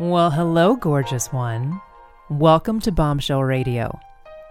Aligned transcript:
Well, 0.00 0.30
hello, 0.30 0.74
gorgeous 0.74 1.30
one. 1.34 1.78
Welcome 2.30 2.80
to 2.80 2.90
Bombshell 2.90 3.44
Radio. 3.44 4.00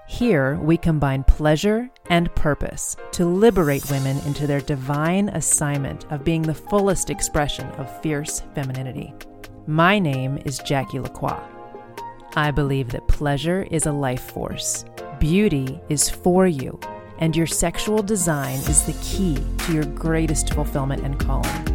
Here, 0.07 0.55
we 0.57 0.77
combine 0.77 1.23
pleasure 1.23 1.89
and 2.11 2.33
purpose 2.35 2.95
to 3.13 3.25
liberate 3.25 3.89
women 3.89 4.19
into 4.19 4.45
their 4.45 4.61
divine 4.61 5.29
assignment 5.29 6.05
of 6.11 6.23
being 6.23 6.43
the 6.43 6.53
fullest 6.53 7.09
expression 7.09 7.65
of 7.71 8.01
fierce 8.03 8.43
femininity. 8.53 9.15
My 9.65 9.97
name 9.97 10.37
is 10.45 10.59
Jackie 10.59 10.99
Lacroix. 10.99 11.41
I 12.35 12.51
believe 12.51 12.89
that 12.91 13.07
pleasure 13.07 13.63
is 13.71 13.87
a 13.87 13.91
life 13.91 14.21
force, 14.21 14.85
beauty 15.19 15.81
is 15.89 16.07
for 16.07 16.45
you, 16.45 16.79
and 17.17 17.35
your 17.35 17.47
sexual 17.47 18.03
design 18.03 18.59
is 18.59 18.85
the 18.85 18.97
key 19.03 19.43
to 19.65 19.73
your 19.73 19.85
greatest 19.85 20.53
fulfillment 20.53 21.03
and 21.03 21.19
calling. 21.19 21.70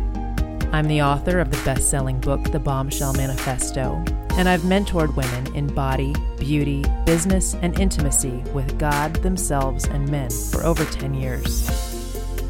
I'm 0.76 0.88
the 0.88 1.00
author 1.00 1.38
of 1.38 1.50
the 1.50 1.64
best 1.64 1.88
selling 1.88 2.20
book, 2.20 2.52
The 2.52 2.58
Bombshell 2.58 3.14
Manifesto, 3.14 3.94
and 4.32 4.46
I've 4.46 4.60
mentored 4.60 5.16
women 5.16 5.56
in 5.56 5.68
body, 5.68 6.14
beauty, 6.38 6.84
business, 7.06 7.54
and 7.62 7.80
intimacy 7.80 8.44
with 8.52 8.78
God, 8.78 9.14
themselves, 9.22 9.86
and 9.86 10.06
men 10.10 10.28
for 10.28 10.62
over 10.64 10.84
10 10.84 11.14
years. 11.14 11.66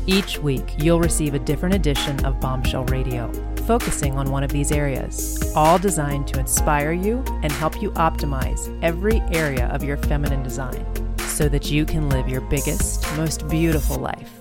Each 0.08 0.40
week, 0.40 0.74
you'll 0.76 0.98
receive 0.98 1.34
a 1.34 1.38
different 1.38 1.76
edition 1.76 2.24
of 2.24 2.40
Bombshell 2.40 2.86
Radio, 2.86 3.30
focusing 3.64 4.18
on 4.18 4.32
one 4.32 4.42
of 4.42 4.50
these 4.50 4.72
areas, 4.72 5.52
all 5.54 5.78
designed 5.78 6.26
to 6.26 6.40
inspire 6.40 6.90
you 6.90 7.22
and 7.44 7.52
help 7.52 7.80
you 7.80 7.92
optimize 7.92 8.76
every 8.82 9.20
area 9.32 9.68
of 9.68 9.84
your 9.84 9.98
feminine 9.98 10.42
design 10.42 10.84
so 11.28 11.48
that 11.48 11.70
you 11.70 11.84
can 11.84 12.08
live 12.08 12.28
your 12.28 12.40
biggest, 12.40 13.06
most 13.16 13.46
beautiful 13.46 13.98
life. 13.98 14.35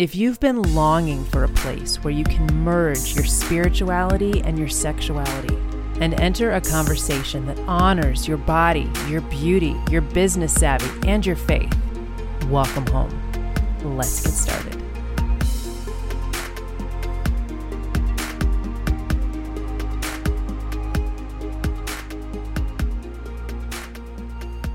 If 0.00 0.16
you've 0.16 0.40
been 0.40 0.62
longing 0.74 1.26
for 1.26 1.44
a 1.44 1.48
place 1.48 2.02
where 2.02 2.10
you 2.10 2.24
can 2.24 2.46
merge 2.64 3.14
your 3.14 3.26
spirituality 3.26 4.40
and 4.40 4.58
your 4.58 4.70
sexuality 4.70 5.54
and 6.00 6.18
enter 6.18 6.52
a 6.52 6.60
conversation 6.62 7.44
that 7.44 7.58
honors 7.68 8.26
your 8.26 8.38
body, 8.38 8.90
your 9.08 9.20
beauty, 9.20 9.76
your 9.90 10.00
business 10.00 10.54
savvy, 10.54 11.06
and 11.06 11.26
your 11.26 11.36
faith, 11.36 11.70
welcome 12.46 12.86
home. 12.86 13.10
Let's 13.84 14.22
get 14.22 14.32
started. 14.32 14.82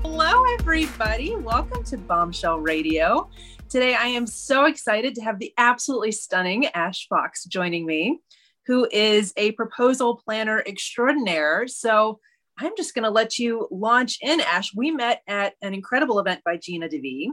Hello, 0.04 0.44
everybody. 0.60 1.34
Welcome 1.34 1.82
to 1.82 1.98
Bombshell 1.98 2.60
Radio. 2.60 3.28
Today, 3.68 3.96
I 3.96 4.06
am 4.06 4.28
so 4.28 4.66
excited 4.66 5.16
to 5.16 5.22
have 5.22 5.40
the 5.40 5.52
absolutely 5.58 6.12
stunning 6.12 6.66
Ash 6.66 7.08
Fox 7.08 7.44
joining 7.44 7.84
me, 7.84 8.20
who 8.66 8.86
is 8.92 9.32
a 9.36 9.52
proposal 9.52 10.22
planner 10.24 10.62
extraordinaire. 10.64 11.66
So, 11.66 12.20
I'm 12.58 12.72
just 12.76 12.94
going 12.94 13.02
to 13.02 13.10
let 13.10 13.40
you 13.40 13.66
launch 13.72 14.18
in, 14.22 14.40
Ash. 14.40 14.72
We 14.74 14.92
met 14.92 15.20
at 15.26 15.54
an 15.62 15.74
incredible 15.74 16.20
event 16.20 16.42
by 16.44 16.58
Gina 16.58 16.88
DeVee. 16.88 17.30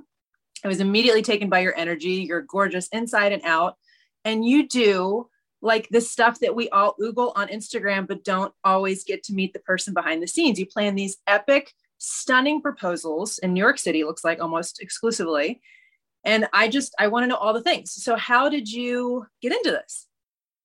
I 0.65 0.67
was 0.67 0.79
immediately 0.79 1.21
taken 1.21 1.49
by 1.49 1.59
your 1.59 1.77
energy. 1.77 2.25
You're 2.27 2.41
gorgeous 2.41 2.87
inside 2.87 3.31
and 3.31 3.43
out. 3.45 3.75
And 4.25 4.43
you 4.43 4.67
do 4.67 5.29
like 5.61 5.87
the 5.89 6.01
stuff 6.01 6.39
that 6.39 6.55
we 6.55 6.67
all 6.69 6.95
oogle 6.99 7.31
on 7.35 7.47
Instagram, 7.49 8.07
but 8.07 8.23
don't 8.23 8.53
always 8.63 9.03
get 9.03 9.23
to 9.25 9.33
meet 9.33 9.53
the 9.53 9.59
person 9.59 9.93
behind 9.93 10.21
the 10.21 10.27
scenes. 10.27 10.59
You 10.59 10.65
plan 10.65 10.95
these 10.95 11.17
epic, 11.27 11.71
stunning 11.99 12.61
proposals 12.61 13.37
in 13.37 13.53
New 13.53 13.61
York 13.61 13.77
City, 13.77 14.03
looks 14.03 14.25
like 14.25 14.41
almost 14.41 14.81
exclusively 14.81 15.61
and 16.23 16.47
i 16.53 16.67
just 16.67 16.93
i 16.99 17.07
want 17.07 17.23
to 17.23 17.27
know 17.27 17.35
all 17.35 17.53
the 17.53 17.61
things. 17.61 17.91
So 17.91 18.15
how 18.15 18.49
did 18.49 18.71
you 18.71 19.25
get 19.41 19.51
into 19.51 19.71
this? 19.71 20.07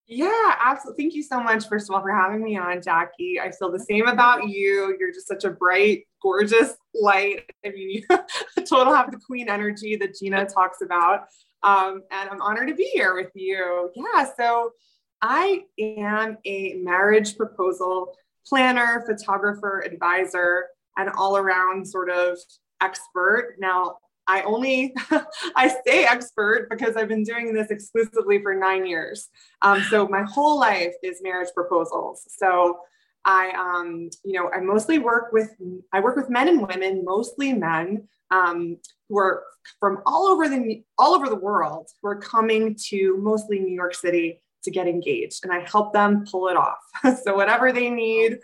Yeah 0.06 0.54
absolutely 0.60 1.04
thank 1.04 1.14
you 1.14 1.22
so 1.22 1.42
much 1.42 1.68
first 1.68 1.88
of 1.88 1.94
all 1.94 2.02
for 2.02 2.14
having 2.14 2.42
me 2.42 2.56
on 2.56 2.82
jackie. 2.82 3.40
I 3.40 3.50
feel 3.50 3.70
the 3.70 3.80
same 3.80 4.06
about 4.06 4.48
you. 4.48 4.96
You're 4.98 5.12
just 5.12 5.28
such 5.28 5.44
a 5.44 5.50
bright 5.50 6.04
gorgeous 6.22 6.74
light. 6.94 7.44
I 7.64 7.70
mean 7.70 8.02
you 8.10 8.64
total 8.64 8.94
have 8.94 9.10
the 9.10 9.18
queen 9.18 9.48
energy 9.48 9.96
that 9.96 10.18
gina 10.18 10.46
talks 10.46 10.80
about. 10.82 11.26
Um, 11.62 12.02
and 12.10 12.30
i'm 12.30 12.40
honored 12.40 12.68
to 12.68 12.74
be 12.74 12.90
here 12.92 13.14
with 13.14 13.32
you. 13.34 13.90
Yeah 13.94 14.26
so 14.36 14.72
i 15.20 15.62
am 15.78 16.38
a 16.44 16.74
marriage 16.74 17.36
proposal 17.36 18.14
planner 18.46 19.04
photographer 19.06 19.80
advisor 19.84 20.68
and 20.96 21.10
all 21.10 21.36
around 21.36 21.86
sort 21.86 22.10
of 22.10 22.38
expert. 22.80 23.56
Now 23.58 23.98
I 24.28 24.42
only 24.42 24.94
I 25.56 25.68
say 25.86 26.04
expert 26.04 26.68
because 26.70 26.96
I've 26.96 27.08
been 27.08 27.24
doing 27.24 27.54
this 27.54 27.70
exclusively 27.70 28.40
for 28.42 28.54
nine 28.54 28.86
years. 28.86 29.28
Um, 29.62 29.82
so 29.90 30.06
my 30.06 30.22
whole 30.22 30.60
life 30.60 30.94
is 31.02 31.20
marriage 31.22 31.48
proposals. 31.54 32.24
So 32.36 32.78
I 33.24 33.50
um, 33.50 34.10
you 34.24 34.34
know 34.34 34.50
I 34.50 34.60
mostly 34.60 34.98
work 34.98 35.32
with 35.32 35.50
I 35.92 36.00
work 36.00 36.16
with 36.16 36.30
men 36.30 36.48
and 36.48 36.66
women, 36.66 37.04
mostly 37.04 37.52
men 37.54 38.06
um, 38.30 38.76
who 39.08 39.18
are 39.18 39.42
from 39.80 40.02
all 40.06 40.28
over 40.28 40.48
the 40.48 40.84
all 40.98 41.14
over 41.14 41.28
the 41.28 41.34
world 41.34 41.88
who 42.00 42.08
are 42.08 42.20
coming 42.20 42.76
to 42.88 43.16
mostly 43.18 43.58
New 43.58 43.74
York 43.74 43.94
City 43.94 44.40
to 44.64 44.70
get 44.70 44.86
engaged, 44.86 45.44
and 45.44 45.52
I 45.52 45.60
help 45.60 45.92
them 45.92 46.24
pull 46.30 46.48
it 46.48 46.56
off. 46.56 46.78
so 47.24 47.34
whatever 47.34 47.72
they 47.72 47.90
need. 47.90 48.38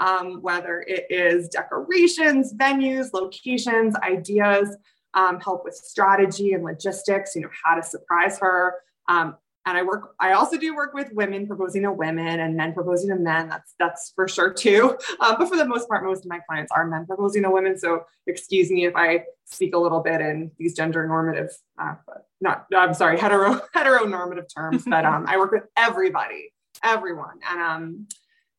Um, 0.00 0.42
whether 0.42 0.84
it 0.86 1.06
is 1.10 1.48
decorations, 1.48 2.54
venues, 2.54 3.12
locations, 3.12 3.96
ideas, 3.96 4.76
um, 5.18 5.40
help 5.40 5.64
with 5.64 5.74
strategy 5.74 6.52
and 6.52 6.62
logistics, 6.62 7.34
you 7.34 7.42
know, 7.42 7.48
how 7.64 7.74
to 7.74 7.82
surprise 7.82 8.38
her. 8.38 8.76
Um, 9.08 9.36
and 9.66 9.76
I 9.76 9.82
work, 9.82 10.14
I 10.20 10.32
also 10.32 10.56
do 10.56 10.74
work 10.76 10.94
with 10.94 11.12
women 11.12 11.46
proposing 11.46 11.82
to 11.82 11.92
women 11.92 12.40
and 12.40 12.56
men 12.56 12.72
proposing 12.72 13.10
to 13.10 13.16
men. 13.16 13.48
That's 13.48 13.74
that's 13.78 14.12
for 14.14 14.28
sure 14.28 14.52
too. 14.52 14.96
Um, 15.20 15.34
but 15.36 15.48
for 15.48 15.56
the 15.56 15.66
most 15.66 15.88
part, 15.88 16.04
most 16.04 16.24
of 16.24 16.30
my 16.30 16.38
clients 16.48 16.70
are 16.70 16.86
men 16.86 17.04
proposing 17.04 17.42
to 17.42 17.50
women. 17.50 17.76
So 17.76 18.04
excuse 18.28 18.70
me 18.70 18.84
if 18.84 18.94
I 18.94 19.24
speak 19.46 19.74
a 19.74 19.78
little 19.78 20.00
bit 20.00 20.20
in 20.20 20.52
these 20.58 20.74
gender 20.74 21.06
normative, 21.08 21.50
uh, 21.76 21.94
not 22.40 22.66
I'm 22.74 22.94
sorry, 22.94 23.18
hetero 23.20 23.60
heteronormative 23.74 24.46
terms. 24.54 24.84
but 24.86 25.04
um, 25.04 25.24
I 25.26 25.36
work 25.36 25.50
with 25.50 25.64
everybody, 25.76 26.52
everyone, 26.84 27.40
and 27.50 27.60
um, 27.60 28.06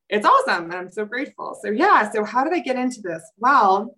it's 0.09 0.25
awesome, 0.25 0.66
and 0.66 0.74
I'm 0.74 0.92
so 0.92 1.06
grateful. 1.06 1.58
So 1.64 1.69
yeah, 1.72 2.12
so 2.12 2.25
how 2.25 2.44
did 2.44 2.53
I 2.53 2.59
get 2.59 2.75
into 2.75 3.02
this? 3.02 3.24
Well, 3.38 3.96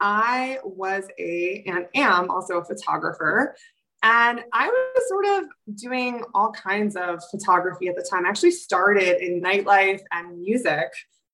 I 0.00 0.58
was 0.64 1.04
a 1.18 1.62
and 1.66 1.86
am 1.94 2.30
also 2.30 2.58
a 2.58 2.64
photographer. 2.64 3.54
And 4.02 4.42
I 4.52 4.68
was 4.68 5.08
sort 5.08 5.26
of 5.26 5.76
doing 5.76 6.24
all 6.34 6.52
kinds 6.52 6.96
of 6.96 7.22
photography 7.30 7.88
at 7.88 7.96
the 7.96 8.06
time. 8.08 8.24
I 8.24 8.30
actually 8.30 8.52
started 8.52 9.22
in 9.22 9.42
nightlife 9.42 10.00
and 10.10 10.40
music. 10.40 10.88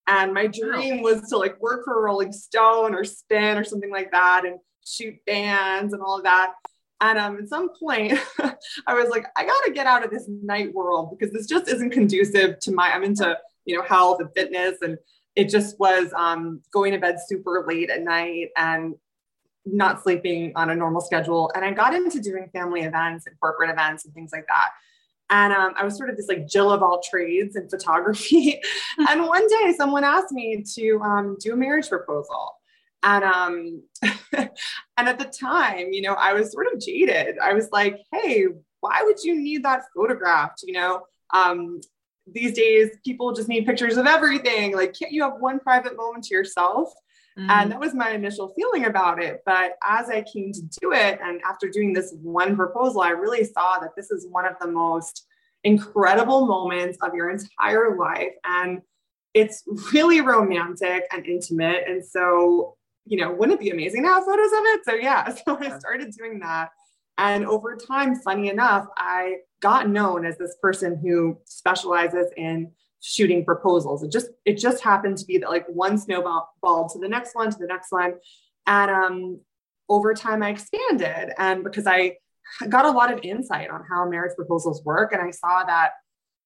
And 0.05 0.33
my 0.33 0.47
dream 0.47 1.01
was 1.01 1.29
to 1.29 1.37
like 1.37 1.59
work 1.61 1.85
for 1.85 2.01
Rolling 2.01 2.33
Stone 2.33 2.93
or 2.93 3.03
Spin 3.03 3.57
or 3.57 3.63
something 3.63 3.91
like 3.91 4.11
that 4.11 4.45
and 4.45 4.59
shoot 4.85 5.15
bands 5.25 5.93
and 5.93 6.01
all 6.01 6.17
of 6.17 6.23
that. 6.23 6.53
And 6.99 7.19
um, 7.19 7.37
at 7.37 7.49
some 7.49 7.69
point, 7.77 8.19
I 8.87 8.93
was 8.93 9.09
like, 9.09 9.25
I 9.35 9.45
got 9.45 9.63
to 9.65 9.71
get 9.71 9.85
out 9.85 10.03
of 10.03 10.09
this 10.09 10.27
night 10.27 10.73
world 10.73 11.15
because 11.17 11.33
this 11.33 11.45
just 11.45 11.67
isn't 11.67 11.91
conducive 11.91 12.59
to 12.59 12.71
my, 12.71 12.91
I'm 12.91 13.03
into, 13.03 13.37
you 13.65 13.77
know, 13.77 13.83
health 13.83 14.19
and 14.19 14.29
fitness 14.33 14.77
and 14.81 14.97
it 15.37 15.49
just 15.49 15.79
was 15.79 16.11
um, 16.15 16.61
going 16.71 16.91
to 16.91 16.97
bed 16.97 17.17
super 17.25 17.63
late 17.67 17.91
at 17.91 18.01
night 18.01 18.49
and 18.57 18.95
not 19.65 20.01
sleeping 20.01 20.51
on 20.55 20.71
a 20.71 20.75
normal 20.75 20.99
schedule. 20.99 21.51
And 21.53 21.63
I 21.63 21.71
got 21.71 21.93
into 21.93 22.19
doing 22.19 22.49
family 22.51 22.81
events 22.81 23.27
and 23.27 23.39
corporate 23.39 23.69
events 23.69 24.03
and 24.03 24.13
things 24.15 24.31
like 24.33 24.47
that. 24.47 24.69
And 25.29 25.53
um, 25.53 25.73
I 25.77 25.85
was 25.85 25.95
sort 25.95 26.09
of 26.09 26.17
this 26.17 26.27
like 26.27 26.47
Jill 26.47 26.71
of 26.71 26.81
all 26.81 27.01
trades 27.07 27.55
in 27.55 27.69
photography. 27.69 28.59
and 29.09 29.27
one 29.27 29.47
day 29.47 29.75
someone 29.77 30.03
asked 30.03 30.31
me 30.31 30.63
to 30.75 31.01
um, 31.03 31.37
do 31.39 31.53
a 31.53 31.55
marriage 31.55 31.87
proposal. 31.87 32.55
And 33.03 33.23
um, 33.23 33.83
and 34.33 35.07
at 35.07 35.19
the 35.19 35.25
time, 35.25 35.93
you 35.93 36.01
know, 36.01 36.13
I 36.13 36.33
was 36.33 36.51
sort 36.51 36.65
of 36.73 36.81
jaded. 36.81 37.37
I 37.37 37.53
was 37.53 37.69
like, 37.71 37.99
hey, 38.11 38.47
why 38.79 39.01
would 39.03 39.23
you 39.23 39.35
need 39.39 39.63
that 39.65 39.83
photographed? 39.95 40.63
You 40.63 40.73
know, 40.73 41.03
um, 41.31 41.79
these 42.33 42.53
days 42.53 42.89
people 43.05 43.33
just 43.33 43.47
need 43.47 43.65
pictures 43.65 43.97
of 43.97 44.05
everything. 44.05 44.75
Like 44.75 44.97
can't 44.97 45.11
you 45.11 45.23
have 45.23 45.39
one 45.39 45.59
private 45.59 45.95
moment 45.95 46.25
to 46.25 46.33
yourself? 46.33 46.93
Mm. 47.37 47.51
and 47.51 47.71
that 47.71 47.79
was 47.79 47.93
my 47.93 48.09
initial 48.09 48.51
feeling 48.55 48.85
about 48.85 49.21
it. 49.21 49.41
But 49.45 49.77
as 49.83 50.09
i 50.09 50.23
came 50.23 50.51
to 50.53 50.61
do 50.81 50.91
it 50.91 51.19
and 51.23 51.39
after 51.47 51.69
doing 51.69 51.93
this 51.93 52.13
one 52.21 52.55
proposal 52.55 53.01
i 53.01 53.09
really 53.09 53.43
saw 53.43 53.77
that 53.79 53.91
this 53.95 54.09
is 54.09 54.27
one 54.29 54.45
of 54.45 54.55
the 54.59 54.67
most 54.67 55.27
incredible 55.63 56.47
moments 56.47 56.97
of 57.01 57.13
your 57.13 57.29
entire 57.29 57.95
life. 57.95 58.33
And 58.43 58.81
it's 59.33 59.63
really 59.93 60.21
romantic 60.21 61.03
and 61.11 61.25
intimate. 61.25 61.83
And 61.87 62.03
so 62.03 62.75
you 63.05 63.17
know 63.17 63.31
wouldn't 63.31 63.59
it 63.59 63.63
be 63.63 63.69
amazing 63.69 64.03
to 64.03 64.09
have 64.09 64.25
photos 64.25 64.51
of 64.51 64.63
it? 64.65 64.81
So 64.85 64.93
yeah 64.95 65.33
so 65.45 65.57
i 65.59 65.77
started 65.77 66.11
doing 66.17 66.39
that 66.39 66.71
and 67.17 67.45
over 67.45 67.75
time, 67.75 68.15
funny 68.15 68.49
enough, 68.49 68.87
I 68.95 69.37
got 69.61 69.89
known 69.89 70.25
as 70.25 70.37
this 70.37 70.55
person 70.61 70.97
who 70.97 71.37
specializes 71.45 72.27
in 72.37 72.71
shooting 73.01 73.45
proposals. 73.45 74.03
It 74.03 74.11
just 74.11 74.27
it 74.45 74.57
just 74.57 74.83
happened 74.83 75.17
to 75.17 75.25
be 75.25 75.37
that 75.39 75.49
like 75.49 75.65
one 75.67 75.97
snowball 75.97 76.49
ball 76.61 76.89
to 76.89 76.99
the 76.99 77.07
next 77.07 77.35
one 77.35 77.51
to 77.51 77.57
the 77.57 77.67
next 77.67 77.91
one. 77.91 78.15
And 78.65 78.91
um, 78.91 79.39
over 79.89 80.13
time, 80.13 80.43
I 80.43 80.49
expanded, 80.49 81.33
and 81.37 81.63
because 81.63 81.87
I 81.87 82.17
got 82.69 82.85
a 82.85 82.91
lot 82.91 83.13
of 83.13 83.19
insight 83.23 83.69
on 83.69 83.83
how 83.89 84.07
marriage 84.09 84.35
proposals 84.35 84.83
work, 84.83 85.13
and 85.13 85.21
I 85.21 85.31
saw 85.31 85.63
that 85.63 85.91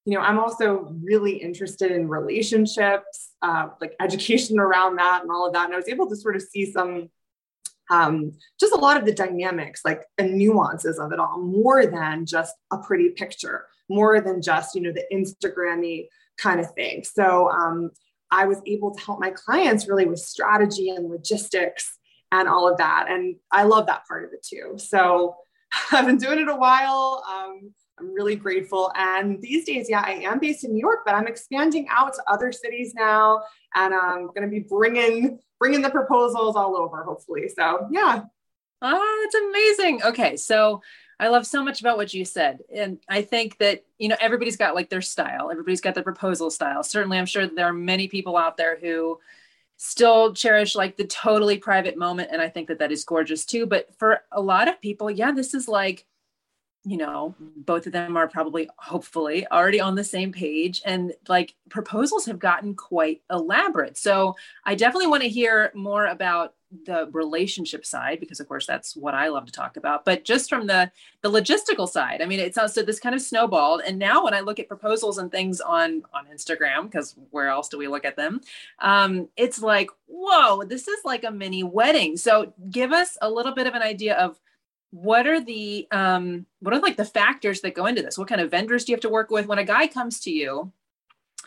you 0.05 0.17
know, 0.17 0.21
I'm 0.21 0.39
also 0.39 0.95
really 1.03 1.33
interested 1.33 1.91
in 1.91 2.07
relationships, 2.07 3.33
uh, 3.41 3.69
like 3.79 3.95
education 3.99 4.59
around 4.59 4.95
that 4.95 5.21
and 5.21 5.31
all 5.31 5.45
of 5.45 5.53
that. 5.53 5.65
And 5.65 5.73
I 5.73 5.77
was 5.77 5.87
able 5.87 6.09
to 6.09 6.15
sort 6.15 6.35
of 6.35 6.41
see 6.41 6.71
some, 6.71 7.09
um, 7.91 8.31
just 8.59 8.73
a 8.73 8.79
lot 8.79 8.97
of 8.97 9.05
the 9.05 9.13
dynamics, 9.13 9.81
like 9.83 10.03
and 10.17 10.33
nuances 10.33 10.97
of 10.97 11.11
it 11.11 11.19
all, 11.19 11.39
more 11.39 11.85
than 11.85 12.25
just 12.25 12.55
a 12.71 12.77
pretty 12.77 13.09
picture, 13.09 13.65
more 13.89 14.21
than 14.21 14.41
just, 14.41 14.73
you 14.73 14.81
know, 14.81 14.93
the 14.93 15.05
Instagrammy 15.13 16.07
kind 16.37 16.61
of 16.61 16.71
thing. 16.73 17.03
So 17.03 17.51
um, 17.51 17.91
I 18.31 18.45
was 18.45 18.61
able 18.65 18.95
to 18.95 19.03
help 19.03 19.19
my 19.19 19.31
clients 19.31 19.89
really 19.89 20.05
with 20.05 20.19
strategy 20.19 20.89
and 20.89 21.09
logistics 21.09 21.97
and 22.31 22.47
all 22.47 22.71
of 22.71 22.77
that. 22.77 23.07
And 23.09 23.35
I 23.51 23.63
love 23.63 23.87
that 23.87 24.07
part 24.07 24.23
of 24.23 24.31
it 24.31 24.41
too. 24.41 24.75
So 24.77 25.35
I've 25.91 26.05
been 26.05 26.17
doing 26.17 26.39
it 26.39 26.47
a 26.47 26.55
while. 26.55 27.23
Um, 27.29 27.73
I'm 28.01 28.13
really 28.13 28.35
grateful. 28.35 28.91
And 28.95 29.41
these 29.41 29.65
days, 29.65 29.87
yeah, 29.89 30.01
I 30.05 30.13
am 30.23 30.39
based 30.39 30.63
in 30.63 30.73
New 30.73 30.79
York, 30.79 30.99
but 31.05 31.13
I'm 31.13 31.27
expanding 31.27 31.87
out 31.89 32.13
to 32.15 32.23
other 32.27 32.51
cities 32.51 32.93
now, 32.95 33.43
and 33.75 33.93
um, 33.93 34.01
I'm 34.03 34.27
going 34.27 34.43
to 34.43 34.47
be 34.47 34.59
bringing 34.59 35.39
bringing 35.59 35.81
the 35.81 35.89
proposals 35.89 36.55
all 36.55 36.75
over, 36.75 37.03
hopefully. 37.03 37.47
So 37.47 37.87
yeah. 37.91 38.23
Oh, 38.81 39.21
that's 39.23 39.45
amazing. 39.45 40.03
Okay, 40.03 40.35
so 40.35 40.81
I 41.19 41.27
love 41.27 41.45
so 41.45 41.63
much 41.63 41.81
about 41.81 41.97
what 41.97 42.13
you 42.15 42.25
said, 42.25 42.59
and 42.73 42.97
I 43.07 43.21
think 43.21 43.59
that 43.59 43.85
you 43.99 44.09
know 44.09 44.17
everybody's 44.19 44.57
got 44.57 44.73
like 44.73 44.89
their 44.89 45.01
style. 45.01 45.51
Everybody's 45.51 45.81
got 45.81 45.93
their 45.93 46.03
proposal 46.03 46.49
style. 46.49 46.83
Certainly, 46.83 47.19
I'm 47.19 47.27
sure 47.27 47.45
there 47.45 47.67
are 47.67 47.73
many 47.73 48.07
people 48.07 48.37
out 48.37 48.57
there 48.57 48.77
who 48.79 49.19
still 49.77 50.31
cherish 50.33 50.75
like 50.75 50.95
the 50.95 51.07
totally 51.07 51.57
private 51.57 51.97
moment 51.97 52.29
and 52.31 52.39
i 52.39 52.47
think 52.47 52.67
that 52.67 52.77
that 52.77 52.91
is 52.91 53.03
gorgeous 53.03 53.47
too 53.47 53.65
but 53.65 53.89
for 53.97 54.21
a 54.31 54.39
lot 54.39 54.67
of 54.67 54.79
people 54.79 55.09
yeah 55.09 55.31
this 55.31 55.55
is 55.55 55.67
like 55.67 56.05
you 56.83 56.97
know, 56.97 57.35
both 57.39 57.85
of 57.85 57.93
them 57.93 58.17
are 58.17 58.27
probably 58.27 58.67
hopefully 58.77 59.45
already 59.51 59.79
on 59.79 59.95
the 59.95 60.03
same 60.03 60.31
page 60.31 60.81
and 60.83 61.13
like 61.27 61.53
proposals 61.69 62.25
have 62.25 62.39
gotten 62.39 62.73
quite 62.73 63.21
elaborate. 63.29 63.97
So 63.97 64.35
I 64.65 64.73
definitely 64.73 65.07
want 65.07 65.21
to 65.23 65.29
hear 65.29 65.71
more 65.75 66.07
about 66.07 66.55
the 66.85 67.09
relationship 67.11 67.85
side 67.85 68.19
because 68.19 68.39
of 68.39 68.47
course 68.47 68.65
that's 68.65 68.95
what 68.95 69.13
I 69.13 69.27
love 69.27 69.45
to 69.45 69.51
talk 69.51 69.77
about. 69.77 70.05
But 70.05 70.23
just 70.23 70.49
from 70.49 70.67
the 70.67 70.91
the 71.21 71.29
logistical 71.29 71.87
side, 71.87 72.21
I 72.21 72.25
mean 72.25 72.39
it 72.39 72.55
sounds 72.55 72.73
so 72.73 72.81
this 72.81 72.99
kind 72.99 73.13
of 73.13 73.21
snowballed. 73.21 73.81
And 73.85 73.99
now 73.99 74.23
when 74.23 74.33
I 74.33 74.39
look 74.39 74.57
at 74.57 74.67
proposals 74.67 75.17
and 75.17 75.29
things 75.29 75.61
on 75.61 76.03
on 76.13 76.25
Instagram, 76.33 76.83
because 76.83 77.15
where 77.29 77.49
else 77.49 77.69
do 77.69 77.77
we 77.77 77.89
look 77.89 78.05
at 78.05 78.15
them? 78.15 78.41
Um, 78.79 79.27
it's 79.35 79.61
like, 79.61 79.89
whoa, 80.07 80.63
this 80.63 80.87
is 80.87 80.99
like 81.03 81.25
a 81.25 81.31
mini 81.31 81.63
wedding. 81.63 82.17
So 82.17 82.53
give 82.69 82.91
us 82.91 83.17
a 83.21 83.29
little 83.29 83.53
bit 83.53 83.67
of 83.67 83.75
an 83.75 83.81
idea 83.81 84.15
of 84.15 84.39
what 84.91 85.25
are 85.25 85.39
the 85.39 85.87
um 85.91 86.45
what 86.59 86.73
are 86.73 86.79
like 86.79 86.97
the 86.97 87.05
factors 87.05 87.61
that 87.61 87.73
go 87.73 87.85
into 87.85 88.01
this? 88.01 88.17
What 88.17 88.27
kind 88.27 88.41
of 88.41 88.51
vendors 88.51 88.85
do 88.85 88.91
you 88.91 88.95
have 88.95 89.01
to 89.01 89.09
work 89.09 89.31
with? 89.31 89.47
When 89.47 89.57
a 89.57 89.63
guy 89.63 89.87
comes 89.87 90.19
to 90.21 90.31
you 90.31 90.71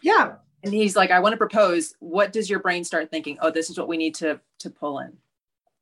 yeah. 0.02 0.35
and 0.62 0.73
he's 0.73 0.96
like 0.96 1.11
i 1.11 1.20
want 1.20 1.32
to 1.32 1.37
propose 1.37 1.94
what 2.00 2.32
does 2.32 2.50
your 2.50 2.58
brain 2.58 2.85
start 2.85 3.11
thinking? 3.11 3.38
Oh 3.41 3.50
this 3.50 3.70
is 3.70 3.79
what 3.79 3.88
we 3.88 3.96
need 3.96 4.14
to 4.17 4.41
to 4.61 4.70
pull 4.70 4.99
in. 5.00 5.12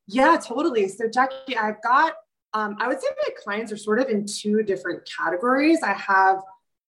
Yeah 0.08 0.36
totally. 0.42 0.88
So 0.88 1.08
jackie 1.08 1.56
i've 1.56 1.82
got 1.82 2.14
um, 2.54 2.76
i 2.80 2.88
would 2.88 3.00
say 3.00 3.06
my 3.26 3.34
clients 3.42 3.72
are 3.72 3.76
sort 3.76 4.00
of 4.00 4.08
in 4.08 4.26
two 4.26 4.62
different 4.62 5.08
categories. 5.18 5.82
I 5.82 5.92
have 5.92 6.40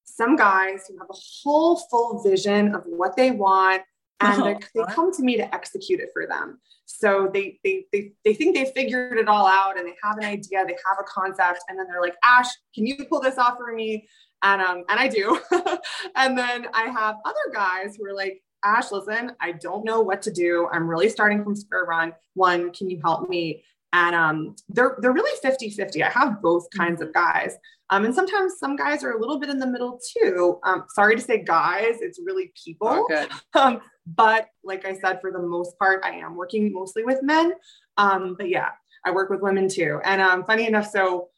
some 0.04 0.36
guys 0.36 0.86
who 0.86 0.98
have 0.98 1.08
a 1.08 1.16
whole 1.42 1.76
full 1.76 2.22
vision 2.22 2.74
of 2.74 2.82
what 2.84 3.16
they 3.16 3.30
want 3.30 3.82
and 4.20 4.42
oh, 4.42 4.58
they 4.74 4.84
come 4.94 5.12
to 5.12 5.22
me 5.22 5.36
to 5.36 5.54
execute 5.54 6.00
it 6.00 6.10
for 6.12 6.26
them. 6.26 6.60
So 6.86 7.30
they, 7.32 7.58
they 7.64 7.86
they 7.92 8.12
they 8.24 8.34
think 8.34 8.54
they 8.54 8.70
figured 8.74 9.18
it 9.18 9.28
all 9.28 9.46
out 9.46 9.78
and 9.78 9.86
they 9.86 9.94
have 10.02 10.18
an 10.18 10.24
idea 10.24 10.64
they 10.66 10.76
have 10.88 10.98
a 11.00 11.04
concept 11.04 11.60
and 11.68 11.78
then 11.78 11.86
they're 11.86 12.00
like 12.00 12.16
ash 12.22 12.48
can 12.74 12.86
you 12.86 13.04
pull 13.06 13.20
this 13.20 13.38
off 13.38 13.56
for 13.56 13.72
me? 13.72 14.06
And 14.42 14.60
um 14.60 14.84
and 14.88 15.00
i 15.00 15.08
do. 15.08 15.38
And 16.16 16.36
then 16.36 16.66
i 16.74 16.84
have 16.84 17.16
other 17.24 17.52
guys 17.52 17.96
who 17.96 18.06
are 18.06 18.14
like 18.14 18.42
ash 18.64 18.92
listen 18.92 19.32
i 19.40 19.52
don't 19.52 19.84
know 19.84 20.00
what 20.00 20.22
to 20.22 20.30
do. 20.32 20.68
I'm 20.72 20.88
really 20.88 21.08
starting 21.08 21.42
from 21.42 21.56
square 21.56 21.86
one 21.86 22.12
one 22.34 22.72
can 22.72 22.90
you 22.90 23.00
help 23.02 23.28
me? 23.28 23.64
And 23.92 24.14
um, 24.16 24.56
they're 24.68 24.96
they're 25.00 25.12
really 25.12 25.38
50 25.40 25.70
50 25.70 26.02
i 26.02 26.10
have 26.10 26.42
both 26.42 26.66
kinds 26.76 27.00
of 27.00 27.08
mm-hmm. 27.08 27.38
guys 27.38 27.56
um, 27.94 28.04
and 28.04 28.14
sometimes 28.14 28.58
some 28.58 28.74
guys 28.76 29.04
are 29.04 29.12
a 29.12 29.20
little 29.20 29.38
bit 29.38 29.48
in 29.48 29.58
the 29.58 29.66
middle 29.66 30.00
too 30.16 30.58
um, 30.64 30.84
sorry 30.88 31.14
to 31.14 31.22
say 31.22 31.42
guys 31.42 31.96
it's 32.00 32.20
really 32.24 32.52
people. 32.64 33.06
Um, 33.54 33.80
but 34.06 34.48
like 34.64 34.84
i 34.84 34.94
said 34.94 35.20
for 35.20 35.30
the 35.30 35.38
most 35.38 35.78
part 35.78 36.04
i 36.04 36.10
am 36.10 36.34
working 36.34 36.72
mostly 36.72 37.04
with 37.04 37.22
men 37.22 37.54
um, 37.96 38.34
but 38.36 38.48
yeah 38.48 38.70
i 39.04 39.10
work 39.10 39.30
with 39.30 39.40
women 39.40 39.68
too 39.68 40.00
and 40.04 40.20
um, 40.20 40.44
funny 40.44 40.66
enough 40.66 40.90
so 40.90 41.28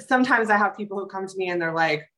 sometimes 0.00 0.50
i 0.50 0.56
have 0.56 0.76
people 0.76 0.98
who 0.98 1.06
come 1.06 1.26
to 1.26 1.36
me 1.36 1.50
and 1.50 1.60
they're 1.60 1.74
like 1.74 2.08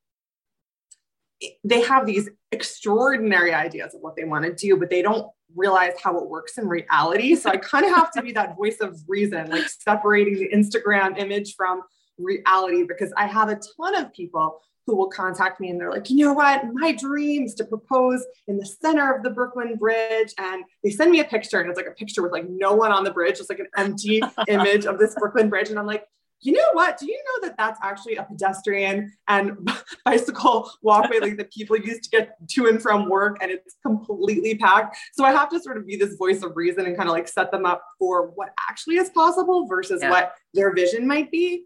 they 1.63 1.81
have 1.81 2.05
these 2.05 2.29
extraordinary 2.51 3.53
ideas 3.53 3.95
of 3.95 4.01
what 4.01 4.15
they 4.15 4.23
want 4.23 4.45
to 4.45 4.53
do 4.53 4.77
but 4.77 4.89
they 4.89 5.01
don't 5.01 5.27
realize 5.55 5.93
how 6.01 6.17
it 6.17 6.29
works 6.29 6.57
in 6.57 6.67
reality. 6.67 7.35
So 7.35 7.49
I 7.49 7.57
kind 7.57 7.85
of 7.85 7.91
have 7.91 8.11
to 8.11 8.21
be 8.21 8.31
that 8.33 8.55
voice 8.57 8.79
of 8.79 8.99
reason, 9.07 9.49
like 9.49 9.67
separating 9.69 10.35
the 10.35 10.49
Instagram 10.49 11.17
image 11.17 11.55
from 11.55 11.81
reality, 12.23 12.83
because 12.83 13.13
I 13.17 13.27
have 13.27 13.49
a 13.49 13.59
ton 13.77 13.95
of 13.95 14.13
people 14.13 14.61
who 14.87 14.95
will 14.95 15.09
contact 15.09 15.59
me 15.59 15.69
and 15.69 15.79
they're 15.79 15.91
like, 15.91 16.09
you 16.09 16.25
know 16.25 16.33
what, 16.33 16.63
my 16.73 16.91
dream 16.91 17.43
is 17.43 17.53
to 17.55 17.63
propose 17.63 18.25
in 18.47 18.57
the 18.57 18.65
center 18.65 19.13
of 19.13 19.23
the 19.23 19.29
Brooklyn 19.29 19.75
Bridge. 19.75 20.33
And 20.37 20.63
they 20.83 20.89
send 20.89 21.11
me 21.11 21.19
a 21.19 21.23
picture 21.23 21.59
and 21.59 21.69
it's 21.69 21.77
like 21.77 21.87
a 21.87 21.91
picture 21.91 22.23
with 22.23 22.31
like 22.31 22.49
no 22.49 22.73
one 22.73 22.91
on 22.91 23.03
the 23.03 23.11
bridge, 23.11 23.37
just 23.37 23.49
like 23.49 23.59
an 23.59 23.67
empty 23.77 24.21
image 24.47 24.85
of 24.85 24.97
this 24.97 25.15
Brooklyn 25.15 25.49
Bridge. 25.49 25.69
And 25.69 25.77
I'm 25.77 25.85
like, 25.85 26.05
you 26.43 26.53
know 26.53 26.67
what? 26.73 26.97
Do 26.97 27.05
you 27.05 27.17
know 27.17 27.47
that 27.47 27.55
that's 27.57 27.79
actually 27.83 28.15
a 28.15 28.23
pedestrian 28.23 29.13
and 29.27 29.69
bicycle 30.05 30.71
walkway 30.81 31.19
like 31.19 31.37
that 31.37 31.51
people 31.51 31.77
use 31.77 31.99
to 31.99 32.09
get 32.09 32.35
to 32.49 32.67
and 32.67 32.81
from 32.81 33.07
work 33.07 33.37
and 33.41 33.51
it's 33.51 33.75
completely 33.85 34.57
packed? 34.57 34.97
So 35.13 35.23
I 35.23 35.31
have 35.33 35.49
to 35.49 35.59
sort 35.59 35.77
of 35.77 35.85
be 35.85 35.97
this 35.97 36.15
voice 36.15 36.41
of 36.41 36.57
reason 36.57 36.87
and 36.87 36.97
kind 36.97 37.07
of 37.07 37.13
like 37.13 37.27
set 37.27 37.51
them 37.51 37.65
up 37.65 37.85
for 37.99 38.31
what 38.31 38.49
actually 38.69 38.95
is 38.95 39.11
possible 39.11 39.67
versus 39.67 40.01
yeah. 40.01 40.09
what 40.09 40.33
their 40.55 40.73
vision 40.73 41.07
might 41.07 41.29
be. 41.29 41.63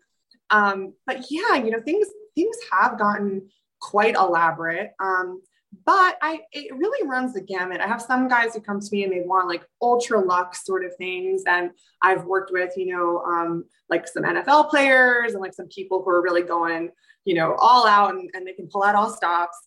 Um, 0.49 0.93
but 1.05 1.25
yeah, 1.29 1.55
you 1.55 1.71
know, 1.71 1.81
things 1.81 2.07
things 2.35 2.55
have 2.71 2.99
gotten 2.99 3.49
quite 3.81 4.15
elaborate. 4.15 4.91
Um, 4.99 5.41
but 5.85 6.17
I 6.21 6.41
it 6.51 6.75
really 6.75 7.07
runs 7.07 7.33
the 7.33 7.41
gamut. 7.41 7.81
I 7.81 7.87
have 7.87 8.01
some 8.01 8.27
guys 8.27 8.53
who 8.53 8.61
come 8.61 8.79
to 8.79 8.89
me 8.91 9.03
and 9.03 9.11
they 9.11 9.21
want 9.21 9.47
like 9.47 9.65
ultra 9.81 10.19
luxe 10.19 10.65
sort 10.65 10.85
of 10.85 10.95
things, 10.95 11.43
and 11.47 11.71
I've 12.01 12.25
worked 12.25 12.51
with 12.51 12.77
you 12.77 12.95
know 12.95 13.19
um, 13.25 13.65
like 13.89 14.07
some 14.07 14.23
NFL 14.23 14.69
players 14.69 15.33
and 15.33 15.41
like 15.41 15.53
some 15.53 15.67
people 15.67 16.01
who 16.03 16.09
are 16.09 16.21
really 16.21 16.43
going 16.43 16.91
you 17.25 17.35
know 17.35 17.55
all 17.55 17.85
out 17.85 18.11
and, 18.11 18.29
and 18.33 18.47
they 18.47 18.53
can 18.53 18.67
pull 18.67 18.83
out 18.83 18.95
all 18.95 19.09
stops. 19.09 19.57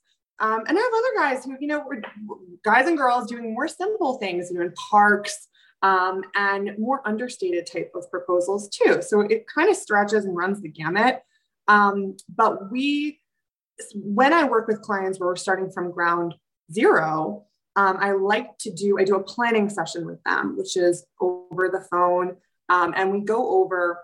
Um, 0.40 0.62
and 0.68 0.78
I 0.78 0.80
have 0.80 0.92
other 0.96 1.34
guys 1.34 1.44
who 1.44 1.56
you 1.60 1.68
know 1.68 1.84
guys 2.64 2.86
and 2.86 2.96
girls 2.96 3.28
doing 3.28 3.52
more 3.52 3.68
simple 3.68 4.18
things, 4.18 4.50
you 4.50 4.58
know, 4.58 4.64
in 4.64 4.72
parks 4.72 5.48
um, 5.82 6.22
and 6.34 6.76
more 6.78 7.06
understated 7.06 7.66
type 7.66 7.92
of 7.94 8.10
proposals 8.10 8.68
too. 8.68 9.00
So 9.02 9.20
it 9.20 9.46
kind 9.46 9.70
of 9.70 9.76
stretches 9.76 10.24
and 10.24 10.36
runs 10.36 10.60
the 10.60 10.68
gamut. 10.68 11.22
Um, 11.68 12.16
but 12.34 12.70
we 12.70 13.20
when 13.94 14.32
I 14.32 14.44
work 14.44 14.66
with 14.66 14.82
clients 14.82 15.20
where 15.20 15.28
we're 15.28 15.36
starting 15.36 15.70
from 15.70 15.92
ground 15.92 16.34
zero, 16.72 17.44
um, 17.76 17.96
I 18.00 18.12
like 18.12 18.58
to 18.58 18.72
do, 18.72 18.98
I 18.98 19.04
do 19.04 19.14
a 19.14 19.22
planning 19.22 19.68
session 19.68 20.04
with 20.04 20.22
them, 20.24 20.56
which 20.56 20.76
is 20.76 21.06
over 21.20 21.68
the 21.68 21.86
phone. 21.90 22.36
Um, 22.68 22.92
and 22.96 23.12
we 23.12 23.20
go 23.20 23.62
over 23.62 24.00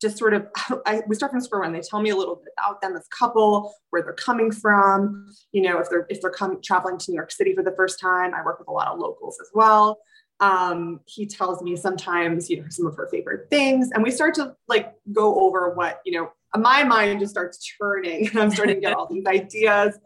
just 0.00 0.16
sort 0.16 0.32
of, 0.32 0.46
I, 0.86 1.02
we 1.08 1.16
start 1.16 1.32
from 1.32 1.40
square 1.40 1.62
one. 1.62 1.72
They 1.72 1.80
tell 1.80 2.00
me 2.00 2.10
a 2.10 2.16
little 2.16 2.36
bit 2.36 2.52
about 2.56 2.80
them 2.80 2.96
as 2.96 3.06
couple, 3.08 3.74
where 3.90 4.02
they're 4.02 4.12
coming 4.12 4.52
from, 4.52 5.26
you 5.50 5.62
know, 5.62 5.80
if 5.80 5.90
they're, 5.90 6.06
if 6.08 6.20
they're 6.20 6.30
coming, 6.30 6.62
traveling 6.62 6.98
to 6.98 7.10
New 7.10 7.16
York 7.16 7.32
City 7.32 7.54
for 7.54 7.64
the 7.64 7.74
first 7.76 7.98
time, 8.00 8.32
I 8.32 8.44
work 8.44 8.60
with 8.60 8.68
a 8.68 8.72
lot 8.72 8.88
of 8.88 9.00
locals 9.00 9.38
as 9.40 9.48
well. 9.54 9.98
Um, 10.40 11.00
he 11.06 11.26
tells 11.26 11.62
me 11.62 11.76
sometimes, 11.76 12.48
you 12.48 12.62
know, 12.62 12.68
some 12.68 12.86
of 12.86 12.96
her 12.96 13.08
favorite 13.10 13.50
things. 13.50 13.90
And 13.92 14.02
we 14.02 14.10
start 14.10 14.34
to 14.34 14.54
like 14.68 14.94
go 15.12 15.40
over 15.40 15.74
what, 15.74 16.00
you 16.04 16.12
know, 16.12 16.30
my 16.56 16.84
mind 16.84 17.20
just 17.20 17.32
starts 17.32 17.62
churning 17.62 18.28
and 18.30 18.38
I'm 18.38 18.50
starting 18.50 18.76
to 18.76 18.80
get 18.80 18.94
all 18.94 19.08
these 19.08 19.26
ideas. 19.26 19.98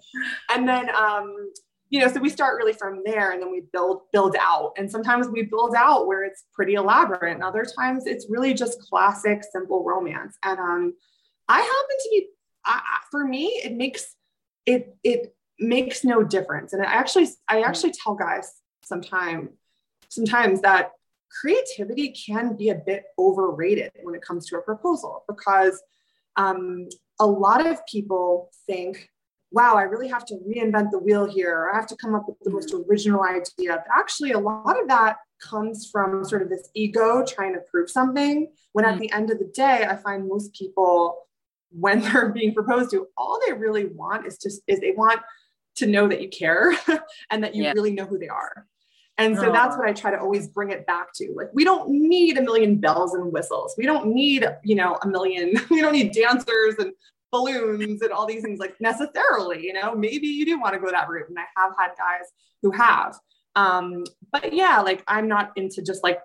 And 0.50 0.68
then, 0.68 0.94
um, 0.94 1.52
you 1.90 2.00
know, 2.00 2.08
so 2.08 2.20
we 2.20 2.30
start 2.30 2.56
really 2.56 2.72
from 2.72 3.02
there 3.04 3.32
and 3.32 3.42
then 3.42 3.52
we 3.52 3.64
build, 3.72 4.02
build 4.12 4.34
out. 4.40 4.72
And 4.78 4.90
sometimes 4.90 5.28
we 5.28 5.42
build 5.42 5.74
out 5.76 6.06
where 6.06 6.24
it's 6.24 6.44
pretty 6.54 6.74
elaborate 6.74 7.34
and 7.34 7.42
other 7.42 7.64
times 7.64 8.06
it's 8.06 8.26
really 8.30 8.54
just 8.54 8.80
classic, 8.80 9.42
simple 9.44 9.84
romance. 9.84 10.36
And, 10.42 10.58
um, 10.58 10.94
I 11.48 11.60
happen 11.60 11.96
to 12.02 12.08
be, 12.10 12.28
I, 12.64 12.80
for 13.10 13.26
me, 13.26 13.60
it 13.62 13.74
makes, 13.74 14.16
it, 14.64 14.96
it 15.04 15.34
makes 15.58 16.04
no 16.04 16.22
difference. 16.22 16.72
And 16.72 16.82
I 16.82 16.86
actually, 16.86 17.28
I 17.48 17.60
actually 17.60 17.92
tell 17.92 18.14
guys 18.14 18.50
sometime, 18.82 19.50
sometimes 20.12 20.60
that 20.60 20.92
creativity 21.40 22.10
can 22.10 22.54
be 22.56 22.68
a 22.68 22.74
bit 22.74 23.04
overrated 23.18 23.90
when 24.02 24.14
it 24.14 24.22
comes 24.22 24.46
to 24.46 24.56
a 24.56 24.62
proposal 24.62 25.24
because 25.26 25.82
um, 26.36 26.86
a 27.18 27.26
lot 27.26 27.66
of 27.66 27.84
people 27.86 28.50
think, 28.66 29.08
wow, 29.50 29.74
I 29.74 29.82
really 29.82 30.08
have 30.08 30.26
to 30.26 30.34
reinvent 30.46 30.90
the 30.90 30.98
wheel 30.98 31.24
here, 31.24 31.54
or 31.56 31.72
I 31.72 31.76
have 31.76 31.86
to 31.88 31.96
come 31.96 32.14
up 32.14 32.26
with 32.26 32.38
the 32.42 32.50
most 32.50 32.72
mm-hmm. 32.72 32.90
original 32.90 33.22
idea. 33.22 33.76
But 33.76 33.86
actually, 33.96 34.32
a 34.32 34.38
lot 34.38 34.80
of 34.80 34.88
that 34.88 35.16
comes 35.42 35.88
from 35.90 36.24
sort 36.24 36.42
of 36.42 36.48
this 36.48 36.68
ego 36.74 37.24
trying 37.26 37.54
to 37.54 37.60
prove 37.70 37.90
something. 37.90 38.48
When 38.72 38.84
at 38.84 38.96
mm. 38.96 39.00
the 39.00 39.12
end 39.12 39.30
of 39.30 39.38
the 39.38 39.50
day, 39.54 39.84
I 39.88 39.96
find 39.96 40.28
most 40.28 40.54
people 40.54 41.26
when 41.70 42.00
they're 42.02 42.30
being 42.30 42.54
proposed 42.54 42.90
to, 42.90 43.08
all 43.16 43.40
they 43.46 43.52
really 43.52 43.86
want 43.86 44.26
is 44.26 44.38
just 44.38 44.62
is 44.66 44.80
they 44.80 44.92
want 44.92 45.20
to 45.76 45.86
know 45.86 46.08
that 46.08 46.20
you 46.20 46.28
care 46.28 46.74
and 47.30 47.42
that 47.44 47.54
you 47.54 47.64
yeah. 47.64 47.72
really 47.72 47.92
know 47.92 48.04
who 48.04 48.18
they 48.18 48.28
are. 48.28 48.66
And 49.18 49.36
so 49.36 49.52
that's 49.52 49.76
what 49.76 49.86
I 49.86 49.92
try 49.92 50.10
to 50.10 50.18
always 50.18 50.48
bring 50.48 50.70
it 50.70 50.86
back 50.86 51.12
to. 51.16 51.32
Like, 51.36 51.50
we 51.52 51.64
don't 51.64 51.90
need 51.90 52.38
a 52.38 52.42
million 52.42 52.76
bells 52.76 53.14
and 53.14 53.30
whistles. 53.30 53.74
We 53.76 53.84
don't 53.84 54.06
need, 54.06 54.44
you 54.64 54.74
know, 54.74 54.98
a 55.02 55.06
million, 55.06 55.54
we 55.70 55.80
don't 55.80 55.92
need 55.92 56.12
dancers 56.12 56.76
and 56.78 56.92
balloons 57.30 58.02
and 58.02 58.10
all 58.10 58.26
these 58.26 58.42
things 58.42 58.58
like 58.58 58.74
necessarily, 58.80 59.64
you 59.64 59.72
know, 59.72 59.94
maybe 59.94 60.26
you 60.26 60.44
do 60.44 60.60
want 60.60 60.74
to 60.74 60.80
go 60.80 60.90
that 60.90 61.08
route. 61.08 61.28
And 61.28 61.38
I 61.38 61.44
have 61.56 61.72
had 61.78 61.90
guys 61.98 62.26
who 62.62 62.70
have. 62.72 63.18
Um, 63.54 64.04
but 64.30 64.52
yeah, 64.52 64.80
like 64.80 65.02
I'm 65.06 65.28
not 65.28 65.52
into 65.56 65.82
just 65.82 66.02
like 66.02 66.20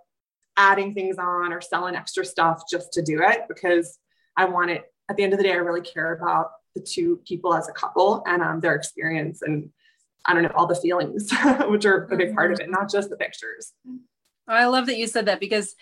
adding 0.58 0.94
things 0.94 1.18
on 1.18 1.54
or 1.54 1.62
selling 1.62 1.96
extra 1.96 2.26
stuff 2.26 2.64
just 2.70 2.94
to 2.94 3.02
do 3.02 3.22
it 3.22 3.42
because 3.48 4.00
I 4.36 4.46
want 4.46 4.72
it 4.72 4.86
at 5.10 5.16
the 5.16 5.24
end 5.24 5.34
of 5.34 5.38
the 5.38 5.44
day, 5.44 5.54
I 5.54 5.58
really 5.58 5.82
care 5.82 6.14
about 6.14 6.52
the 6.76 6.82
two 6.82 7.22
people 7.26 7.54
as 7.54 7.70
a 7.70 7.74
couple 7.74 8.24
and 8.28 8.42
um, 8.42 8.60
their 8.60 8.76
experience 8.76 9.42
and 9.42 9.70
I 10.28 10.34
don't 10.34 10.44
know, 10.44 10.52
all 10.56 10.68
the 10.68 10.76
feelings, 10.76 11.32
which 11.68 11.86
are 11.86 12.04
a 12.06 12.16
big 12.18 12.36
part 12.36 12.52
of 12.52 12.60
it, 12.60 12.70
not 12.70 12.92
just 12.92 13.10
the 13.10 13.18
pictures. 13.18 13.74
I 14.48 14.66
love 14.66 14.86
that 14.88 14.98
you 14.98 15.08
said 15.08 15.26
that 15.26 15.40
because 15.40 15.76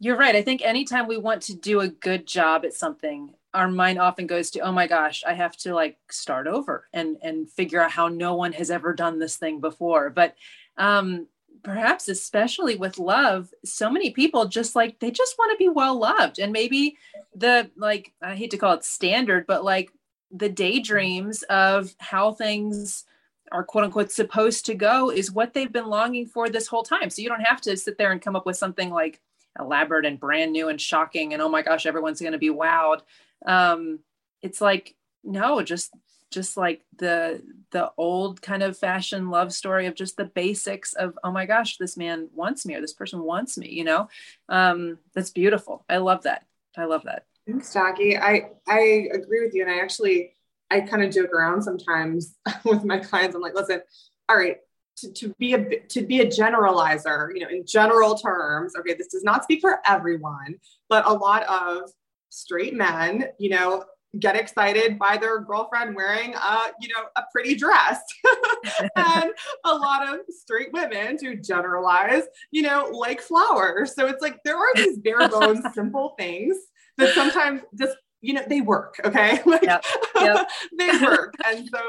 you're 0.00 0.16
right. 0.16 0.34
I 0.34 0.42
think 0.42 0.62
anytime 0.62 1.06
we 1.06 1.16
want 1.16 1.42
to 1.42 1.54
do 1.54 1.80
a 1.80 1.88
good 1.88 2.26
job 2.26 2.64
at 2.64 2.74
something, 2.74 3.30
our 3.54 3.68
mind 3.68 3.98
often 4.00 4.26
goes 4.26 4.50
to, 4.50 4.60
oh 4.60 4.72
my 4.72 4.86
gosh, 4.86 5.22
I 5.24 5.34
have 5.34 5.56
to 5.58 5.74
like 5.74 5.96
start 6.10 6.46
over 6.46 6.88
and 6.92 7.16
and 7.22 7.48
figure 7.48 7.80
out 7.80 7.92
how 7.92 8.08
no 8.08 8.34
one 8.34 8.52
has 8.52 8.70
ever 8.70 8.92
done 8.92 9.18
this 9.18 9.36
thing 9.36 9.60
before. 9.60 10.10
But 10.10 10.34
um 10.76 11.28
perhaps 11.62 12.08
especially 12.08 12.76
with 12.76 12.98
love 12.98 13.48
so 13.64 13.90
many 13.90 14.10
people 14.10 14.46
just 14.46 14.76
like 14.76 14.98
they 14.98 15.10
just 15.10 15.34
want 15.38 15.50
to 15.50 15.56
be 15.56 15.68
well 15.68 15.98
loved 15.98 16.38
and 16.38 16.52
maybe 16.52 16.96
the 17.34 17.70
like 17.76 18.12
i 18.20 18.34
hate 18.34 18.50
to 18.50 18.58
call 18.58 18.74
it 18.74 18.84
standard 18.84 19.46
but 19.46 19.64
like 19.64 19.90
the 20.30 20.48
daydreams 20.48 21.42
of 21.44 21.94
how 21.98 22.32
things 22.32 23.04
are 23.54 23.62
quote 23.62 23.84
unquote 23.84 24.10
supposed 24.10 24.66
to 24.66 24.74
go 24.74 25.10
is 25.10 25.30
what 25.30 25.54
they've 25.54 25.72
been 25.72 25.86
longing 25.86 26.26
for 26.26 26.48
this 26.48 26.66
whole 26.66 26.82
time. 26.82 27.08
So 27.08 27.22
you 27.22 27.28
don't 27.28 27.40
have 27.40 27.60
to 27.62 27.76
sit 27.76 27.96
there 27.96 28.10
and 28.10 28.20
come 28.20 28.34
up 28.34 28.44
with 28.44 28.56
something 28.56 28.90
like 28.90 29.20
elaborate 29.58 30.04
and 30.04 30.18
brand 30.18 30.52
new 30.52 30.68
and 30.68 30.80
shocking 30.80 31.32
and 31.32 31.40
oh 31.40 31.48
my 31.48 31.62
gosh, 31.62 31.86
everyone's 31.86 32.20
going 32.20 32.32
to 32.32 32.38
be 32.38 32.50
wowed. 32.50 33.00
Um, 33.46 34.00
it's 34.42 34.60
like 34.60 34.96
no, 35.22 35.62
just 35.62 35.94
just 36.30 36.56
like 36.56 36.82
the 36.98 37.40
the 37.70 37.92
old 37.96 38.42
kind 38.42 38.64
of 38.64 38.76
fashion 38.76 39.30
love 39.30 39.52
story 39.52 39.86
of 39.86 39.94
just 39.94 40.16
the 40.16 40.24
basics 40.24 40.92
of 40.94 41.16
oh 41.22 41.30
my 41.30 41.46
gosh, 41.46 41.76
this 41.76 41.96
man 41.96 42.28
wants 42.34 42.66
me 42.66 42.74
or 42.74 42.80
this 42.80 42.92
person 42.92 43.22
wants 43.22 43.56
me. 43.56 43.68
You 43.70 43.84
know, 43.84 44.08
um, 44.48 44.98
that's 45.14 45.30
beautiful. 45.30 45.84
I 45.88 45.98
love 45.98 46.24
that. 46.24 46.44
I 46.76 46.86
love 46.86 47.04
that. 47.04 47.26
Thanks, 47.46 47.72
Jackie. 47.72 48.18
I 48.18 48.50
I 48.66 49.06
agree 49.12 49.44
with 49.44 49.54
you, 49.54 49.62
and 49.62 49.70
I 49.70 49.78
actually 49.78 50.34
I 50.74 50.80
kind 50.80 51.04
of 51.04 51.12
joke 51.12 51.32
around 51.32 51.62
sometimes 51.62 52.36
with 52.64 52.84
my 52.84 52.98
clients. 52.98 53.36
I'm 53.36 53.42
like, 53.42 53.54
listen, 53.54 53.80
all 54.28 54.36
right, 54.36 54.56
to, 54.96 55.12
to 55.12 55.34
be 55.38 55.54
a 55.54 55.80
to 55.80 56.02
be 56.02 56.20
a 56.20 56.26
generalizer, 56.26 57.28
you 57.32 57.40
know, 57.40 57.48
in 57.48 57.64
general 57.64 58.16
terms, 58.16 58.74
okay, 58.76 58.94
this 58.94 59.06
does 59.06 59.22
not 59.22 59.44
speak 59.44 59.60
for 59.60 59.78
everyone, 59.86 60.56
but 60.88 61.06
a 61.06 61.12
lot 61.12 61.44
of 61.44 61.90
straight 62.30 62.74
men, 62.74 63.26
you 63.38 63.50
know, 63.50 63.84
get 64.18 64.36
excited 64.36 64.98
by 64.98 65.16
their 65.16 65.40
girlfriend 65.40 65.94
wearing 65.94 66.34
a, 66.34 66.58
you 66.80 66.88
know, 66.88 67.04
a 67.16 67.22
pretty 67.32 67.54
dress. 67.54 68.00
and 68.96 69.32
a 69.64 69.74
lot 69.74 70.08
of 70.08 70.20
straight 70.28 70.72
women 70.72 71.16
to 71.18 71.36
generalize, 71.36 72.22
you 72.50 72.62
know, 72.62 72.90
like 72.92 73.20
flowers. 73.20 73.94
So 73.94 74.06
it's 74.06 74.22
like 74.22 74.40
there 74.44 74.56
are 74.56 74.74
these 74.74 74.98
bare 74.98 75.28
bones 75.28 75.64
simple 75.74 76.14
things 76.18 76.56
that 76.96 77.14
sometimes 77.14 77.62
just 77.78 77.96
you 78.24 78.32
know, 78.32 78.42
they 78.48 78.60
work. 78.60 78.96
Okay. 79.04 79.40
like, 79.46 79.62
yep. 79.62 79.84
Yep. 80.16 80.48
they 80.78 80.90
work. 81.02 81.34
And 81.46 81.68
so, 81.68 81.80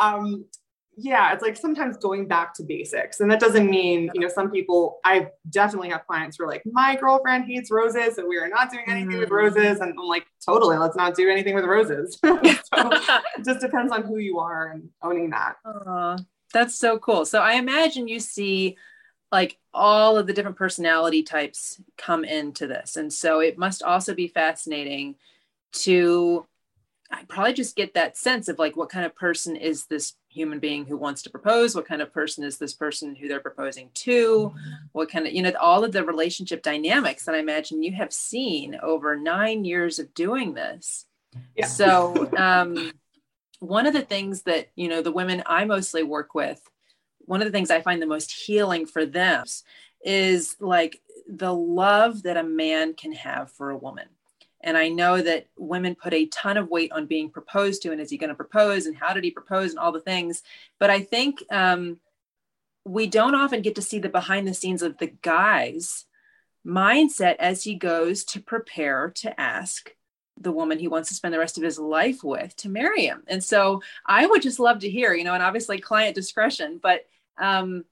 um, 0.00 0.44
yeah, 0.98 1.34
it's 1.34 1.42
like 1.42 1.56
sometimes 1.56 1.98
going 1.98 2.26
back 2.26 2.54
to 2.54 2.62
basics. 2.62 3.20
And 3.20 3.30
that 3.30 3.38
doesn't 3.38 3.68
mean, 3.68 4.10
you 4.14 4.20
know, 4.20 4.28
some 4.28 4.50
people, 4.50 4.98
I 5.04 5.28
definitely 5.50 5.90
have 5.90 6.06
clients 6.06 6.38
who 6.38 6.44
are 6.44 6.46
like, 6.46 6.62
my 6.64 6.96
girlfriend 6.96 7.44
hates 7.44 7.70
roses, 7.70 8.16
so 8.16 8.26
we 8.26 8.38
are 8.38 8.48
not 8.48 8.72
doing 8.72 8.86
anything 8.88 9.16
mm. 9.16 9.20
with 9.20 9.28
roses. 9.28 9.80
And 9.80 9.90
I'm 9.90 10.06
like, 10.06 10.26
totally, 10.44 10.78
let's 10.78 10.96
not 10.96 11.14
do 11.14 11.28
anything 11.28 11.54
with 11.54 11.66
roses. 11.66 12.18
so 12.24 12.40
it 12.42 13.44
just 13.44 13.60
depends 13.60 13.92
on 13.92 14.04
who 14.04 14.16
you 14.16 14.38
are 14.38 14.72
and 14.72 14.88
owning 15.02 15.30
that. 15.30 15.56
Uh, 15.66 16.16
that's 16.54 16.76
so 16.78 16.98
cool. 16.98 17.26
So 17.26 17.40
I 17.40 17.54
imagine 17.54 18.08
you 18.08 18.18
see 18.18 18.78
like 19.30 19.58
all 19.74 20.16
of 20.16 20.26
the 20.26 20.32
different 20.32 20.56
personality 20.56 21.22
types 21.22 21.78
come 21.98 22.24
into 22.24 22.66
this. 22.66 22.96
And 22.96 23.12
so 23.12 23.40
it 23.40 23.58
must 23.58 23.82
also 23.82 24.14
be 24.14 24.28
fascinating 24.28 25.16
to 25.84 26.46
I 27.10 27.22
probably 27.28 27.52
just 27.52 27.76
get 27.76 27.94
that 27.94 28.16
sense 28.16 28.48
of 28.48 28.58
like 28.58 28.76
what 28.76 28.88
kind 28.88 29.06
of 29.06 29.14
person 29.14 29.56
is 29.56 29.86
this 29.86 30.14
human 30.28 30.58
being 30.58 30.84
who 30.84 30.96
wants 30.96 31.22
to 31.22 31.30
propose? 31.30 31.74
What 31.74 31.86
kind 31.86 32.02
of 32.02 32.12
person 32.12 32.44
is 32.44 32.58
this 32.58 32.72
person 32.72 33.14
who 33.14 33.28
they're 33.28 33.40
proposing 33.40 33.90
to? 33.94 34.52
What 34.92 35.10
kind 35.10 35.26
of, 35.26 35.32
you 35.32 35.42
know, 35.42 35.52
all 35.60 35.84
of 35.84 35.92
the 35.92 36.04
relationship 36.04 36.62
dynamics 36.62 37.24
that 37.24 37.34
I 37.34 37.38
imagine 37.38 37.82
you 37.82 37.92
have 37.92 38.12
seen 38.12 38.76
over 38.82 39.16
nine 39.16 39.64
years 39.64 39.98
of 39.98 40.14
doing 40.14 40.54
this. 40.54 41.06
Yeah. 41.56 41.66
So, 41.66 42.30
um, 42.36 42.92
one 43.60 43.86
of 43.86 43.94
the 43.94 44.02
things 44.02 44.42
that, 44.42 44.68
you 44.74 44.88
know, 44.88 45.00
the 45.00 45.12
women 45.12 45.42
I 45.46 45.64
mostly 45.64 46.02
work 46.02 46.34
with, 46.34 46.60
one 47.20 47.40
of 47.40 47.46
the 47.46 47.52
things 47.52 47.70
I 47.70 47.80
find 47.80 48.02
the 48.02 48.06
most 48.06 48.32
healing 48.32 48.86
for 48.86 49.06
them 49.06 49.44
is 50.04 50.56
like 50.60 51.00
the 51.26 51.52
love 51.52 52.24
that 52.24 52.36
a 52.36 52.42
man 52.42 52.94
can 52.94 53.12
have 53.12 53.50
for 53.52 53.70
a 53.70 53.76
woman 53.76 54.06
and 54.66 54.76
I 54.76 54.88
know 54.88 55.22
that 55.22 55.46
women 55.56 55.94
put 55.94 56.12
a 56.12 56.26
ton 56.26 56.56
of 56.56 56.68
weight 56.68 56.90
on 56.90 57.06
being 57.06 57.30
proposed 57.30 57.82
to 57.82 57.92
and 57.92 58.00
is 58.00 58.10
he 58.10 58.18
going 58.18 58.30
to 58.30 58.34
propose 58.34 58.86
and 58.86 58.96
how 58.96 59.14
did 59.14 59.22
he 59.22 59.30
propose 59.30 59.70
and 59.70 59.78
all 59.78 59.92
the 59.92 60.00
things. 60.00 60.42
But 60.80 60.90
I 60.90 61.00
think 61.00 61.42
um, 61.52 62.00
we 62.84 63.06
don't 63.06 63.36
often 63.36 63.62
get 63.62 63.76
to 63.76 63.82
see 63.82 64.00
the 64.00 64.08
behind 64.08 64.46
the 64.46 64.54
scenes 64.54 64.82
of 64.82 64.98
the 64.98 65.06
guy's 65.22 66.04
mindset 66.66 67.36
as 67.38 67.62
he 67.62 67.76
goes 67.76 68.24
to 68.24 68.40
prepare 68.40 69.10
to 69.16 69.40
ask 69.40 69.92
the 70.36 70.50
woman 70.50 70.80
he 70.80 70.88
wants 70.88 71.08
to 71.10 71.14
spend 71.14 71.32
the 71.32 71.38
rest 71.38 71.56
of 71.56 71.64
his 71.64 71.78
life 71.78 72.24
with 72.24 72.54
to 72.56 72.68
marry 72.68 73.06
him. 73.06 73.22
And 73.28 73.42
so 73.42 73.82
I 74.04 74.26
would 74.26 74.42
just 74.42 74.58
love 74.58 74.80
to 74.80 74.90
hear, 74.90 75.14
you 75.14 75.22
know, 75.22 75.34
and 75.34 75.44
obviously 75.44 75.78
client 75.78 76.16
discretion, 76.16 76.80
but 76.82 77.06
um, 77.38 77.84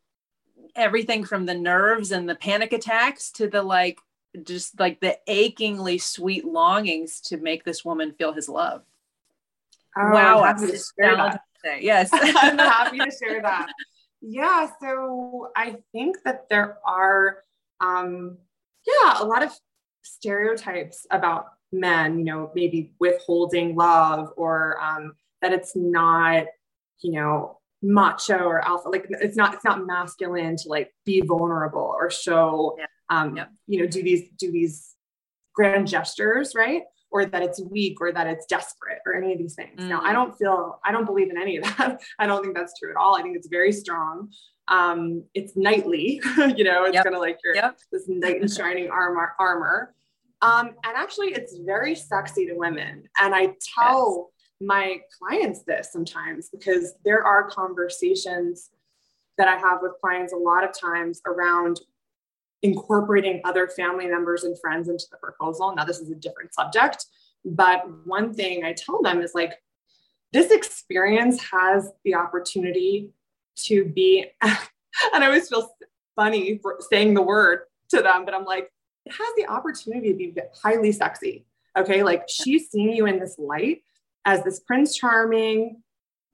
everything 0.74 1.24
from 1.24 1.46
the 1.46 1.54
nerves 1.54 2.10
and 2.10 2.28
the 2.28 2.34
panic 2.34 2.72
attacks 2.72 3.30
to 3.32 3.46
the 3.46 3.62
like, 3.62 4.00
just 4.42 4.78
like 4.80 5.00
the 5.00 5.18
achingly 5.26 5.98
sweet 5.98 6.44
longings 6.44 7.20
to 7.20 7.36
make 7.36 7.64
this 7.64 7.84
woman 7.84 8.12
feel 8.12 8.32
his 8.32 8.48
love. 8.48 8.82
Oh, 9.96 10.10
wow, 10.10 10.42
I'm 10.42 10.58
happy 10.58 10.72
to 10.72 10.78
share 10.78 11.16
that. 11.16 11.82
Yes, 11.82 12.10
I'm 12.12 12.58
happy 12.58 12.98
to 12.98 13.10
share 13.10 13.40
that. 13.42 13.68
Yeah, 14.20 14.68
so 14.80 15.50
I 15.56 15.76
think 15.92 16.16
that 16.24 16.48
there 16.48 16.78
are, 16.84 17.38
um, 17.80 18.38
yeah, 18.86 19.22
a 19.22 19.24
lot 19.24 19.42
of 19.42 19.52
stereotypes 20.02 21.06
about 21.10 21.46
men. 21.72 22.18
You 22.18 22.24
know, 22.24 22.50
maybe 22.54 22.92
withholding 22.98 23.76
love, 23.76 24.32
or 24.36 24.82
um, 24.82 25.14
that 25.42 25.52
it's 25.52 25.76
not, 25.76 26.46
you 27.00 27.12
know, 27.12 27.60
macho 27.82 28.38
or 28.38 28.66
alpha. 28.66 28.88
Like 28.88 29.06
it's 29.08 29.36
not, 29.36 29.54
it's 29.54 29.64
not 29.64 29.86
masculine 29.86 30.56
to 30.56 30.68
like 30.68 30.92
be 31.04 31.20
vulnerable 31.20 31.94
or 31.96 32.10
show. 32.10 32.74
Yeah 32.78 32.86
um, 33.10 33.36
yep. 33.36 33.50
you 33.66 33.80
know, 33.80 33.86
do 33.86 34.02
these 34.02 34.28
do 34.38 34.50
these 34.50 34.94
grand 35.54 35.86
gestures, 35.86 36.54
right? 36.54 36.82
Or 37.10 37.24
that 37.26 37.42
it's 37.42 37.60
weak 37.60 38.00
or 38.00 38.12
that 38.12 38.26
it's 38.26 38.46
desperate 38.46 38.98
or 39.06 39.14
any 39.14 39.32
of 39.32 39.38
these 39.38 39.54
things. 39.54 39.78
Mm-hmm. 39.78 39.88
Now, 39.88 40.00
I 40.02 40.10
mm. 40.10 40.14
don't 40.14 40.36
feel 40.36 40.80
I 40.84 40.92
don't 40.92 41.06
believe 41.06 41.30
in 41.30 41.38
any 41.38 41.58
of 41.58 41.64
that. 41.64 42.00
I 42.18 42.26
don't 42.26 42.42
think 42.42 42.56
that's 42.56 42.78
true 42.78 42.90
at 42.90 42.96
all. 42.96 43.16
I 43.16 43.22
think 43.22 43.36
it's 43.36 43.48
very 43.48 43.72
strong. 43.72 44.30
Um, 44.68 45.24
it's 45.34 45.56
knightly, 45.56 46.22
you 46.56 46.64
know, 46.64 46.84
it's 46.84 46.94
yep. 46.94 47.04
kind 47.04 47.14
of 47.14 47.20
like 47.20 47.38
your 47.44 47.54
yep. 47.54 47.78
this 47.92 48.04
knight 48.08 48.40
in 48.40 48.48
shining 48.48 48.90
armor 48.90 49.34
armor. 49.38 49.94
Um, 50.42 50.68
and 50.84 50.96
actually 50.96 51.28
it's 51.28 51.56
very 51.64 51.94
sexy 51.94 52.46
to 52.46 52.54
women. 52.54 53.04
And 53.20 53.34
I 53.34 53.54
tell 53.78 54.30
yes. 54.38 54.66
my 54.68 54.98
clients 55.18 55.62
this 55.62 55.90
sometimes 55.92 56.50
because 56.50 56.94
there 57.04 57.24
are 57.24 57.48
conversations 57.48 58.70
that 59.38 59.48
I 59.48 59.56
have 59.56 59.78
with 59.82 59.92
clients 60.00 60.32
a 60.32 60.36
lot 60.36 60.64
of 60.64 60.70
times 60.78 61.20
around 61.26 61.80
incorporating 62.64 63.42
other 63.44 63.68
family 63.68 64.06
members 64.06 64.42
and 64.42 64.58
friends 64.58 64.88
into 64.88 65.04
the 65.10 65.18
proposal. 65.18 65.74
Now, 65.76 65.84
this 65.84 66.00
is 66.00 66.10
a 66.10 66.14
different 66.14 66.54
subject, 66.54 67.04
but 67.44 67.84
one 68.06 68.32
thing 68.32 68.64
I 68.64 68.72
tell 68.72 69.02
them 69.02 69.20
is 69.20 69.32
like, 69.34 69.52
this 70.32 70.50
experience 70.50 71.40
has 71.52 71.92
the 72.04 72.14
opportunity 72.14 73.10
to 73.66 73.84
be, 73.84 74.26
and 74.42 74.56
I 75.12 75.26
always 75.26 75.48
feel 75.48 75.70
funny 76.16 76.58
for 76.62 76.78
saying 76.90 77.12
the 77.12 77.22
word 77.22 77.60
to 77.90 78.00
them, 78.00 78.24
but 78.24 78.34
I'm 78.34 78.46
like, 78.46 78.72
it 79.04 79.12
has 79.12 79.28
the 79.36 79.46
opportunity 79.46 80.12
to 80.12 80.16
be 80.16 80.34
highly 80.62 80.90
sexy. 80.90 81.44
Okay. 81.76 82.02
Like 82.02 82.24
she's 82.28 82.70
seeing 82.70 82.92
you 82.92 83.04
in 83.06 83.18
this 83.18 83.36
light 83.38 83.82
as 84.24 84.42
this 84.42 84.60
Prince 84.60 84.96
Charming, 84.96 85.82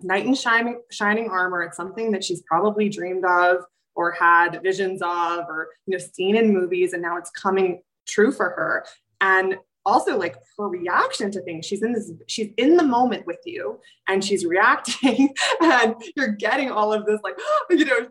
knight 0.00 0.26
in 0.26 0.34
shining, 0.34 0.80
shining 0.92 1.28
armor. 1.28 1.62
It's 1.62 1.76
something 1.76 2.12
that 2.12 2.22
she's 2.22 2.42
probably 2.42 2.88
dreamed 2.88 3.24
of 3.24 3.64
or 4.00 4.12
had 4.12 4.62
visions 4.62 5.02
of 5.02 5.40
or 5.46 5.68
you 5.86 5.92
know 5.92 6.02
seen 6.14 6.34
in 6.34 6.54
movies 6.54 6.94
and 6.94 7.02
now 7.02 7.18
it's 7.18 7.30
coming 7.30 7.82
true 8.08 8.32
for 8.32 8.48
her 8.48 8.86
and 9.20 9.58
also 9.84 10.16
like 10.16 10.36
her 10.56 10.68
reaction 10.68 11.30
to 11.30 11.42
things 11.42 11.66
she's 11.66 11.82
in 11.82 11.92
this 11.92 12.10
she's 12.26 12.50
in 12.56 12.78
the 12.78 12.82
moment 12.82 13.26
with 13.26 13.40
you 13.44 13.78
and 14.08 14.24
she's 14.24 14.46
reacting 14.46 15.34
and 15.60 15.94
you're 16.16 16.28
getting 16.32 16.70
all 16.70 16.94
of 16.94 17.04
this 17.04 17.20
like 17.22 17.38
you 17.70 17.84
know 17.84 18.08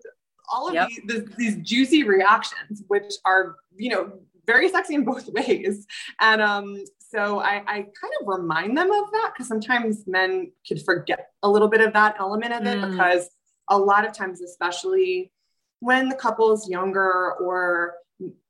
all 0.52 0.68
of 0.68 0.76
yep. 0.76 0.90
these, 1.08 1.26
these 1.38 1.58
juicy 1.58 2.04
reactions 2.04 2.84
which 2.88 3.14
are 3.26 3.56
you 3.76 3.90
know 3.90 4.12
very 4.46 4.70
sexy 4.70 4.94
in 4.94 5.04
both 5.04 5.28
ways 5.34 5.88
and 6.22 6.40
um 6.40 6.84
so 7.00 7.40
I, 7.40 7.64
I 7.66 7.76
kind 7.78 8.14
of 8.22 8.28
remind 8.28 8.78
them 8.78 8.92
of 8.92 9.12
that 9.12 9.32
because 9.34 9.48
sometimes 9.48 10.06
men 10.06 10.52
could 10.68 10.84
forget 10.84 11.32
a 11.42 11.50
little 11.50 11.68
bit 11.68 11.82
of 11.82 11.94
that 11.94 12.16
element 12.20 12.54
of 12.54 12.68
it 12.68 12.78
mm. 12.78 12.92
because 12.92 13.32
a 13.68 13.78
lot 13.78 14.06
of 14.06 14.14
times 14.14 14.42
especially 14.42 15.32
when 15.80 16.10
the 16.10 16.16
couple 16.16 16.52
is 16.54 16.68
younger 16.70 17.34
or 17.34 17.96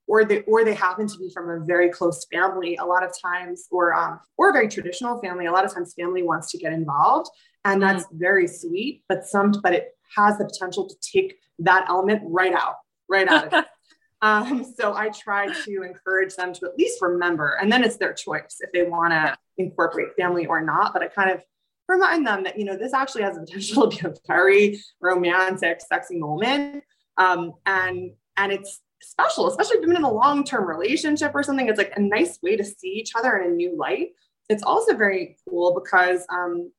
or 0.10 0.26
they 0.26 0.42
or 0.42 0.66
they 0.66 0.74
happen 0.74 1.08
to 1.08 1.18
be 1.18 1.30
from 1.30 1.50
a 1.50 1.64
very 1.64 1.90
close 1.90 2.26
family 2.34 2.76
a 2.78 2.86
lot 2.86 3.04
of 3.04 3.14
times 3.22 3.68
or 3.72 3.94
um, 3.94 4.20
or 4.38 4.50
a 4.50 4.54
very 4.54 4.68
traditional 4.68 5.22
family 5.22 5.46
a 5.46 5.52
lot 5.52 5.64
of 5.64 5.74
times 5.74 5.94
family 5.94 6.24
wants 6.24 6.52
to 6.52 6.58
get 6.58 6.74
involved 6.74 7.30
and 7.64 7.82
that's 7.82 8.06
mm. 8.06 8.10
very 8.14 8.48
sweet 8.48 9.04
but 9.08 9.26
some 9.26 9.54
but 9.64 9.74
it 9.74 9.90
has 10.16 10.38
the 10.38 10.46
potential 10.46 10.90
to 10.90 10.96
take 11.00 11.38
that 11.60 11.86
element 11.88 12.22
right 12.26 12.54
out 12.54 12.76
right 13.08 13.28
out 13.28 13.48
of 13.48 13.54
it. 13.54 13.66
Um, 14.22 14.66
so 14.78 14.94
i 14.96 15.08
try 15.08 15.48
to 15.48 15.84
encourage 15.84 16.36
them 16.36 16.52
to 16.52 16.66
at 16.66 16.78
least 16.78 17.02
remember 17.02 17.54
and 17.54 17.72
then 17.72 17.86
it's 17.86 17.96
their 17.96 18.12
choice 18.12 18.58
if 18.60 18.70
they 18.74 18.84
want 18.84 19.14
to 19.14 19.38
incorporate 19.58 20.10
family 20.18 20.46
or 20.46 20.60
not 20.60 20.92
but 20.92 21.02
i 21.02 21.08
kind 21.08 21.32
of 21.32 21.42
remind 21.88 22.28
them 22.28 22.44
that 22.44 22.60
you 22.60 22.66
know 22.66 22.76
this 22.76 22.94
actually 22.94 23.22
has 23.22 23.36
the 23.36 23.46
potential 23.46 23.90
to 23.90 23.98
be 23.98 24.06
a 24.10 24.14
very 24.28 24.78
romantic 25.00 25.80
sexy 25.80 26.18
moment 26.20 26.84
um, 27.20 27.54
and 27.66 28.12
and 28.38 28.52
it's 28.52 28.82
special, 29.02 29.48
especially 29.48 29.78
if 29.78 29.82
you've 29.82 29.90
been 29.90 29.98
in 29.98 30.04
a 30.04 30.12
long-term 30.12 30.68
relationship 30.68 31.32
or 31.34 31.44
something. 31.44 31.68
It's 31.68 31.78
like 31.78 31.94
a 31.96 32.02
nice 32.02 32.40
way 32.42 32.56
to 32.56 32.64
see 32.64 32.90
each 32.90 33.12
other 33.16 33.38
in 33.38 33.52
a 33.52 33.54
new 33.54 33.78
light. 33.78 34.10
It's 34.50 34.64
also 34.64 34.96
very 34.96 35.38
cool 35.48 35.80
because 35.80 36.26
um, 36.30 36.72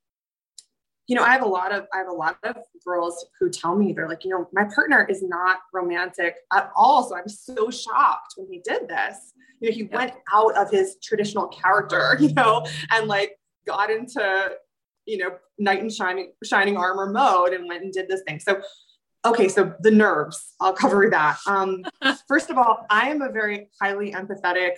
you 1.11 1.17
know, 1.17 1.25
I 1.25 1.33
have 1.33 1.43
a 1.43 1.49
lot 1.49 1.73
of 1.73 1.89
I 1.93 1.99
have 1.99 2.07
a 2.07 2.13
lot 2.13 2.39
of 2.45 2.57
girls 2.87 3.27
who 3.41 3.51
tell 3.51 3.75
me 3.75 3.93
they're 3.93 4.09
like, 4.09 4.25
you 4.25 4.31
know, 4.31 4.49
my 4.53 4.65
partner 4.73 5.05
is 5.11 5.25
not 5.25 5.59
romantic 5.73 6.37
at 6.53 6.71
all. 6.77 7.09
So 7.09 7.17
I'm 7.17 7.29
so 7.29 7.69
shocked 7.69 8.35
when 8.37 8.47
he 8.49 8.61
did 8.61 8.89
this. 8.89 9.33
You 9.59 9.71
know, 9.71 9.75
he 9.75 9.83
yeah. 9.83 9.97
went 9.97 10.13
out 10.33 10.57
of 10.57 10.71
his 10.71 10.99
traditional 11.03 11.49
character, 11.49 12.17
you 12.21 12.33
know, 12.35 12.65
and 12.93 13.09
like 13.09 13.37
got 13.67 13.91
into, 13.91 14.53
you 15.05 15.19
know, 15.19 15.31
knight 15.59 15.81
in 15.81 15.91
shining 15.91 16.31
shining 16.45 16.77
armor 16.77 17.11
mode 17.11 17.55
and 17.55 17.67
went 17.67 17.83
and 17.83 17.93
did 17.93 18.07
this 18.07 18.23
thing. 18.25 18.39
So 18.39 18.63
okay, 19.25 19.49
so 19.49 19.75
the 19.81 19.91
nerves, 19.91 20.55
I'll 20.61 20.73
cover 20.73 21.09
that. 21.11 21.39
Um, 21.47 21.85
first 22.29 22.51
of 22.51 22.59
all, 22.59 22.87
I 22.91 23.11
am 23.11 23.23
a 23.23 23.31
very 23.31 23.69
highly 23.81 24.13
empathetic, 24.13 24.73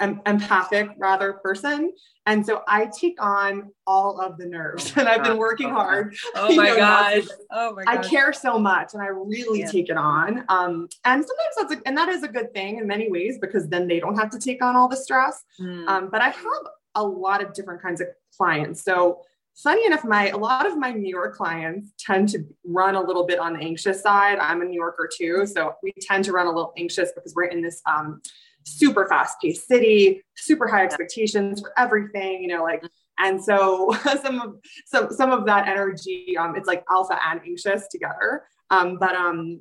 em- 0.00 0.20
empathic 0.26 0.90
rather 0.98 1.34
person. 1.34 1.92
And 2.26 2.44
so 2.44 2.62
I 2.68 2.86
take 2.86 3.22
on 3.22 3.70
all 3.86 4.20
of 4.20 4.38
the 4.38 4.46
nerves 4.46 4.92
and 4.96 5.08
I've 5.08 5.24
been 5.24 5.38
working 5.38 5.70
oh, 5.70 5.74
hard. 5.74 6.14
Oh 6.34 6.54
my 6.54 6.68
know, 6.68 6.76
gosh. 6.76 7.24
Oh 7.50 7.74
my 7.74 7.84
gosh. 7.84 8.04
I 8.04 8.08
care 8.08 8.32
so 8.32 8.58
much 8.58 8.94
and 8.94 9.02
I 9.02 9.06
really 9.06 9.60
yeah. 9.60 9.70
take 9.70 9.88
it 9.88 9.96
on. 9.96 10.44
Um, 10.48 10.88
and 11.04 11.24
sometimes 11.24 11.54
that's, 11.56 11.72
a, 11.74 11.88
and 11.88 11.96
that 11.96 12.08
is 12.08 12.22
a 12.22 12.28
good 12.28 12.52
thing 12.52 12.78
in 12.78 12.86
many 12.86 13.10
ways 13.10 13.38
because 13.40 13.68
then 13.68 13.88
they 13.88 14.00
don't 14.00 14.16
have 14.16 14.30
to 14.30 14.38
take 14.38 14.62
on 14.62 14.76
all 14.76 14.88
the 14.88 14.96
stress. 14.96 15.42
Mm. 15.60 15.88
Um, 15.88 16.08
but 16.10 16.20
I 16.20 16.28
have 16.28 16.62
a 16.94 17.02
lot 17.02 17.42
of 17.42 17.54
different 17.54 17.82
kinds 17.82 18.00
of 18.00 18.08
clients. 18.36 18.84
So 18.84 19.22
funny 19.56 19.86
enough, 19.86 20.04
my 20.04 20.28
a 20.28 20.36
lot 20.36 20.66
of 20.66 20.78
my 20.78 20.92
New 20.92 21.08
York 21.08 21.36
clients 21.36 21.92
tend 21.98 22.28
to 22.30 22.44
run 22.64 22.94
a 22.94 23.00
little 23.00 23.26
bit 23.26 23.38
on 23.38 23.54
the 23.54 23.60
anxious 23.60 24.02
side. 24.02 24.38
I'm 24.38 24.62
a 24.62 24.64
New 24.64 24.80
Yorker 24.80 25.08
too, 25.14 25.46
so 25.46 25.74
we 25.82 25.92
tend 26.00 26.24
to 26.24 26.32
run 26.32 26.46
a 26.46 26.50
little 26.50 26.72
anxious 26.76 27.10
because 27.14 27.34
we're 27.34 27.44
in 27.44 27.62
this 27.62 27.80
um, 27.86 28.20
super 28.64 29.06
fast-paced 29.06 29.66
city, 29.66 30.22
super 30.36 30.66
high 30.66 30.84
expectations 30.84 31.60
for 31.60 31.72
everything. 31.78 32.42
You 32.42 32.48
know, 32.48 32.62
like. 32.62 32.82
And 33.18 33.44
so 33.44 33.94
some 34.22 34.40
of 34.40 34.56
some 34.86 35.10
some 35.10 35.30
of 35.30 35.44
that 35.46 35.68
energy, 35.68 36.34
um, 36.38 36.56
it's 36.56 36.66
like 36.66 36.82
alpha 36.90 37.18
and 37.30 37.40
anxious 37.46 37.86
together. 37.88 38.44
Um, 38.70 38.96
but 38.98 39.14
um, 39.14 39.60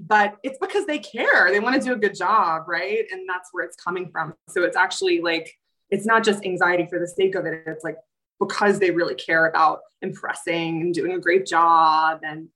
but 0.00 0.36
it's 0.42 0.58
because 0.58 0.84
they 0.84 0.98
care. 0.98 1.50
They 1.50 1.60
want 1.60 1.80
to 1.80 1.80
do 1.80 1.94
a 1.94 1.96
good 1.96 2.14
job, 2.14 2.64
right? 2.68 3.04
And 3.10 3.26
that's 3.28 3.50
where 3.52 3.64
it's 3.64 3.76
coming 3.76 4.10
from. 4.10 4.34
So 4.48 4.64
it's 4.64 4.76
actually 4.76 5.20
like 5.20 5.54
it's 5.90 6.06
not 6.06 6.24
just 6.24 6.44
anxiety 6.44 6.86
for 6.90 6.98
the 6.98 7.06
sake 7.06 7.34
of 7.34 7.46
it. 7.46 7.62
It's 7.66 7.84
like 7.84 7.96
because 8.38 8.78
they 8.78 8.90
really 8.90 9.14
care 9.14 9.46
about 9.46 9.80
impressing 10.02 10.82
and 10.82 10.94
doing 10.94 11.12
a 11.12 11.20
great 11.20 11.46
job. 11.46 12.20
And 12.22 12.48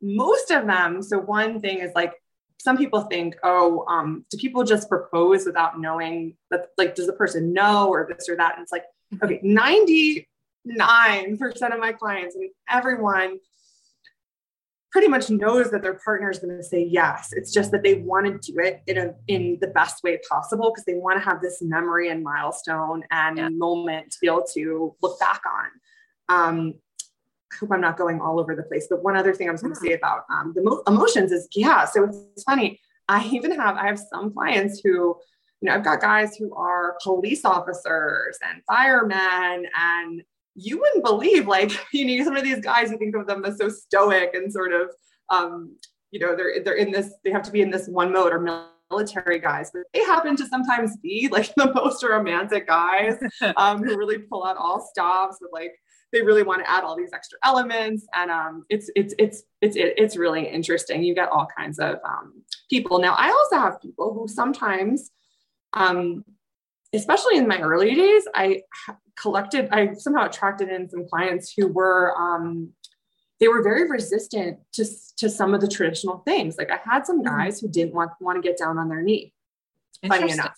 most 0.00 0.50
of 0.50 0.66
them, 0.66 1.02
so 1.02 1.18
one 1.18 1.60
thing 1.60 1.78
is 1.78 1.92
like, 1.94 2.14
some 2.60 2.76
people 2.76 3.02
think, 3.02 3.36
oh, 3.44 3.84
um, 3.88 4.24
do 4.30 4.36
people 4.36 4.64
just 4.64 4.88
propose 4.88 5.46
without 5.46 5.78
knowing 5.78 6.36
that, 6.50 6.70
like, 6.76 6.96
does 6.96 7.06
the 7.06 7.12
person 7.12 7.52
know 7.52 7.88
or 7.88 8.08
this 8.08 8.28
or 8.28 8.36
that? 8.36 8.54
And 8.54 8.62
it's 8.62 8.72
like, 8.72 8.84
mm-hmm. 9.14 9.24
okay, 9.24 9.40
99% 9.44 10.26
of 11.72 11.78
my 11.78 11.92
clients, 11.92 12.34
I 12.36 12.40
mean, 12.40 12.50
everyone 12.68 13.38
pretty 14.90 15.08
much 15.08 15.28
knows 15.28 15.70
that 15.70 15.82
their 15.82 15.94
partner 15.94 16.30
is 16.30 16.38
going 16.38 16.56
to 16.56 16.62
say 16.62 16.82
yes. 16.82 17.30
It's 17.32 17.52
just 17.52 17.70
that 17.72 17.82
they 17.82 17.94
want 17.94 18.42
to 18.42 18.52
do 18.52 18.58
it 18.60 18.82
in 18.86 18.98
a 18.98 19.14
in 19.26 19.58
the 19.60 19.66
best 19.68 20.02
way 20.02 20.18
possible 20.28 20.70
because 20.70 20.84
they 20.84 20.94
want 20.94 21.18
to 21.18 21.24
have 21.24 21.42
this 21.42 21.60
memory 21.60 22.08
and 22.10 22.22
milestone 22.22 23.04
and 23.10 23.36
yeah. 23.36 23.48
moment 23.50 24.12
to 24.12 24.18
be 24.20 24.26
able 24.26 24.46
to 24.54 24.94
look 25.02 25.18
back 25.20 25.42
on. 25.46 25.66
Um, 26.30 26.74
I 27.52 27.56
hope 27.56 27.72
I'm 27.72 27.80
not 27.80 27.96
going 27.96 28.20
all 28.20 28.38
over 28.40 28.54
the 28.54 28.62
place. 28.62 28.86
But 28.88 29.02
one 29.02 29.16
other 29.16 29.34
thing 29.34 29.48
I 29.48 29.52
was 29.52 29.62
going 29.62 29.74
to 29.74 29.80
say 29.80 29.92
about 29.92 30.24
um, 30.30 30.52
the 30.54 30.62
mo- 30.62 30.82
emotions 30.86 31.32
is 31.32 31.48
yeah. 31.54 31.84
So 31.84 32.04
it's 32.04 32.44
funny. 32.44 32.80
I 33.08 33.26
even 33.32 33.52
have 33.52 33.76
I 33.76 33.86
have 33.86 33.98
some 33.98 34.32
clients 34.32 34.80
who, 34.82 34.90
you 35.60 35.68
know, 35.68 35.74
I've 35.74 35.84
got 35.84 36.00
guys 36.00 36.36
who 36.36 36.54
are 36.54 36.96
police 37.02 37.44
officers 37.44 38.38
and 38.46 38.62
firemen 38.66 39.66
and 39.78 40.22
you 40.58 40.78
wouldn't 40.78 41.04
believe 41.04 41.46
like 41.46 41.72
you 41.92 42.04
know 42.04 42.24
some 42.24 42.36
of 42.36 42.44
these 42.44 42.60
guys 42.60 42.90
you 42.90 42.98
think 42.98 43.14
of 43.16 43.26
them 43.26 43.44
as 43.44 43.58
so 43.58 43.68
stoic 43.68 44.34
and 44.34 44.52
sort 44.52 44.72
of 44.72 44.90
um, 45.30 45.76
you 46.10 46.20
know 46.20 46.36
they're 46.36 46.62
they're 46.64 46.74
in 46.74 46.90
this 46.90 47.14
they 47.24 47.30
have 47.30 47.42
to 47.42 47.52
be 47.52 47.60
in 47.60 47.70
this 47.70 47.86
one 47.88 48.12
mode 48.12 48.32
or 48.32 48.66
military 48.90 49.38
guys 49.38 49.70
but 49.72 49.82
they 49.92 50.00
happen 50.00 50.36
to 50.36 50.46
sometimes 50.46 50.96
be 50.98 51.28
like 51.32 51.54
the 51.56 51.72
most 51.74 52.02
romantic 52.02 52.66
guys 52.66 53.16
um, 53.56 53.82
who 53.82 53.96
really 53.96 54.18
pull 54.18 54.44
out 54.44 54.56
all 54.56 54.80
stops 54.80 55.38
with 55.40 55.52
like 55.52 55.72
they 56.10 56.22
really 56.22 56.42
want 56.42 56.64
to 56.64 56.70
add 56.70 56.84
all 56.84 56.96
these 56.96 57.12
extra 57.12 57.38
elements 57.44 58.06
and 58.14 58.30
um, 58.30 58.64
it's 58.70 58.90
it's 58.96 59.14
it's 59.18 59.42
it's 59.60 59.76
it's 59.76 60.16
really 60.16 60.48
interesting. 60.48 61.02
You 61.02 61.14
get 61.14 61.28
all 61.28 61.46
kinds 61.54 61.78
of 61.78 61.96
um, 62.02 62.42
people. 62.70 62.98
Now 62.98 63.12
i 63.12 63.28
also 63.28 63.56
have 63.56 63.78
people 63.82 64.14
who 64.14 64.26
sometimes 64.26 65.10
um, 65.74 66.24
especially 66.94 67.36
in 67.36 67.46
my 67.46 67.60
early 67.60 67.94
days, 67.94 68.24
I 68.34 68.62
collected, 69.20 69.68
I 69.72 69.94
somehow 69.94 70.26
attracted 70.26 70.68
in 70.68 70.88
some 70.88 71.08
clients 71.08 71.52
who 71.56 71.68
were, 71.68 72.14
um, 72.16 72.70
they 73.40 73.48
were 73.48 73.62
very 73.62 73.88
resistant 73.88 74.58
to, 74.72 74.84
to 75.18 75.28
some 75.28 75.54
of 75.54 75.60
the 75.60 75.68
traditional 75.68 76.18
things. 76.18 76.56
Like 76.58 76.70
I 76.70 76.78
had 76.82 77.06
some 77.06 77.22
mm-hmm. 77.22 77.36
guys 77.36 77.60
who 77.60 77.68
didn't 77.68 77.94
want, 77.94 78.12
want 78.20 78.42
to 78.42 78.46
get 78.46 78.58
down 78.58 78.78
on 78.78 78.88
their 78.88 79.02
knee, 79.02 79.32
funny 80.06 80.32
enough. 80.32 80.56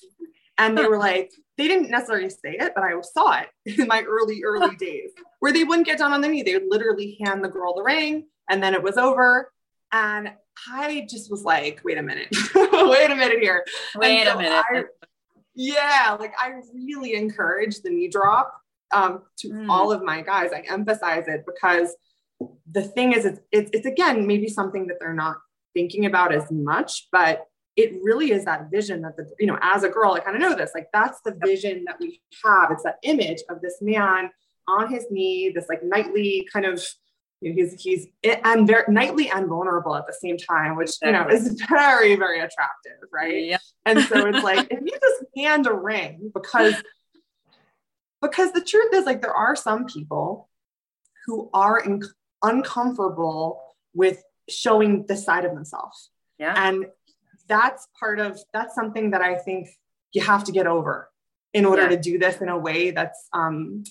And 0.58 0.76
they 0.76 0.86
were 0.86 0.98
like, 0.98 1.32
they 1.56 1.68
didn't 1.68 1.90
necessarily 1.90 2.30
say 2.30 2.56
it, 2.58 2.72
but 2.74 2.84
I 2.84 2.98
saw 3.02 3.40
it 3.40 3.48
in 3.78 3.86
my 3.86 4.02
early, 4.02 4.42
early 4.44 4.76
days 4.78 5.10
where 5.40 5.52
they 5.52 5.64
wouldn't 5.64 5.86
get 5.86 5.98
down 5.98 6.12
on 6.12 6.20
their 6.20 6.30
knee. 6.30 6.42
They 6.42 6.54
would 6.54 6.68
literally 6.70 7.18
hand 7.24 7.44
the 7.44 7.48
girl 7.48 7.74
the 7.74 7.82
ring 7.82 8.26
and 8.48 8.62
then 8.62 8.74
it 8.74 8.82
was 8.82 8.96
over. 8.96 9.52
And 9.92 10.32
I 10.70 11.06
just 11.08 11.30
was 11.30 11.42
like, 11.42 11.80
wait 11.84 11.98
a 11.98 12.02
minute, 12.02 12.28
wait 12.54 13.10
a 13.10 13.16
minute 13.16 13.40
here. 13.40 13.64
Wait 13.96 14.26
so 14.26 14.34
a 14.34 14.36
minute. 14.36 14.64
I, 14.70 14.84
yeah, 15.60 16.16
like 16.18 16.32
I 16.38 16.54
really 16.72 17.14
encourage 17.14 17.82
the 17.82 17.90
knee 17.90 18.08
drop 18.08 18.50
um, 18.92 19.22
to 19.40 19.48
mm. 19.50 19.68
all 19.68 19.92
of 19.92 20.02
my 20.02 20.22
guys. 20.22 20.52
I 20.54 20.60
emphasize 20.60 21.24
it 21.28 21.44
because 21.46 21.94
the 22.72 22.82
thing 22.82 23.12
is, 23.12 23.26
it's, 23.26 23.40
it's, 23.52 23.70
it's 23.74 23.86
again 23.86 24.26
maybe 24.26 24.48
something 24.48 24.86
that 24.86 24.96
they're 24.98 25.12
not 25.12 25.36
thinking 25.74 26.06
about 26.06 26.32
as 26.32 26.50
much, 26.50 27.08
but 27.12 27.46
it 27.76 27.92
really 28.02 28.32
is 28.32 28.46
that 28.46 28.70
vision 28.70 29.02
that 29.02 29.18
the 29.18 29.30
you 29.38 29.46
know 29.46 29.58
as 29.60 29.84
a 29.84 29.90
girl, 29.90 30.14
I 30.14 30.20
kind 30.20 30.34
of 30.34 30.40
know 30.40 30.56
this. 30.56 30.70
Like 30.74 30.88
that's 30.94 31.20
the 31.26 31.36
vision 31.44 31.84
that 31.86 31.96
we 32.00 32.22
have. 32.42 32.70
It's 32.70 32.84
that 32.84 32.96
image 33.02 33.42
of 33.50 33.60
this 33.60 33.76
man 33.82 34.30
on 34.66 34.90
his 34.90 35.08
knee, 35.10 35.52
this 35.54 35.68
like 35.68 35.82
knightly 35.82 36.48
kind 36.50 36.64
of 36.64 36.82
he's 37.40 37.80
he's 37.80 38.06
and 38.22 38.66
very 38.66 38.84
knightly 38.88 39.30
and 39.30 39.48
vulnerable 39.48 39.96
at 39.96 40.06
the 40.06 40.12
same 40.12 40.36
time, 40.36 40.76
which 40.76 40.92
you 41.02 41.12
know 41.12 41.26
is 41.28 41.60
very 41.68 42.16
very 42.16 42.40
attractive, 42.40 43.08
right? 43.12 43.44
Yep. 43.44 43.60
And 43.86 44.00
so 44.00 44.26
it's 44.26 44.44
like 44.44 44.68
if 44.70 44.80
you 44.80 44.92
just 44.92 45.24
hand 45.36 45.66
a 45.66 45.72
ring 45.72 46.30
because 46.34 46.74
because 48.20 48.52
the 48.52 48.60
truth 48.60 48.92
is 48.92 49.06
like 49.06 49.22
there 49.22 49.34
are 49.34 49.56
some 49.56 49.86
people 49.86 50.48
who 51.26 51.48
are 51.54 51.78
in, 51.78 52.02
uncomfortable 52.42 53.60
with 53.94 54.22
showing 54.48 55.06
the 55.06 55.16
side 55.16 55.44
of 55.44 55.54
themselves. 55.54 56.10
Yeah. 56.38 56.54
And 56.56 56.86
that's 57.48 57.86
part 57.98 58.20
of 58.20 58.38
that's 58.52 58.74
something 58.74 59.10
that 59.10 59.22
I 59.22 59.36
think 59.36 59.68
you 60.12 60.22
have 60.22 60.44
to 60.44 60.52
get 60.52 60.66
over 60.66 61.08
in 61.52 61.64
order 61.64 61.82
yeah. 61.82 61.88
to 61.88 61.96
do 61.96 62.18
this 62.18 62.40
in 62.40 62.48
a 62.48 62.58
way 62.58 62.90
that's 62.90 63.28
um 63.32 63.84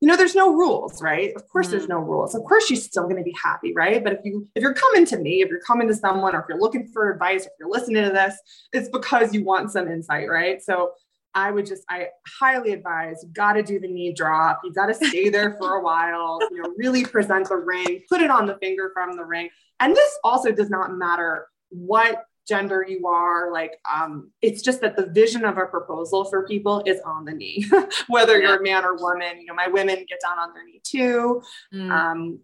you 0.00 0.08
know 0.08 0.16
there's 0.16 0.34
no 0.34 0.52
rules 0.52 1.02
right 1.02 1.34
of 1.34 1.48
course 1.48 1.68
mm. 1.68 1.72
there's 1.72 1.88
no 1.88 1.98
rules 1.98 2.34
of 2.34 2.42
course 2.44 2.66
she's 2.66 2.84
still 2.84 3.04
going 3.04 3.16
to 3.16 3.22
be 3.22 3.34
happy 3.42 3.72
right 3.74 4.04
but 4.04 4.12
if 4.12 4.20
you 4.24 4.46
if 4.54 4.62
you're 4.62 4.74
coming 4.74 5.04
to 5.04 5.18
me 5.18 5.42
if 5.42 5.48
you're 5.48 5.60
coming 5.60 5.88
to 5.88 5.94
someone 5.94 6.34
or 6.34 6.40
if 6.40 6.46
you're 6.48 6.60
looking 6.60 6.86
for 6.88 7.10
advice 7.10 7.46
if 7.46 7.52
you're 7.58 7.70
listening 7.70 8.04
to 8.04 8.10
this 8.10 8.36
it's 8.72 8.88
because 8.90 9.34
you 9.34 9.44
want 9.44 9.70
some 9.70 9.88
insight 9.88 10.28
right 10.28 10.62
so 10.62 10.92
I 11.34 11.50
would 11.50 11.66
just, 11.66 11.84
I 11.88 12.08
highly 12.26 12.72
advise, 12.72 13.22
you 13.22 13.28
got 13.28 13.52
to 13.52 13.62
do 13.62 13.78
the 13.78 13.86
knee 13.86 14.12
drop. 14.12 14.60
You 14.64 14.72
got 14.72 14.86
to 14.86 14.94
stay 14.94 15.28
there 15.28 15.56
for 15.58 15.76
a 15.76 15.82
while, 15.82 16.38
you 16.50 16.62
know, 16.62 16.74
really 16.76 17.04
present 17.04 17.48
the 17.48 17.56
ring, 17.56 18.00
put 18.08 18.20
it 18.20 18.30
on 18.30 18.46
the 18.46 18.56
finger 18.56 18.90
from 18.92 19.16
the 19.16 19.24
ring. 19.24 19.48
And 19.78 19.94
this 19.94 20.18
also 20.24 20.50
does 20.50 20.70
not 20.70 20.96
matter 20.96 21.46
what 21.68 22.24
gender 22.48 22.84
you 22.88 23.06
are 23.06 23.52
like 23.52 23.78
um 23.92 24.30
it's 24.40 24.62
just 24.62 24.80
that 24.80 24.96
the 24.96 25.06
vision 25.06 25.44
of 25.44 25.58
a 25.58 25.66
proposal 25.66 26.24
for 26.24 26.46
people 26.46 26.82
is 26.86 27.00
on 27.02 27.24
the 27.24 27.32
knee 27.32 27.64
whether 28.08 28.38
yeah. 28.38 28.48
you're 28.48 28.60
a 28.60 28.62
man 28.62 28.84
or 28.84 28.96
woman 28.96 29.38
you 29.38 29.46
know 29.46 29.54
my 29.54 29.68
women 29.68 29.96
get 30.08 30.18
down 30.22 30.38
on 30.38 30.54
their 30.54 30.64
knee 30.64 30.80
too 30.82 31.42
mm. 31.72 31.90
um 31.90 32.38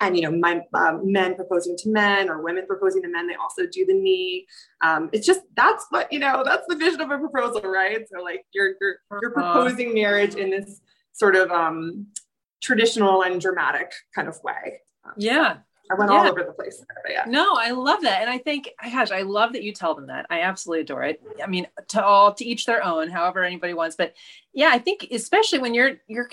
and 0.00 0.16
you 0.16 0.22
know 0.22 0.30
my 0.30 0.60
um, 0.74 1.00
men 1.10 1.34
proposing 1.34 1.76
to 1.76 1.88
men 1.88 2.28
or 2.28 2.42
women 2.42 2.66
proposing 2.66 3.02
to 3.02 3.08
men 3.08 3.26
they 3.26 3.34
also 3.34 3.62
do 3.66 3.84
the 3.86 3.94
knee 3.94 4.46
um, 4.82 5.08
it's 5.12 5.26
just 5.26 5.40
that's 5.56 5.86
what 5.90 6.12
you 6.12 6.18
know 6.18 6.42
that's 6.44 6.64
the 6.68 6.76
vision 6.76 7.00
of 7.00 7.10
a 7.10 7.18
proposal 7.18 7.62
right 7.62 8.06
so 8.10 8.22
like 8.22 8.44
you're 8.52 8.74
you're, 8.80 8.96
you're 9.22 9.38
uh-huh. 9.38 9.52
proposing 9.52 9.94
marriage 9.94 10.34
in 10.34 10.50
this 10.50 10.80
sort 11.12 11.36
of 11.36 11.50
um, 11.50 12.06
traditional 12.60 13.22
and 13.22 13.40
dramatic 13.40 13.92
kind 14.14 14.28
of 14.28 14.38
way 14.42 14.80
yeah 15.16 15.58
I 15.90 15.94
went 15.94 16.10
yeah. 16.10 16.18
all 16.18 16.26
over 16.26 16.42
the 16.42 16.52
place 16.52 16.78
there, 16.78 17.12
yeah. 17.12 17.24
No, 17.26 17.56
I 17.56 17.72
love 17.72 18.02
that. 18.02 18.22
And 18.22 18.30
I 18.30 18.38
think, 18.38 18.70
gosh, 18.82 19.10
I 19.10 19.22
love 19.22 19.52
that 19.52 19.62
you 19.62 19.72
tell 19.72 19.94
them 19.94 20.06
that. 20.06 20.26
I 20.30 20.40
absolutely 20.40 20.82
adore 20.82 21.02
it. 21.04 21.22
I 21.42 21.46
mean, 21.46 21.66
to 21.88 22.02
all, 22.02 22.32
to 22.34 22.44
each 22.44 22.64
their 22.64 22.82
own, 22.82 23.10
however 23.10 23.44
anybody 23.44 23.74
wants. 23.74 23.94
But 23.96 24.14
yeah, 24.54 24.70
I 24.72 24.78
think 24.78 25.08
especially 25.10 25.58
when 25.58 25.74
you're, 25.74 25.96
you're, 26.06 26.28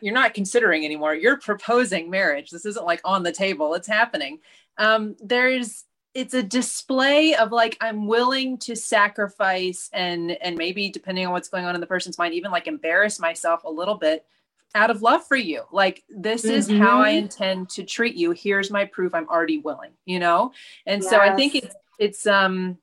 you're 0.00 0.14
not 0.14 0.34
considering 0.34 0.84
anymore, 0.84 1.14
you're 1.14 1.38
proposing 1.38 2.10
marriage. 2.10 2.50
This 2.50 2.66
isn't 2.66 2.84
like 2.84 3.00
on 3.04 3.22
the 3.22 3.32
table, 3.32 3.74
it's 3.74 3.88
happening. 3.88 4.40
Um, 4.78 5.16
there's, 5.22 5.84
it's 6.14 6.34
a 6.34 6.42
display 6.42 7.34
of 7.34 7.52
like 7.52 7.78
i'm 7.80 8.06
willing 8.06 8.58
to 8.58 8.76
sacrifice 8.76 9.88
and 9.94 10.30
and 10.30 10.58
maybe 10.58 10.90
depending 10.90 11.24
on 11.24 11.32
what's 11.32 11.48
going 11.48 11.64
on 11.64 11.74
in 11.74 11.80
the 11.80 11.86
person's 11.86 12.18
mind 12.18 12.34
even 12.34 12.50
like 12.50 12.66
embarrass 12.66 13.18
myself 13.18 13.64
a 13.64 13.70
little 13.70 13.94
bit 13.94 14.26
out 14.74 14.90
of 14.90 15.02
love 15.02 15.26
for 15.26 15.36
you. 15.36 15.62
Like, 15.70 16.02
this 16.08 16.42
mm-hmm. 16.44 16.54
is 16.54 16.68
how 16.68 17.00
I 17.00 17.10
mm-hmm. 17.10 17.24
intend 17.24 17.70
to 17.70 17.84
treat 17.84 18.14
you. 18.14 18.32
Here's 18.32 18.70
my 18.70 18.84
proof 18.84 19.14
I'm 19.14 19.28
already 19.28 19.58
willing, 19.58 19.92
you 20.04 20.18
know? 20.18 20.52
And 20.86 21.02
yes. 21.02 21.10
so 21.10 21.18
I 21.18 21.34
think 21.34 21.54
it's, 21.54 21.74
it's, 21.98 22.26
um, 22.26 22.78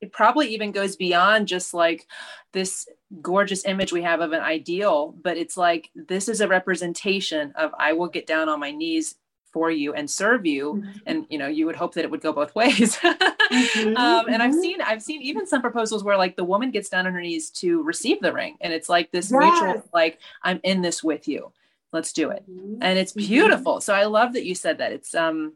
it 0.00 0.12
probably 0.12 0.54
even 0.54 0.72
goes 0.72 0.96
beyond 0.96 1.46
just 1.46 1.74
like 1.74 2.06
this 2.52 2.88
gorgeous 3.20 3.64
image 3.66 3.92
we 3.92 4.02
have 4.02 4.20
of 4.20 4.32
an 4.32 4.40
ideal, 4.40 5.14
but 5.22 5.36
it's 5.36 5.56
like, 5.56 5.90
this 5.94 6.28
is 6.28 6.40
a 6.40 6.48
representation 6.48 7.52
of 7.56 7.72
I 7.78 7.92
will 7.92 8.08
get 8.08 8.26
down 8.26 8.48
on 8.48 8.60
my 8.60 8.70
knees 8.70 9.16
for 9.52 9.70
you 9.70 9.92
and 9.94 10.10
serve 10.10 10.46
you 10.46 10.74
mm-hmm. 10.74 10.90
and 11.06 11.26
you 11.28 11.38
know 11.38 11.46
you 11.46 11.66
would 11.66 11.76
hope 11.76 11.94
that 11.94 12.04
it 12.04 12.10
would 12.10 12.20
go 12.20 12.32
both 12.32 12.54
ways 12.54 12.96
mm-hmm. 12.96 13.96
um, 13.96 14.26
and 14.28 14.42
i've 14.42 14.52
mm-hmm. 14.52 14.60
seen 14.60 14.80
i've 14.82 15.02
seen 15.02 15.20
even 15.22 15.46
some 15.46 15.60
proposals 15.60 16.04
where 16.04 16.16
like 16.16 16.36
the 16.36 16.44
woman 16.44 16.70
gets 16.70 16.88
down 16.88 17.06
on 17.06 17.12
her 17.12 17.20
knees 17.20 17.50
to 17.50 17.82
receive 17.82 18.20
the 18.20 18.32
ring 18.32 18.56
and 18.60 18.72
it's 18.72 18.88
like 18.88 19.10
this 19.10 19.30
yes. 19.30 19.40
mutual 19.40 19.82
like 19.92 20.18
i'm 20.42 20.60
in 20.62 20.82
this 20.82 21.02
with 21.02 21.28
you 21.28 21.52
let's 21.92 22.12
do 22.12 22.30
it 22.30 22.44
mm-hmm. 22.48 22.82
and 22.82 22.98
it's 22.98 23.12
mm-hmm. 23.12 23.26
beautiful 23.26 23.80
so 23.80 23.94
i 23.94 24.04
love 24.04 24.32
that 24.32 24.44
you 24.44 24.54
said 24.54 24.78
that 24.78 24.92
it's 24.92 25.14
um 25.14 25.54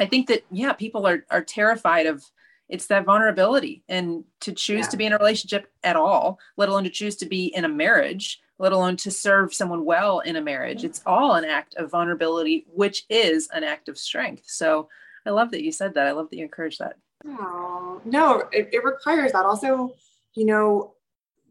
i 0.00 0.06
think 0.06 0.26
that 0.28 0.44
yeah 0.50 0.72
people 0.72 1.06
are 1.06 1.24
are 1.30 1.42
terrified 1.42 2.06
of 2.06 2.24
it's 2.68 2.88
that 2.88 3.06
vulnerability 3.06 3.82
and 3.88 4.24
to 4.40 4.52
choose 4.52 4.86
yeah. 4.86 4.88
to 4.88 4.96
be 4.96 5.06
in 5.06 5.12
a 5.12 5.18
relationship 5.18 5.70
at 5.84 5.96
all 5.96 6.38
let 6.56 6.68
alone 6.68 6.84
to 6.84 6.90
choose 6.90 7.16
to 7.16 7.26
be 7.26 7.46
in 7.46 7.64
a 7.64 7.68
marriage 7.68 8.40
let 8.58 8.72
alone 8.72 8.96
to 8.96 9.10
serve 9.10 9.54
someone 9.54 9.84
well 9.84 10.20
in 10.20 10.36
a 10.36 10.40
marriage. 10.40 10.84
It's 10.84 11.02
all 11.06 11.34
an 11.34 11.44
act 11.44 11.76
of 11.76 11.90
vulnerability, 11.90 12.66
which 12.72 13.04
is 13.08 13.48
an 13.52 13.62
act 13.62 13.88
of 13.88 13.96
strength. 13.96 14.44
So 14.46 14.88
I 15.26 15.30
love 15.30 15.52
that 15.52 15.62
you 15.62 15.70
said 15.70 15.94
that. 15.94 16.06
I 16.06 16.12
love 16.12 16.30
that 16.30 16.36
you 16.36 16.44
encourage 16.44 16.78
that. 16.78 16.96
Oh, 17.26 18.00
no, 18.04 18.44
it, 18.52 18.68
it 18.72 18.84
requires 18.84 19.32
that. 19.32 19.44
Also, 19.44 19.94
you 20.34 20.44
know, 20.44 20.94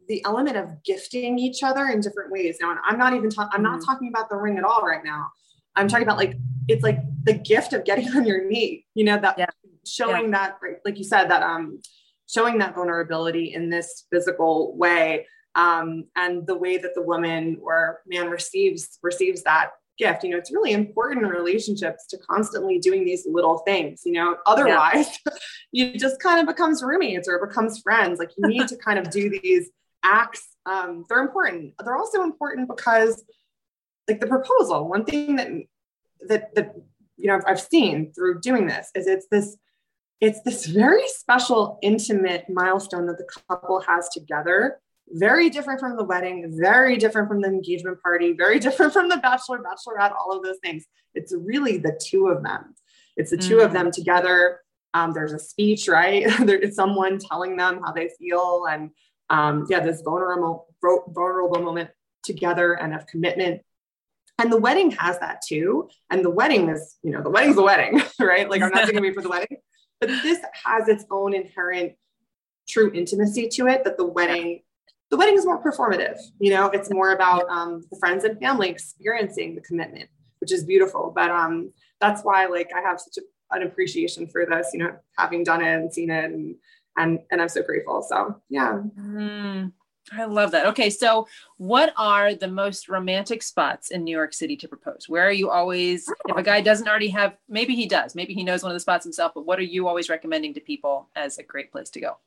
the 0.08 0.24
element 0.24 0.56
of 0.56 0.82
gifting 0.84 1.38
each 1.38 1.62
other 1.62 1.86
in 1.86 2.00
different 2.00 2.30
ways. 2.30 2.58
Now, 2.60 2.76
I'm 2.84 2.98
not 2.98 3.14
even 3.14 3.30
talking, 3.30 3.50
I'm 3.52 3.62
not 3.62 3.80
mm-hmm. 3.80 3.90
talking 3.90 4.08
about 4.08 4.28
the 4.28 4.36
ring 4.36 4.58
at 4.58 4.64
all 4.64 4.82
right 4.82 5.04
now. 5.04 5.28
I'm 5.76 5.88
talking 5.88 6.04
about 6.04 6.18
like, 6.18 6.34
it's 6.66 6.82
like 6.82 6.98
the 7.24 7.34
gift 7.34 7.72
of 7.72 7.84
getting 7.84 8.08
on 8.16 8.26
your 8.26 8.46
knee, 8.46 8.86
you 8.94 9.04
know, 9.04 9.18
that 9.18 9.38
yeah. 9.38 9.46
showing 9.86 10.24
yeah. 10.24 10.52
that, 10.52 10.58
like 10.84 10.98
you 10.98 11.04
said, 11.04 11.28
that, 11.28 11.42
um, 11.42 11.80
showing 12.26 12.58
that 12.58 12.74
vulnerability 12.74 13.54
in 13.54 13.70
this 13.70 14.04
physical 14.10 14.76
way 14.76 15.26
um, 15.58 16.04
and 16.16 16.46
the 16.46 16.56
way 16.56 16.78
that 16.78 16.94
the 16.94 17.02
woman 17.02 17.58
or 17.62 18.00
man 18.06 18.30
receives 18.30 18.98
receives 19.02 19.42
that 19.42 19.70
gift 19.98 20.22
you 20.22 20.30
know 20.30 20.38
it's 20.38 20.52
really 20.52 20.72
important 20.72 21.24
in 21.24 21.30
relationships 21.30 22.06
to 22.06 22.16
constantly 22.18 22.78
doing 22.78 23.04
these 23.04 23.26
little 23.28 23.58
things 23.58 24.02
you 24.04 24.12
know? 24.12 24.36
Otherwise 24.46 25.18
yeah. 25.26 25.32
you 25.72 25.98
just 25.98 26.20
kind 26.20 26.40
of 26.40 26.46
becomes 26.46 26.82
roommates 26.82 27.28
or 27.28 27.44
becomes 27.44 27.80
friends. 27.80 28.18
Like 28.18 28.30
you 28.38 28.48
need 28.48 28.68
to 28.68 28.76
kind 28.84 28.98
of 28.98 29.10
do 29.10 29.28
these 29.28 29.70
acts. 30.04 30.46
Um, 30.66 31.04
they're 31.08 31.20
important. 31.20 31.74
They're 31.84 31.96
also 31.96 32.22
important 32.22 32.68
because 32.68 33.24
like 34.08 34.20
the 34.20 34.26
proposal 34.26 34.88
one 34.88 35.04
thing 35.04 35.36
that 35.36 35.48
that 36.28 36.54
that 36.54 36.74
you 37.16 37.28
know 37.28 37.40
i've 37.46 37.60
seen 37.60 38.12
through 38.12 38.40
doing 38.40 38.66
this 38.66 38.90
is 38.94 39.06
it's 39.06 39.26
this 39.30 39.56
it's 40.20 40.40
this 40.42 40.66
very 40.66 41.06
special 41.06 41.78
intimate 41.82 42.46
milestone 42.48 43.06
that 43.06 43.18
the 43.18 43.28
couple 43.48 43.80
has 43.80 44.08
together 44.08 44.80
very 45.12 45.50
different 45.50 45.80
from 45.80 45.96
the 45.96 46.04
wedding, 46.04 46.54
very 46.60 46.96
different 46.96 47.28
from 47.28 47.40
the 47.40 47.48
engagement 47.48 48.02
party, 48.02 48.32
very 48.32 48.58
different 48.66 48.92
from 48.92 49.08
the 49.08 49.16
bachelor, 49.18 49.58
bachelorette, 49.58 50.14
all 50.14 50.36
of 50.36 50.42
those 50.42 50.58
things. 50.62 50.84
It's 51.14 51.34
really 51.34 51.78
the 51.78 51.98
two 52.02 52.28
of 52.28 52.42
them. 52.42 52.74
It's 53.16 53.30
the 53.30 53.36
2 53.36 53.56
mm. 53.56 53.64
of 53.64 53.72
them 53.72 53.90
together. 53.90 54.60
Um, 54.94 55.12
there's 55.12 55.32
a 55.32 55.38
speech, 55.38 55.88
right? 55.88 56.26
There's 56.46 56.74
someone 56.74 57.18
telling 57.18 57.56
them 57.56 57.80
how 57.84 57.92
they 57.92 58.10
feel, 58.18 58.66
and 58.70 58.90
um, 59.28 59.66
yeah, 59.68 59.80
this 59.80 60.00
vulnerable, 60.02 60.66
vulnerable 60.80 61.60
moment 61.60 61.90
together 62.22 62.74
and 62.74 62.94
of 62.94 63.06
commitment. 63.06 63.62
And 64.38 64.52
the 64.52 64.56
wedding 64.56 64.92
has 64.92 65.18
that 65.18 65.42
too. 65.46 65.88
And 66.10 66.24
the 66.24 66.30
wedding 66.30 66.68
is, 66.68 66.96
you 67.02 67.10
know, 67.10 67.22
the 67.22 67.28
wedding's 67.28 67.56
the 67.56 67.62
wedding, 67.62 68.00
right? 68.20 68.48
Like 68.48 68.62
I'm 68.62 68.70
not 68.70 68.86
saying 68.86 69.02
me 69.02 69.12
for 69.12 69.22
the 69.22 69.28
wedding, 69.28 69.58
but 70.00 70.08
this 70.08 70.38
has 70.64 70.88
its 70.88 71.04
own 71.10 71.34
inherent 71.34 71.94
true 72.68 72.92
intimacy 72.94 73.48
to 73.48 73.66
it 73.66 73.82
that 73.84 73.96
the 73.96 74.06
wedding 74.06 74.62
the 75.10 75.16
wedding 75.16 75.36
is 75.36 75.46
more 75.46 75.62
performative. 75.62 76.18
You 76.38 76.50
know, 76.50 76.66
it's 76.66 76.90
more 76.90 77.12
about 77.12 77.48
um, 77.48 77.84
the 77.90 77.98
friends 77.98 78.24
and 78.24 78.38
family 78.38 78.68
experiencing 78.68 79.54
the 79.54 79.62
commitment, 79.62 80.10
which 80.40 80.52
is 80.52 80.64
beautiful. 80.64 81.12
But 81.14 81.30
um, 81.30 81.72
that's 82.00 82.22
why, 82.22 82.46
like, 82.46 82.70
I 82.76 82.80
have 82.80 83.00
such 83.00 83.22
a, 83.22 83.56
an 83.56 83.62
appreciation 83.62 84.26
for 84.26 84.44
this. 84.46 84.68
You 84.72 84.80
know, 84.80 84.96
having 85.16 85.44
done 85.44 85.62
it 85.62 85.74
and 85.74 85.92
seen 85.92 86.10
it, 86.10 86.24
and 86.24 86.56
and 86.96 87.20
and 87.30 87.40
I'm 87.40 87.48
so 87.48 87.62
grateful. 87.62 88.02
So 88.02 88.40
yeah. 88.50 88.80
Mm, 88.98 89.72
I 90.12 90.24
love 90.24 90.50
that. 90.52 90.66
Okay, 90.66 90.90
so 90.90 91.26
what 91.56 91.92
are 91.96 92.34
the 92.34 92.48
most 92.48 92.88
romantic 92.88 93.42
spots 93.42 93.90
in 93.90 94.04
New 94.04 94.16
York 94.16 94.32
City 94.32 94.56
to 94.56 94.68
propose? 94.68 95.08
Where 95.08 95.26
are 95.26 95.32
you 95.32 95.50
always? 95.50 96.10
If 96.26 96.36
a 96.36 96.42
guy 96.42 96.60
doesn't 96.60 96.88
already 96.88 97.08
have, 97.08 97.36
maybe 97.48 97.74
he 97.74 97.86
does. 97.86 98.14
Maybe 98.14 98.34
he 98.34 98.44
knows 98.44 98.62
one 98.62 98.72
of 98.72 98.76
the 98.76 98.80
spots 98.80 99.04
himself. 99.04 99.32
But 99.34 99.46
what 99.46 99.58
are 99.58 99.62
you 99.62 99.88
always 99.88 100.08
recommending 100.08 100.54
to 100.54 100.60
people 100.60 101.08
as 101.16 101.38
a 101.38 101.42
great 101.42 101.72
place 101.72 101.90
to 101.90 102.00
go? 102.00 102.18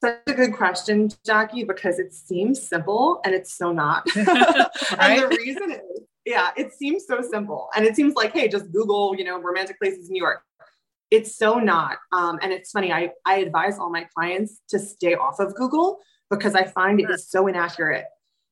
Such 0.00 0.20
a 0.26 0.32
good 0.32 0.54
question, 0.54 1.10
Jackie, 1.26 1.64
because 1.64 1.98
it 1.98 2.14
seems 2.14 2.66
simple 2.66 3.20
and 3.24 3.34
it's 3.34 3.52
so 3.54 3.70
not. 3.70 4.06
and 4.16 4.26
the 4.26 5.36
reason 5.38 5.72
is, 5.72 5.80
yeah, 6.24 6.50
it 6.56 6.72
seems 6.72 7.06
so 7.06 7.20
simple. 7.20 7.68
And 7.76 7.84
it 7.84 7.96
seems 7.96 8.14
like, 8.14 8.32
hey, 8.32 8.48
just 8.48 8.72
Google, 8.72 9.14
you 9.14 9.24
know, 9.24 9.38
romantic 9.38 9.78
places 9.78 10.08
in 10.08 10.12
New 10.14 10.22
York. 10.22 10.42
It's 11.10 11.36
so 11.36 11.58
not. 11.58 11.98
Um, 12.12 12.38
and 12.40 12.52
it's 12.52 12.70
funny, 12.70 12.92
I, 12.92 13.10
I 13.26 13.38
advise 13.38 13.78
all 13.78 13.90
my 13.90 14.06
clients 14.14 14.60
to 14.70 14.78
stay 14.78 15.14
off 15.16 15.38
of 15.38 15.54
Google 15.54 15.98
because 16.30 16.54
I 16.54 16.64
find 16.64 17.00
it 17.00 17.10
is 17.10 17.28
so 17.28 17.46
inaccurate 17.48 18.04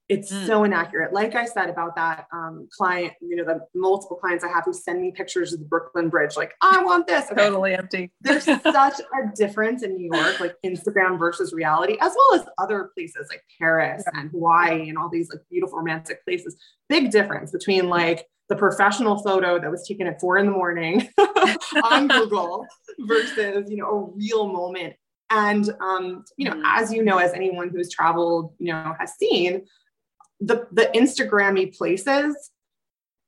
it's 0.09 0.33
mm. 0.33 0.47
so 0.47 0.65
inaccurate. 0.65 1.13
Like 1.13 1.35
I 1.35 1.45
said 1.45 1.69
about 1.69 1.95
that 1.97 2.27
um, 2.33 2.69
client, 2.77 3.13
you 3.21 3.37
know, 3.37 3.45
the 3.45 3.61
multiple 3.75 4.17
clients 4.17 4.43
I 4.43 4.49
have 4.49 4.65
who 4.65 4.73
send 4.73 5.03
me 5.03 5.13
pictures 5.13 5.53
of 5.53 5.61
the 5.61 5.67
Brooklyn 5.67 6.09
Bridge, 6.09 6.37
like, 6.37 6.55
I 6.63 6.83
want 6.83 7.07
this. 7.07 7.31
Okay. 7.31 7.43
Totally 7.43 7.75
empty. 7.75 8.11
There's 8.21 8.45
such 8.45 9.01
a 9.01 9.37
difference 9.37 9.83
in 9.83 9.97
New 9.97 10.11
York, 10.13 10.41
like 10.41 10.55
Instagram 10.65 11.19
versus 11.19 11.53
reality, 11.53 11.99
as 12.01 12.15
well 12.17 12.41
as 12.41 12.47
other 12.59 12.91
places 12.95 13.27
like 13.31 13.43
Paris 13.59 14.03
yeah. 14.13 14.21
and 14.21 14.31
Hawaii 14.31 14.89
and 14.89 14.97
all 14.97 15.11
these 15.11 15.29
like 15.31 15.41
beautiful 15.51 15.79
romantic 15.79 16.25
places. 16.25 16.57
Big 16.89 17.11
difference 17.11 17.53
between 17.53 17.89
like 17.89 18.27
the 18.49 18.57
professional 18.57 19.19
photo 19.23 19.61
that 19.61 19.71
was 19.71 19.87
taken 19.87 20.07
at 20.07 20.21
four 20.21 20.39
in 20.39 20.47
the 20.47 20.53
morning 20.53 21.09
on 21.85 22.09
Google 22.09 22.67
versus, 23.01 23.71
you 23.71 23.77
know, 23.77 23.89
a 23.89 24.17
real 24.17 24.51
moment. 24.51 24.97
And, 25.31 25.69
um, 25.81 26.25
you 26.39 26.49
know, 26.49 26.57
mm. 26.57 26.63
as 26.65 26.93
you 26.93 27.05
know, 27.05 27.19
as 27.19 27.35
anyone 27.35 27.69
who's 27.69 27.91
traveled, 27.91 28.55
you 28.59 28.73
know, 28.73 28.95
has 28.99 29.13
seen, 29.19 29.67
the 30.41 30.67
the 30.73 30.91
Instagrammy 30.95 31.77
places, 31.77 32.51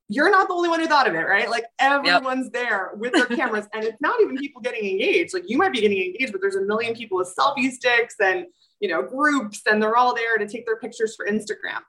you're 0.09 0.31
not 0.31 0.49
the 0.49 0.55
only 0.55 0.69
one 0.69 0.81
who 0.81 0.87
thought 0.87 1.09
of 1.09 1.15
it, 1.15 1.19
right? 1.19 1.49
Like 1.49 1.65
everyone's 1.79 2.51
yep. 2.53 2.53
there 2.53 2.91
with 2.97 3.13
their 3.13 3.27
cameras, 3.27 3.67
and 3.73 3.85
it's 3.85 4.01
not 4.01 4.21
even 4.21 4.37
people 4.37 4.61
getting 4.61 4.89
engaged. 4.89 5.35
Like 5.35 5.45
you 5.49 5.59
might 5.59 5.73
be 5.73 5.81
getting 5.81 6.01
engaged, 6.01 6.33
but 6.33 6.41
there's 6.41 6.57
a 6.57 6.63
million 6.63 6.95
people 6.95 7.19
with 7.19 7.35
selfie 7.39 7.71
sticks 7.71 8.17
and 8.21 8.47
you 8.81 8.89
know 8.89 9.03
groups, 9.03 9.63
and 9.67 9.83
they're 9.83 9.97
all 9.97 10.15
there 10.15 10.39
to 10.39 10.49
take 10.49 10.67
their 10.67 10.77
pictures 10.77 11.15
for 11.15 11.27
Instagram. 11.27 11.81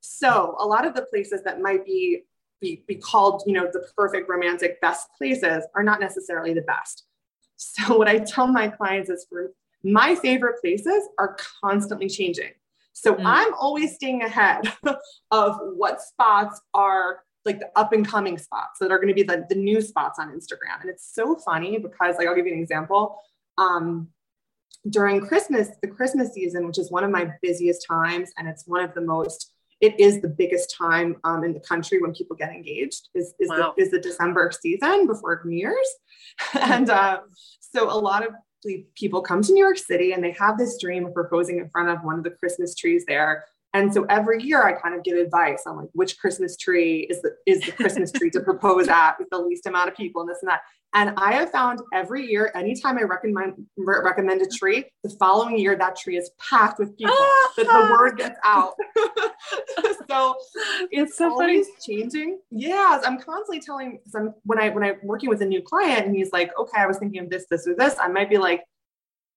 So 0.00 0.56
a 0.58 0.66
lot 0.66 0.86
of 0.86 0.94
the 0.94 1.02
places 1.02 1.42
that 1.44 1.60
might 1.60 1.84
be 1.84 2.24
be, 2.60 2.84
be 2.86 2.96
called, 2.96 3.42
you 3.46 3.54
know, 3.54 3.68
the 3.72 3.86
perfect 3.96 4.28
romantic 4.28 4.80
best 4.80 5.08
places 5.16 5.64
are 5.74 5.82
not 5.82 6.00
necessarily 6.00 6.54
the 6.54 6.62
best. 6.62 7.04
So 7.62 7.98
what 7.98 8.08
I 8.08 8.20
tell 8.20 8.46
my 8.46 8.68
clients 8.68 9.10
is 9.10 9.26
for 9.28 9.52
my 9.84 10.14
favorite 10.14 10.62
places 10.62 11.08
are 11.18 11.36
constantly 11.62 12.08
changing. 12.08 12.52
So 12.92 13.14
mm. 13.14 13.22
I'm 13.24 13.54
always 13.54 13.94
staying 13.94 14.22
ahead 14.22 14.72
of 15.30 15.56
what 15.74 16.00
spots 16.00 16.60
are 16.74 17.20
like 17.44 17.58
the 17.58 17.70
up 17.76 17.92
and 17.92 18.06
coming 18.06 18.36
spots 18.36 18.78
that 18.80 18.90
are 18.90 18.98
going 18.98 19.08
to 19.08 19.14
be 19.14 19.22
the, 19.22 19.46
the 19.48 19.54
new 19.54 19.80
spots 19.80 20.18
on 20.18 20.28
Instagram. 20.28 20.80
And 20.80 20.90
it's 20.90 21.14
so 21.14 21.36
funny 21.36 21.78
because 21.78 22.16
like 22.18 22.26
I'll 22.26 22.34
give 22.34 22.46
you 22.46 22.52
an 22.52 22.60
example. 22.60 23.18
Um, 23.56 24.08
during 24.88 25.20
Christmas, 25.20 25.68
the 25.82 25.88
Christmas 25.88 26.32
season, 26.32 26.66
which 26.66 26.78
is 26.78 26.90
one 26.90 27.04
of 27.04 27.10
my 27.10 27.32
busiest 27.42 27.86
times, 27.86 28.30
and 28.38 28.48
it's 28.48 28.66
one 28.66 28.82
of 28.82 28.94
the 28.94 29.00
most, 29.00 29.52
it 29.80 29.98
is 30.00 30.20
the 30.20 30.28
biggest 30.28 30.74
time 30.76 31.16
um, 31.24 31.44
in 31.44 31.52
the 31.52 31.60
country 31.60 32.00
when 32.00 32.12
people 32.12 32.36
get 32.36 32.50
engaged, 32.50 33.08
is, 33.14 33.34
is, 33.38 33.48
wow. 33.48 33.74
the, 33.76 33.82
is 33.82 33.90
the 33.90 33.98
December 33.98 34.50
season 34.58 35.06
before 35.06 35.42
New 35.44 35.56
Year's. 35.56 35.88
and 36.60 36.88
uh, 36.88 37.20
so 37.60 37.90
a 37.90 37.98
lot 37.98 38.26
of 38.26 38.32
people 38.94 39.22
come 39.22 39.42
to 39.42 39.52
New 39.52 39.62
York 39.62 39.78
City 39.78 40.12
and 40.12 40.22
they 40.22 40.32
have 40.32 40.58
this 40.58 40.78
dream 40.80 41.06
of 41.06 41.14
proposing 41.14 41.58
in 41.58 41.68
front 41.70 41.88
of 41.88 42.04
one 42.04 42.18
of 42.18 42.24
the 42.24 42.30
Christmas 42.30 42.74
trees 42.74 43.04
there. 43.06 43.44
And 43.72 43.92
so 43.94 44.04
every 44.04 44.42
year 44.42 44.64
I 44.64 44.72
kind 44.72 44.94
of 44.94 45.04
give 45.04 45.16
advice 45.16 45.62
on 45.66 45.76
like 45.76 45.88
which 45.92 46.18
Christmas 46.18 46.56
tree 46.56 47.06
is 47.08 47.22
the 47.22 47.36
is 47.46 47.60
the 47.60 47.72
Christmas 47.72 48.10
tree 48.10 48.30
to 48.30 48.40
propose 48.40 48.88
at 48.88 49.18
with 49.18 49.28
the 49.30 49.38
least 49.38 49.66
amount 49.66 49.88
of 49.88 49.96
people 49.96 50.22
and 50.22 50.30
this 50.30 50.38
and 50.42 50.50
that. 50.50 50.62
And 50.92 51.14
I 51.16 51.34
have 51.34 51.50
found 51.50 51.80
every 51.94 52.26
year, 52.26 52.50
anytime 52.54 52.98
I 52.98 53.02
recommend 53.02 53.64
recommend 53.76 54.42
a 54.42 54.46
tree, 54.46 54.84
the 55.04 55.10
following 55.10 55.56
year 55.58 55.76
that 55.76 55.96
tree 55.96 56.16
is 56.16 56.30
packed 56.50 56.80
with 56.80 56.96
people. 56.98 57.14
that 57.56 57.66
the 57.66 57.96
word 57.96 58.16
gets 58.16 58.38
out. 58.44 58.74
so 60.08 60.34
it's 60.90 61.16
so 61.16 61.30
always 61.30 61.66
funny. 61.66 62.00
changing. 62.02 62.40
Yes, 62.50 63.04
I'm 63.06 63.20
constantly 63.20 63.60
telling. 63.60 64.00
I'm 64.16 64.34
when 64.42 64.58
I 64.58 64.70
when 64.70 64.82
I'm 64.82 64.96
working 65.04 65.28
with 65.28 65.42
a 65.42 65.46
new 65.46 65.62
client 65.62 66.06
and 66.06 66.16
he's 66.16 66.32
like, 66.32 66.50
okay, 66.58 66.80
I 66.80 66.86
was 66.86 66.98
thinking 66.98 67.20
of 67.20 67.30
this, 67.30 67.46
this, 67.50 67.68
or 67.68 67.76
this. 67.76 67.96
I 68.00 68.08
might 68.08 68.28
be 68.28 68.38
like, 68.38 68.64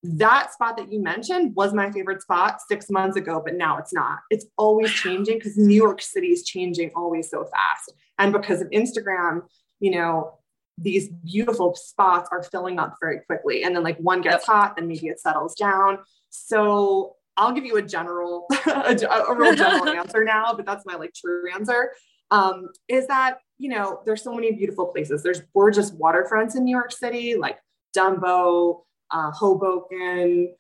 that 0.03 0.53
spot 0.53 0.75
that 0.77 0.91
you 0.91 1.01
mentioned 1.01 1.55
was 1.55 1.73
my 1.73 1.91
favorite 1.91 2.21
spot 2.21 2.61
six 2.67 2.89
months 2.89 3.15
ago, 3.15 3.41
but 3.43 3.55
now 3.55 3.77
it's 3.77 3.93
not. 3.93 4.19
It's 4.29 4.45
always 4.57 4.91
changing 5.03 5.37
because 5.37 5.55
New 5.55 5.75
York 5.75 6.01
City 6.01 6.27
is 6.27 6.43
changing 6.43 6.91
always 6.95 7.29
so 7.29 7.45
fast. 7.45 7.93
And 8.17 8.33
because 8.33 8.61
of 8.61 8.69
Instagram, 8.71 9.43
you 9.79 9.91
know, 9.91 10.39
these 10.77 11.09
beautiful 11.09 11.75
spots 11.75 12.29
are 12.31 12.43
filling 12.43 12.79
up 12.79 12.95
very 12.99 13.19
quickly. 13.21 13.63
And 13.63 13.75
then 13.75 13.83
like 13.83 13.97
one 13.97 14.21
gets 14.21 14.45
hot, 14.45 14.75
then 14.75 14.87
maybe 14.87 15.07
it 15.07 15.19
settles 15.19 15.55
down. 15.55 15.99
So 16.29 17.15
I'll 17.37 17.53
give 17.53 17.65
you 17.65 17.77
a 17.77 17.81
general, 17.81 18.47
a, 18.65 18.95
a 19.27 19.35
real 19.35 19.55
general 19.55 19.89
answer 19.97 20.23
now, 20.23 20.53
but 20.53 20.65
that's 20.65 20.85
my 20.85 20.95
like 20.95 21.13
true 21.13 21.43
answer. 21.53 21.91
Um, 22.31 22.69
is 22.87 23.07
that, 23.07 23.37
you 23.59 23.69
know, 23.69 24.01
there's 24.05 24.23
so 24.23 24.33
many 24.33 24.51
beautiful 24.51 24.87
places. 24.87 25.21
There's 25.21 25.41
gorgeous 25.53 25.91
waterfronts 25.91 26.55
in 26.55 26.63
New 26.63 26.75
York 26.75 26.91
City, 26.91 27.35
like 27.35 27.59
Dumbo, 27.95 28.81
uh, 29.11 29.31
Hoboken, 29.31 30.53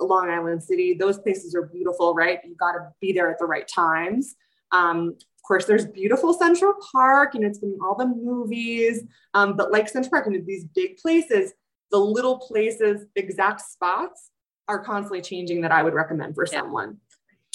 Long 0.00 0.30
Island 0.30 0.62
City. 0.62 0.94
Those 0.94 1.18
places 1.18 1.54
are 1.54 1.62
beautiful, 1.62 2.14
right? 2.14 2.38
You 2.44 2.54
got 2.54 2.72
to 2.72 2.92
be 3.00 3.12
there 3.12 3.30
at 3.30 3.38
the 3.38 3.46
right 3.46 3.66
times. 3.66 4.36
Um, 4.72 5.16
course, 5.46 5.66
there's 5.66 5.86
beautiful 5.86 6.34
Central 6.34 6.74
Park, 6.92 7.34
and 7.34 7.44
it's 7.44 7.58
been 7.58 7.78
all 7.82 7.94
the 7.94 8.06
movies. 8.06 9.02
Um, 9.34 9.56
but 9.56 9.72
like 9.72 9.88
Central 9.88 10.10
Park, 10.10 10.26
and 10.26 10.46
these 10.46 10.64
big 10.64 10.96
places, 10.98 11.52
the 11.90 11.98
little 11.98 12.38
places, 12.38 13.06
exact 13.14 13.60
spots 13.60 14.30
are 14.68 14.82
constantly 14.82 15.22
changing 15.22 15.60
that 15.60 15.72
I 15.72 15.82
would 15.82 15.94
recommend 15.94 16.34
for 16.34 16.46
yeah. 16.50 16.60
someone. 16.60 16.98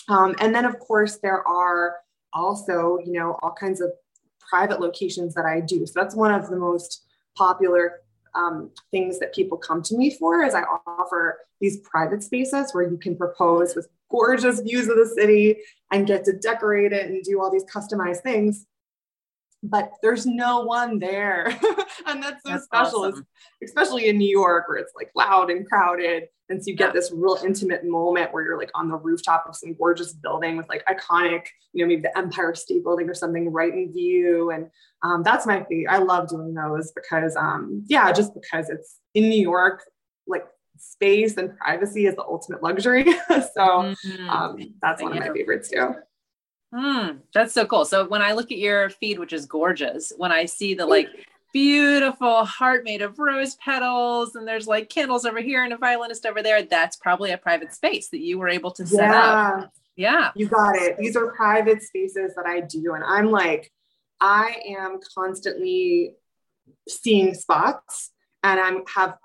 Um, 0.08 0.36
and 0.40 0.54
then, 0.56 0.66
of 0.66 0.80
course, 0.80 1.20
there 1.22 1.46
are 1.48 1.98
also, 2.34 3.00
you 3.06 3.14
know, 3.14 3.38
all 3.44 3.54
kinds 3.54 3.82
of 3.82 3.92
private 4.50 4.80
locations 4.80 5.34
that 5.36 5.46
I 5.46 5.60
do. 5.62 5.86
So 5.86 5.94
that's 5.96 6.16
one 6.16 6.34
of 6.34 6.50
the 6.50 6.58
most 6.58 7.06
popular 7.36 8.02
um, 8.34 8.72
things 8.92 9.20
that 9.20 9.34
people 9.34 9.58
come 9.58 9.82
to 9.84 9.98
me 9.98 10.10
for 10.10 10.44
is 10.44 10.54
I 10.54 10.64
offer 10.88 11.40
these 11.60 11.78
private 11.82 12.24
spaces 12.24 12.74
where 12.74 12.90
you 12.90 12.98
can 12.98 13.16
propose 13.16 13.76
with 13.76 13.88
gorgeous 14.10 14.62
views 14.62 14.88
of 14.88 14.98
the 14.98 15.06
city 15.06 15.58
and 15.92 16.08
get 16.08 16.24
to 16.26 16.34
decorate 16.34 16.94
it 16.94 17.10
and 17.10 17.24
do 17.24 17.42
all 17.42 17.52
these 17.52 17.66
customized 17.66 18.22
things 18.22 18.66
but 19.64 19.94
there's 20.02 20.26
no 20.26 20.62
one 20.62 21.00
there. 21.00 21.48
and 22.08 22.24
that's 22.24 22.42
so 22.44 22.52
that's 22.52 22.64
special, 22.66 23.06
awesome. 23.06 23.28
especially 23.64 24.08
in 24.08 24.18
New 24.18 24.30
York 24.30 24.68
where 24.68 24.78
it's 24.78 24.94
like 24.96 25.12
loud 25.16 25.52
and 25.52 25.68
crowded. 25.68 26.24
And 26.50 26.62
so 26.62 26.70
you 26.70 26.76
get 26.76 26.88
yeah. 26.88 26.94
this 26.94 27.12
real 27.14 27.38
intimate 27.46 27.86
moment 27.86 28.34
where 28.34 28.44
you're 28.44 28.58
like 28.58 28.72
on 28.76 28.90
the 28.90 28.98
rooftop 28.98 29.46
of 29.48 29.56
some 29.56 29.74
gorgeous 29.76 30.14
building 30.14 30.58
with 30.58 30.68
like 30.68 30.84
iconic, 30.86 31.46
you 31.74 31.84
know, 31.84 31.88
maybe 31.88 32.02
the 32.02 32.18
Empire 32.18 32.56
State 32.56 32.84
Building 32.84 33.10
or 33.10 33.14
something 33.14 33.52
right 33.52 33.74
in 33.74 33.94
view. 33.94 34.52
And 34.52 34.70
um, 35.04 35.24
that's 35.24 35.46
my 35.46 35.62
thing 35.62 35.86
I 35.88 36.00
love 36.00 36.28
doing 36.28 36.54
those 36.54 36.92
because, 36.92 37.36
um, 37.36 37.84
yeah, 37.88 38.12
just 38.12 38.34
because 38.34 38.70
it's 38.70 38.98
in 39.14 39.30
New 39.30 39.42
York, 39.42 39.84
like 40.28 40.46
space 40.82 41.38
and 41.38 41.58
privacy 41.58 42.06
is 42.06 42.16
the 42.16 42.24
ultimate 42.24 42.64
luxury. 42.64 43.04
so 43.30 43.38
mm-hmm. 43.58 44.30
um, 44.30 44.74
that's 44.82 45.02
one 45.02 45.14
of 45.14 45.20
my 45.20 45.34
favorites 45.34 45.70
too. 45.70 45.96
Mm, 46.74 47.20
that's 47.34 47.54
so 47.54 47.66
cool. 47.66 47.86
So 47.86 48.08
when 48.08 48.22
I 48.22 48.32
look 48.32 48.52
at 48.52 48.58
your 48.58 48.90
feed, 48.90 49.20
which 49.20 49.34
is 49.34 49.46
gorgeous, 49.46 50.14
when 50.18 50.32
I 50.32 50.46
see 50.46 50.74
the 50.74 50.86
like 50.86 51.08
beautiful 51.54 52.46
heart 52.46 52.84
made 52.86 53.02
of 53.02 53.20
rose 53.20 53.56
petals 53.56 54.36
and 54.36 54.48
there's 54.48 54.68
like 54.68 54.90
candles 54.90 55.26
over 55.26 55.42
here 55.42 55.64
and 55.64 55.74
a 55.74 55.78
violinist 55.78 56.26
over 56.26 56.42
there, 56.42 56.64
that's 56.64 56.96
probably 56.96 57.32
a 57.32 57.38
private 57.38 57.74
space 57.74 58.10
that 58.10 58.22
you 58.22 58.40
were 58.40 58.48
able 58.48 58.72
to 58.72 58.88
set 58.88 59.10
yeah. 59.10 59.52
up. 59.64 59.74
Yeah. 59.98 60.32
You 60.36 60.48
got 60.48 60.76
it. 60.78 60.98
These 60.98 61.18
are 61.18 61.34
private 61.34 61.84
spaces 61.84 62.34
that 62.36 62.46
I 62.46 62.62
do. 62.62 62.94
And 62.94 63.04
I'm 63.04 63.32
like, 63.32 63.72
I 64.22 64.56
am 64.68 65.00
constantly 65.14 66.16
seeing 66.88 67.34
spots 67.34 68.12
and 68.44 68.60
I'm 68.60 68.84
have 68.96 69.18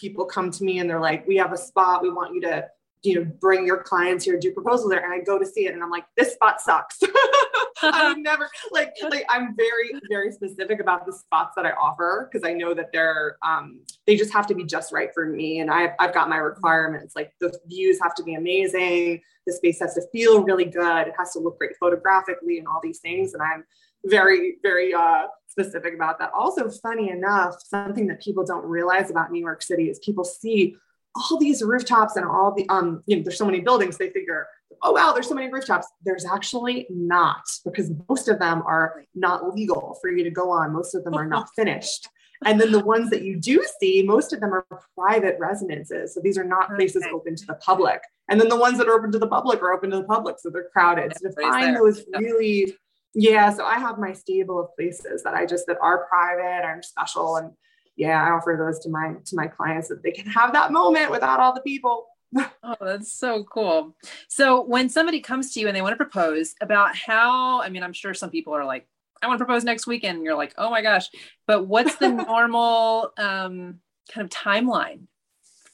people 0.00 0.24
come 0.24 0.50
to 0.50 0.64
me 0.64 0.78
and 0.78 0.88
they're 0.88 1.00
like, 1.00 1.26
we 1.26 1.36
have 1.36 1.52
a 1.52 1.58
spot. 1.58 2.02
We 2.02 2.10
want 2.10 2.34
you 2.34 2.40
to 2.42 2.66
you 3.02 3.14
know, 3.14 3.30
bring 3.40 3.66
your 3.66 3.82
clients 3.82 4.24
here, 4.24 4.38
do 4.38 4.52
proposal 4.52 4.88
there. 4.88 5.02
And 5.02 5.12
I 5.12 5.24
go 5.24 5.38
to 5.38 5.46
see 5.46 5.66
it 5.66 5.74
and 5.74 5.82
I'm 5.82 5.90
like, 5.90 6.04
this 6.16 6.34
spot 6.34 6.60
sucks. 6.60 7.00
I'm 7.82 8.22
never 8.22 8.50
like, 8.72 8.92
like 9.08 9.24
I'm 9.30 9.56
very, 9.56 9.92
very 10.10 10.30
specific 10.32 10.80
about 10.80 11.06
the 11.06 11.12
spots 11.12 11.54
that 11.56 11.64
I 11.64 11.70
offer 11.70 12.28
because 12.30 12.46
I 12.46 12.52
know 12.52 12.74
that 12.74 12.90
they're, 12.92 13.38
um, 13.42 13.80
they 14.06 14.16
just 14.16 14.32
have 14.34 14.46
to 14.48 14.54
be 14.54 14.64
just 14.64 14.92
right 14.92 15.08
for 15.14 15.24
me. 15.24 15.60
And 15.60 15.70
I've, 15.70 15.92
I've 15.98 16.12
got 16.12 16.28
my 16.28 16.36
requirements. 16.36 17.16
Like 17.16 17.32
the 17.40 17.58
views 17.66 17.98
have 18.02 18.14
to 18.16 18.22
be 18.22 18.34
amazing. 18.34 19.22
The 19.46 19.52
space 19.54 19.80
has 19.80 19.94
to 19.94 20.02
feel 20.12 20.42
really 20.42 20.66
good. 20.66 21.08
It 21.08 21.14
has 21.18 21.32
to 21.32 21.38
look 21.38 21.58
great 21.58 21.76
photographically 21.80 22.58
and 22.58 22.68
all 22.68 22.80
these 22.82 22.98
things. 22.98 23.32
And 23.32 23.42
I'm 23.42 23.64
very, 24.04 24.56
very, 24.62 24.94
uh, 24.94 25.26
specific 25.50 25.94
about 25.94 26.18
that. 26.18 26.30
Also, 26.32 26.70
funny 26.70 27.10
enough, 27.10 27.56
something 27.66 28.06
that 28.06 28.20
people 28.20 28.44
don't 28.44 28.64
realize 28.64 29.10
about 29.10 29.32
New 29.32 29.40
York 29.40 29.62
City 29.62 29.90
is 29.90 29.98
people 29.98 30.24
see 30.24 30.76
all 31.16 31.38
these 31.38 31.62
rooftops 31.62 32.16
and 32.16 32.24
all 32.24 32.54
the 32.54 32.68
um 32.68 33.02
you 33.06 33.16
know 33.16 33.22
there's 33.24 33.36
so 33.36 33.44
many 33.44 33.58
buildings 33.58 33.98
they 33.98 34.10
figure 34.10 34.46
oh 34.84 34.92
wow 34.92 35.12
there's 35.12 35.28
so 35.28 35.34
many 35.34 35.52
rooftops. 35.52 35.88
There's 36.04 36.24
actually 36.24 36.86
not 36.88 37.42
because 37.64 37.90
most 38.08 38.28
of 38.28 38.38
them 38.38 38.62
are 38.64 39.04
not 39.14 39.54
legal 39.54 39.98
for 40.00 40.10
you 40.10 40.22
to 40.24 40.30
go 40.30 40.50
on. 40.50 40.72
Most 40.72 40.94
of 40.94 41.04
them 41.04 41.14
are 41.14 41.26
not 41.26 41.48
finished. 41.56 42.08
And 42.46 42.58
then 42.58 42.72
the 42.72 42.80
ones 42.80 43.10
that 43.10 43.22
you 43.22 43.36
do 43.36 43.62
see 43.80 44.02
most 44.02 44.32
of 44.32 44.40
them 44.40 44.54
are 44.54 44.64
private 44.96 45.36
residences. 45.38 46.14
So 46.14 46.20
these 46.22 46.38
are 46.38 46.44
not 46.44 46.74
places 46.74 47.04
open 47.12 47.36
to 47.36 47.44
the 47.44 47.54
public. 47.56 48.00
And 48.30 48.40
then 48.40 48.48
the 48.48 48.56
ones 48.56 48.78
that 48.78 48.88
are 48.88 48.94
open 48.94 49.12
to 49.12 49.18
the 49.18 49.26
public 49.26 49.60
are 49.60 49.74
open 49.74 49.90
to 49.90 49.98
the 49.98 50.04
public 50.04 50.36
so 50.38 50.48
they're 50.48 50.70
crowded. 50.72 51.12
So 51.18 51.28
to 51.28 51.34
find 51.34 51.76
those 51.76 52.04
really 52.16 52.74
yeah 53.14 53.50
so 53.50 53.64
i 53.64 53.78
have 53.78 53.98
my 53.98 54.12
stable 54.12 54.60
of 54.60 54.74
places 54.76 55.22
that 55.22 55.34
i 55.34 55.44
just 55.44 55.66
that 55.66 55.78
are 55.82 56.06
private 56.06 56.64
and 56.64 56.84
special 56.84 57.36
and 57.36 57.52
yeah, 58.00 58.24
I 58.24 58.30
offer 58.30 58.56
those 58.58 58.78
to 58.80 58.88
my 58.88 59.14
to 59.26 59.36
my 59.36 59.46
clients 59.46 59.88
that 59.88 60.02
they 60.02 60.10
can 60.10 60.24
have 60.26 60.54
that 60.54 60.72
moment 60.72 61.10
without 61.10 61.38
all 61.38 61.54
the 61.54 61.60
people. 61.60 62.06
oh, 62.62 62.76
that's 62.80 63.12
so 63.12 63.44
cool. 63.44 63.94
So 64.28 64.62
when 64.62 64.88
somebody 64.88 65.20
comes 65.20 65.52
to 65.52 65.60
you 65.60 65.68
and 65.68 65.76
they 65.76 65.82
want 65.82 65.92
to 65.92 65.96
propose 65.96 66.54
about 66.62 66.96
how, 66.96 67.60
I 67.60 67.68
mean, 67.68 67.82
I'm 67.82 67.92
sure 67.92 68.14
some 68.14 68.30
people 68.30 68.54
are 68.54 68.64
like, 68.64 68.88
I 69.20 69.26
want 69.26 69.38
to 69.38 69.44
propose 69.44 69.64
next 69.64 69.86
weekend. 69.86 70.16
And 70.16 70.24
you're 70.24 70.36
like, 70.36 70.54
oh 70.56 70.70
my 70.70 70.80
gosh. 70.80 71.10
But 71.46 71.66
what's 71.66 71.96
the 71.96 72.08
normal 72.26 73.12
um, 73.18 73.80
kind 74.10 74.24
of 74.24 74.30
timeline? 74.30 75.02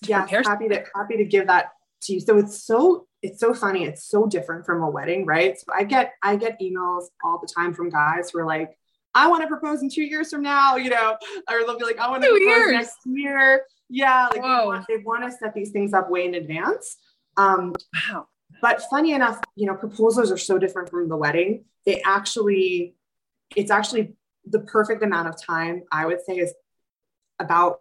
Yeah, 0.05 0.27
happy 0.27 0.68
to 0.68 0.85
happy 0.96 1.18
to 1.18 1.25
give 1.25 1.46
that 1.46 1.66
to 2.03 2.14
you. 2.14 2.20
So 2.20 2.38
it's 2.38 2.64
so 2.64 3.07
it's 3.27 3.41
so 3.41 3.53
funny. 3.53 3.85
It's 3.85 4.05
so 4.05 4.27
different 4.27 4.65
from 4.65 4.83
a 4.83 4.89
wedding, 4.89 5.27
right? 5.27 5.59
So 5.59 5.67
I 5.75 5.85
get 5.85 6.15
I 6.23 6.37
get 6.37 6.61
emails 6.61 7.07
all 7.25 7.39
the 7.39 7.49
time 7.53 7.75
from 7.75 7.91
guys 7.91 8.31
who 8.31 8.39
are 8.39 8.47
like, 8.47 8.79
I 9.15 9.29
want 9.29 9.43
to 9.43 9.49
propose 9.49 9.83
in 9.83 9.91
two 9.91 10.05
years 10.05 10.31
from 10.31 10.43
now, 10.43 10.77
you 10.77 10.91
know, 10.91 11.17
or 11.51 11.65
they'll 11.65 11.79
be 11.79 11.85
like, 11.85 11.99
I 11.99 12.09
want 12.09 12.23
to 12.23 12.29
propose 12.29 12.41
years. 12.41 12.73
next 12.73 12.99
year. 13.05 13.62
Yeah, 13.89 14.25
like 14.25 14.35
they 14.35 14.41
want, 14.41 14.87
they 14.89 14.97
want, 14.99 15.25
to 15.25 15.37
set 15.37 15.55
these 15.55 15.71
things 15.71 15.93
up 15.93 16.11
way 16.11 16.27
in 16.27 16.35
advance. 16.35 16.97
Um, 17.37 17.75
wow. 18.11 18.27
But 18.61 18.83
funny 18.91 19.12
enough, 19.12 19.41
you 19.55 19.67
know, 19.67 19.75
proposals 19.75 20.31
are 20.31 20.39
so 20.39 20.59
different 20.59 20.91
from 20.91 21.09
the 21.09 21.17
wedding. 21.17 21.65
They 21.85 22.03
actually, 22.03 22.95
it's 23.55 23.71
actually 23.71 24.15
the 24.45 24.61
perfect 24.61 25.03
amount 25.03 25.29
of 25.29 25.41
time. 25.41 25.85
I 25.93 26.07
would 26.07 26.21
say 26.27 26.39
is 26.39 26.53
about 27.39 27.79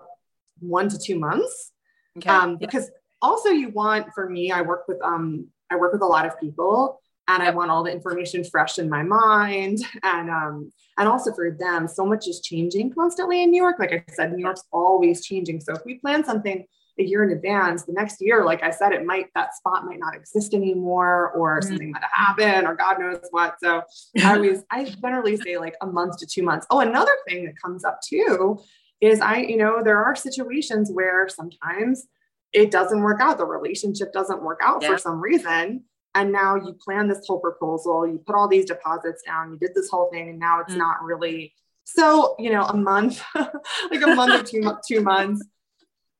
one 0.59 0.89
to 0.89 0.97
two 0.97 1.17
months. 1.17 1.71
Okay. 2.17 2.29
Um, 2.29 2.57
because 2.57 2.89
also 3.25 3.49
you 3.49 3.69
want, 3.69 4.07
for 4.13 4.29
me, 4.29 4.51
I 4.51 4.61
work 4.61 4.87
with 4.87 5.01
um, 5.03 5.47
I 5.71 5.75
work 5.75 5.93
with 5.93 6.01
a 6.01 6.05
lot 6.05 6.25
of 6.25 6.39
people 6.39 7.01
and 7.27 7.41
I 7.41 7.49
want 7.49 7.71
all 7.71 7.83
the 7.83 7.91
information 7.91 8.43
fresh 8.43 8.77
in 8.77 8.89
my 8.89 9.03
mind. 9.03 9.79
And 10.03 10.29
um, 10.29 10.71
and 10.97 11.09
also 11.09 11.33
for 11.33 11.51
them, 11.51 11.87
so 11.87 12.05
much 12.05 12.27
is 12.27 12.39
changing 12.41 12.93
constantly 12.93 13.43
in 13.43 13.51
New 13.51 13.61
York. 13.61 13.77
Like 13.79 13.91
I 13.91 14.03
said, 14.13 14.31
New 14.31 14.43
York's 14.43 14.63
always 14.71 15.25
changing. 15.25 15.59
So 15.59 15.73
if 15.73 15.81
we 15.85 15.95
plan 15.99 16.23
something 16.23 16.65
a 16.97 17.03
year 17.03 17.23
in 17.23 17.31
advance, 17.31 17.83
the 17.83 17.91
next 17.91 18.21
year, 18.21 18.45
like 18.45 18.63
I 18.63 18.69
said, 18.69 18.93
it 18.93 19.05
might, 19.05 19.25
that 19.35 19.53
spot 19.53 19.85
might 19.85 19.99
not 19.99 20.15
exist 20.15 20.53
anymore 20.53 21.31
or 21.31 21.59
mm-hmm. 21.59 21.67
something 21.67 21.91
might 21.91 22.03
happen 22.09 22.65
or 22.65 22.75
God 22.75 22.99
knows 22.99 23.27
what. 23.31 23.57
So 23.61 23.81
I 24.23 24.33
always, 24.35 24.63
I 24.71 24.85
generally 24.85 25.35
say 25.35 25.57
like 25.57 25.75
a 25.81 25.87
month 25.87 26.17
to 26.19 26.25
two 26.25 26.43
months. 26.43 26.65
Oh, 26.69 26.79
another 26.79 27.11
thing 27.27 27.45
that 27.45 27.61
comes 27.61 27.83
up 27.83 27.99
too 28.01 28.59
is 29.01 29.19
I, 29.19 29.39
you 29.39 29.57
know, 29.57 29.83
there 29.83 30.01
are 30.03 30.15
situations 30.15 30.89
where 30.91 31.27
sometimes 31.27 32.07
it 32.55 32.71
doesn't 32.71 33.01
work 33.01 33.19
out. 33.21 33.37
The 33.37 33.45
relationship 33.45 34.13
doesn't 34.13 34.41
work 34.41 34.61
out 34.63 34.81
yeah. 34.81 34.89
for 34.89 34.97
some 34.97 35.21
reason. 35.21 35.83
And 36.15 36.31
now 36.31 36.55
you 36.55 36.73
plan 36.73 37.09
this 37.09 37.27
whole 37.27 37.39
proposal, 37.39 38.07
you 38.07 38.17
put 38.25 38.35
all 38.35 38.47
these 38.47 38.65
deposits 38.65 39.21
down, 39.23 39.51
you 39.51 39.57
did 39.59 39.75
this 39.75 39.89
whole 39.89 40.09
thing, 40.09 40.29
and 40.29 40.39
now 40.39 40.61
it's 40.61 40.73
mm. 40.73 40.77
not 40.77 41.03
really 41.03 41.53
so, 41.83 42.35
you 42.39 42.51
know, 42.51 42.63
a 42.63 42.75
month, 42.75 43.21
like 43.35 44.01
a 44.01 44.15
month 44.15 44.41
or 44.41 44.43
two, 44.43 44.71
two 44.87 45.01
months 45.01 45.45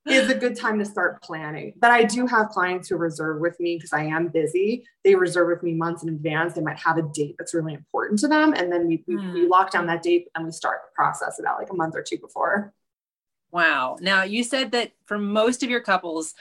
is 0.06 0.30
a 0.30 0.36
good 0.36 0.56
time 0.56 0.78
to 0.78 0.86
start 0.86 1.24
planning. 1.24 1.74
But 1.78 1.90
I 1.90 2.04
do 2.04 2.28
have 2.28 2.50
clients 2.50 2.90
who 2.90 2.98
reserve 2.98 3.42
with 3.42 3.60
me 3.60 3.78
because 3.78 3.92
I 3.92 4.04
am 4.04 4.28
busy. 4.28 4.86
They 5.04 5.16
reserve 5.16 5.48
with 5.48 5.64
me 5.64 5.74
months 5.74 6.04
in 6.04 6.10
advance. 6.10 6.54
They 6.54 6.62
might 6.62 6.78
have 6.78 6.98
a 6.98 7.02
date 7.02 7.36
that's 7.40 7.56
really 7.56 7.74
important 7.74 8.20
to 8.20 8.28
them. 8.28 8.54
And 8.54 8.72
then 8.72 8.88
we, 8.88 9.04
we, 9.08 9.16
mm. 9.16 9.34
we 9.34 9.44
hmm. 9.46 9.50
lock 9.50 9.72
down 9.72 9.88
that 9.88 10.04
date 10.04 10.28
and 10.36 10.46
we 10.46 10.52
start 10.52 10.82
the 10.86 10.94
process 10.94 11.40
about 11.40 11.58
like 11.58 11.72
a 11.72 11.76
month 11.76 11.96
or 11.96 12.04
two 12.04 12.20
before. 12.20 12.72
Wow. 13.56 13.96
Now 14.02 14.24
you 14.24 14.44
said 14.44 14.74
that 14.74 14.92
for 15.06 15.18
most 15.18 15.64
of 15.64 15.70
your 15.70 15.80
couples, 15.80 16.34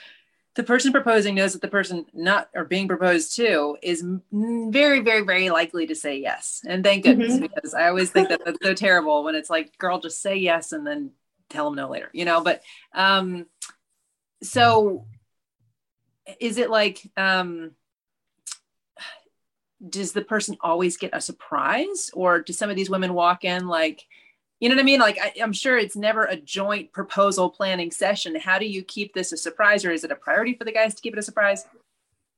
the 0.55 0.63
person 0.63 0.91
proposing 0.91 1.33
knows 1.33 1.53
that 1.53 1.61
the 1.61 1.69
person 1.69 2.05
not 2.13 2.49
or 2.53 2.65
being 2.65 2.89
proposed 2.89 3.37
to 3.37 3.77
is 3.81 4.03
very 4.33 4.99
very 4.99 5.21
very 5.21 5.49
likely 5.49 5.87
to 5.87 5.95
say 5.95 6.17
yes 6.17 6.61
and 6.67 6.83
thank 6.83 7.03
goodness 7.03 7.33
mm-hmm. 7.33 7.41
because 7.41 7.73
i 7.73 7.89
always 7.89 8.09
think 8.09 8.29
that 8.29 8.39
that's 8.45 8.57
so 8.63 8.73
terrible 8.73 9.25
when 9.25 9.35
it's 9.35 9.49
like 9.49 9.77
girl 9.77 9.99
just 9.99 10.21
say 10.21 10.37
yes 10.37 10.71
and 10.71 10.87
then 10.87 11.11
tell 11.49 11.65
them 11.65 11.75
no 11.75 11.89
later 11.89 12.09
you 12.13 12.23
know 12.23 12.39
but 12.41 12.61
um 12.93 13.45
so 14.41 15.05
is 16.39 16.57
it 16.57 16.69
like 16.69 17.01
um 17.17 17.71
does 19.89 20.13
the 20.13 20.21
person 20.21 20.55
always 20.61 20.95
get 20.95 21.09
a 21.13 21.19
surprise 21.19 22.09
or 22.13 22.39
do 22.39 22.53
some 22.53 22.69
of 22.69 22.77
these 22.77 22.89
women 22.89 23.13
walk 23.13 23.43
in 23.43 23.67
like 23.67 24.05
you 24.59 24.69
know 24.69 24.75
what 24.75 24.81
I 24.81 24.85
mean? 24.85 24.99
Like, 24.99 25.19
I, 25.21 25.33
am 25.39 25.51
sure 25.51 25.77
it's 25.77 25.95
never 25.95 26.23
a 26.25 26.37
joint 26.37 26.93
proposal 26.93 27.49
planning 27.49 27.91
session. 27.91 28.35
How 28.39 28.57
do 28.57 28.65
you 28.65 28.83
keep 28.83 29.13
this 29.13 29.31
a 29.33 29.37
surprise, 29.37 29.83
or 29.83 29.91
is 29.91 30.03
it 30.03 30.11
a 30.11 30.15
priority 30.15 30.53
for 30.53 30.63
the 30.63 30.71
guys 30.71 30.95
to 30.95 31.01
keep 31.01 31.13
it 31.13 31.19
a 31.19 31.23
surprise? 31.23 31.65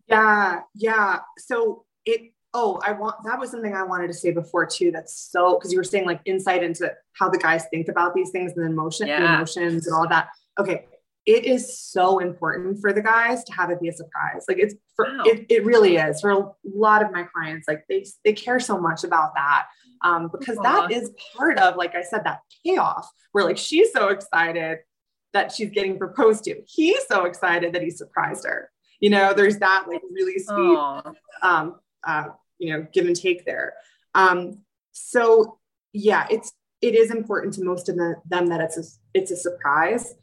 Yeah, 0.08 0.62
yeah. 0.74 1.20
So 1.38 1.86
it. 2.06 2.34
Oh, 2.54 2.80
I 2.84 2.94
want 2.94 3.18
that 3.26 3.38
was 3.38 3.52
something 3.52 3.76
I 3.76 3.84
wanted 3.84 4.08
to 4.08 4.14
say 4.14 4.32
before 4.32 4.66
too. 4.66 4.90
That's 4.92 5.30
so 5.32 5.58
because 5.58 5.72
you 5.72 5.78
were 5.78 5.84
saying 5.84 6.06
like 6.06 6.22
insight 6.26 6.64
into 6.64 6.92
how 7.14 7.30
the 7.30 7.38
guys 7.38 7.66
think 7.70 7.88
about 7.88 8.16
these 8.16 8.32
things 8.32 8.54
and 8.54 8.66
the 8.66 8.72
emotion, 8.72 9.06
yeah. 9.06 9.20
the 9.20 9.36
emotions, 9.36 9.86
and 9.86 9.96
all 9.96 10.08
that. 10.08 10.30
Okay, 10.58 10.86
it 11.28 11.46
is 11.46 11.78
so 11.78 12.20
important 12.20 12.80
for 12.80 12.94
the 12.94 13.02
guys 13.02 13.44
to 13.44 13.54
have 13.54 13.70
it 13.70 13.80
be 13.80 13.90
a 13.90 13.94
surprise. 13.94 14.46
Like 14.48 14.58
it's 14.58 14.74
for 14.96 15.06
wow. 15.06 15.24
it, 15.26 15.46
it 15.50 15.66
really 15.66 15.98
is 15.98 16.22
for 16.22 16.32
a 16.32 16.50
lot 16.64 17.04
of 17.04 17.12
my 17.12 17.24
clients. 17.24 17.68
Like 17.68 17.84
they 17.90 18.06
they 18.24 18.34
care 18.34 18.60
so 18.60 18.80
much 18.80 19.04
about 19.04 19.36
that 19.36 19.68
um, 20.04 20.30
because 20.32 20.58
that 20.64 20.92
is 20.92 21.12
part 21.36 21.58
of, 21.60 21.76
like 21.76 21.96
I 21.96 22.02
said, 22.02 22.24
that 22.26 22.40
payoff 22.64 23.10
where 23.32 23.44
like 23.44 23.58
she's 23.58 23.92
so 23.92 24.10
excited 24.10 24.80
that 25.34 25.52
she's 25.52 25.70
getting 25.70 25.98
proposed 25.98 26.44
to. 26.46 26.62
He's 26.68 27.06
so 27.08 27.26
excited 27.26 27.74
that 27.74 27.82
he 27.82 27.90
surprised 27.90 28.46
her. 28.46 28.72
You 29.00 29.10
know, 29.10 29.34
there's 29.34 29.60
that 29.60 29.86
like 29.88 30.02
really 30.12 30.40
sweet, 30.40 30.80
um, 31.44 31.76
uh, 32.04 32.30
you 32.58 32.74
know, 32.74 32.88
give 32.92 33.06
and 33.06 33.16
take 33.16 33.46
there. 33.46 33.74
Um, 34.16 34.60
so 34.92 35.60
yeah, 35.94 36.28
it's 36.32 36.52
it 36.82 36.96
is 36.96 37.12
important 37.12 37.54
to 37.56 37.64
most 37.64 37.90
of 37.90 37.96
the, 37.96 38.16
them 38.28 38.48
that 38.48 38.62
it's 38.62 38.78
a, 38.78 38.84
it's 39.14 39.32
a 39.32 39.36
surprise. 39.36 40.14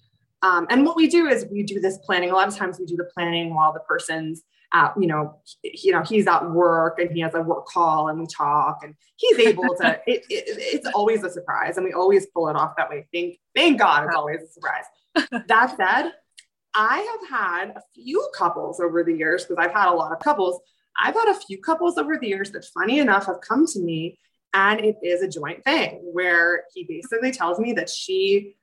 Um, 0.45 0.67
and 0.69 0.85
what 0.85 0.95
we 0.95 1.09
do 1.09 1.27
is 1.27 1.47
we 1.51 1.63
do 1.63 1.81
this 1.81 1.97
planning. 2.05 2.31
A 2.31 2.35
lot 2.35 2.49
of 2.49 2.55
times 2.55 2.79
we 2.79 2.85
do 2.85 2.97
the 2.97 3.09
planning 3.15 3.55
while 3.55 3.73
the 3.73 3.81
person's 3.81 4.43
at, 4.75 4.93
you 5.01 5.07
know, 5.07 5.41
you 5.63 5.91
know, 5.91 6.03
he's 6.03 6.27
at 6.27 6.51
work 6.51 6.99
and 6.99 7.11
he 7.13 7.21
has 7.21 7.35
a 7.35 7.41
work 7.41 7.65
call 7.65 8.09
and 8.09 8.21
we 8.21 8.27
talk 8.27 8.81
and 8.83 8.95
he's 9.17 9.39
able 9.39 9.75
to, 9.77 9.99
it, 10.07 10.23
it, 10.29 10.45
it's 10.59 10.87
always 10.95 11.25
a 11.25 11.31
surprise 11.31 11.79
and 11.79 11.87
we 11.87 11.95
always 11.95 12.27
pull 12.27 12.49
it 12.49 12.57
off 12.57 12.75
that 12.77 12.91
way. 12.91 13.07
Thank, 13.11 13.39
thank 13.55 13.79
God 13.79 14.05
it's 14.05 14.15
always 14.15 14.43
a 14.43 14.49
surprise. 14.49 14.85
that 15.49 15.77
said, 15.79 16.13
I 16.75 16.99
have 16.99 17.31
had 17.31 17.71
a 17.77 17.83
few 17.95 18.29
couples 18.37 18.81
over 18.81 19.03
the 19.03 19.15
years 19.15 19.47
because 19.47 19.65
I've 19.65 19.73
had 19.73 19.89
a 19.89 19.95
lot 19.95 20.13
of 20.13 20.19
couples. 20.19 20.61
I've 21.01 21.15
had 21.15 21.29
a 21.29 21.41
few 21.41 21.59
couples 21.59 21.97
over 21.97 22.19
the 22.19 22.29
years 22.29 22.51
that 22.51 22.67
funny 22.67 22.99
enough 22.99 23.25
have 23.27 23.41
come 23.41 23.67
to 23.69 23.81
me 23.81 24.19
and 24.53 24.81
it 24.81 24.97
is 25.03 25.23
a 25.23 25.29
joint 25.29 25.65
thing 25.65 26.01
where 26.13 26.65
he 26.75 26.85
basically 26.85 27.31
tells 27.33 27.59
me 27.59 27.73
that 27.73 27.89
she 27.89 28.57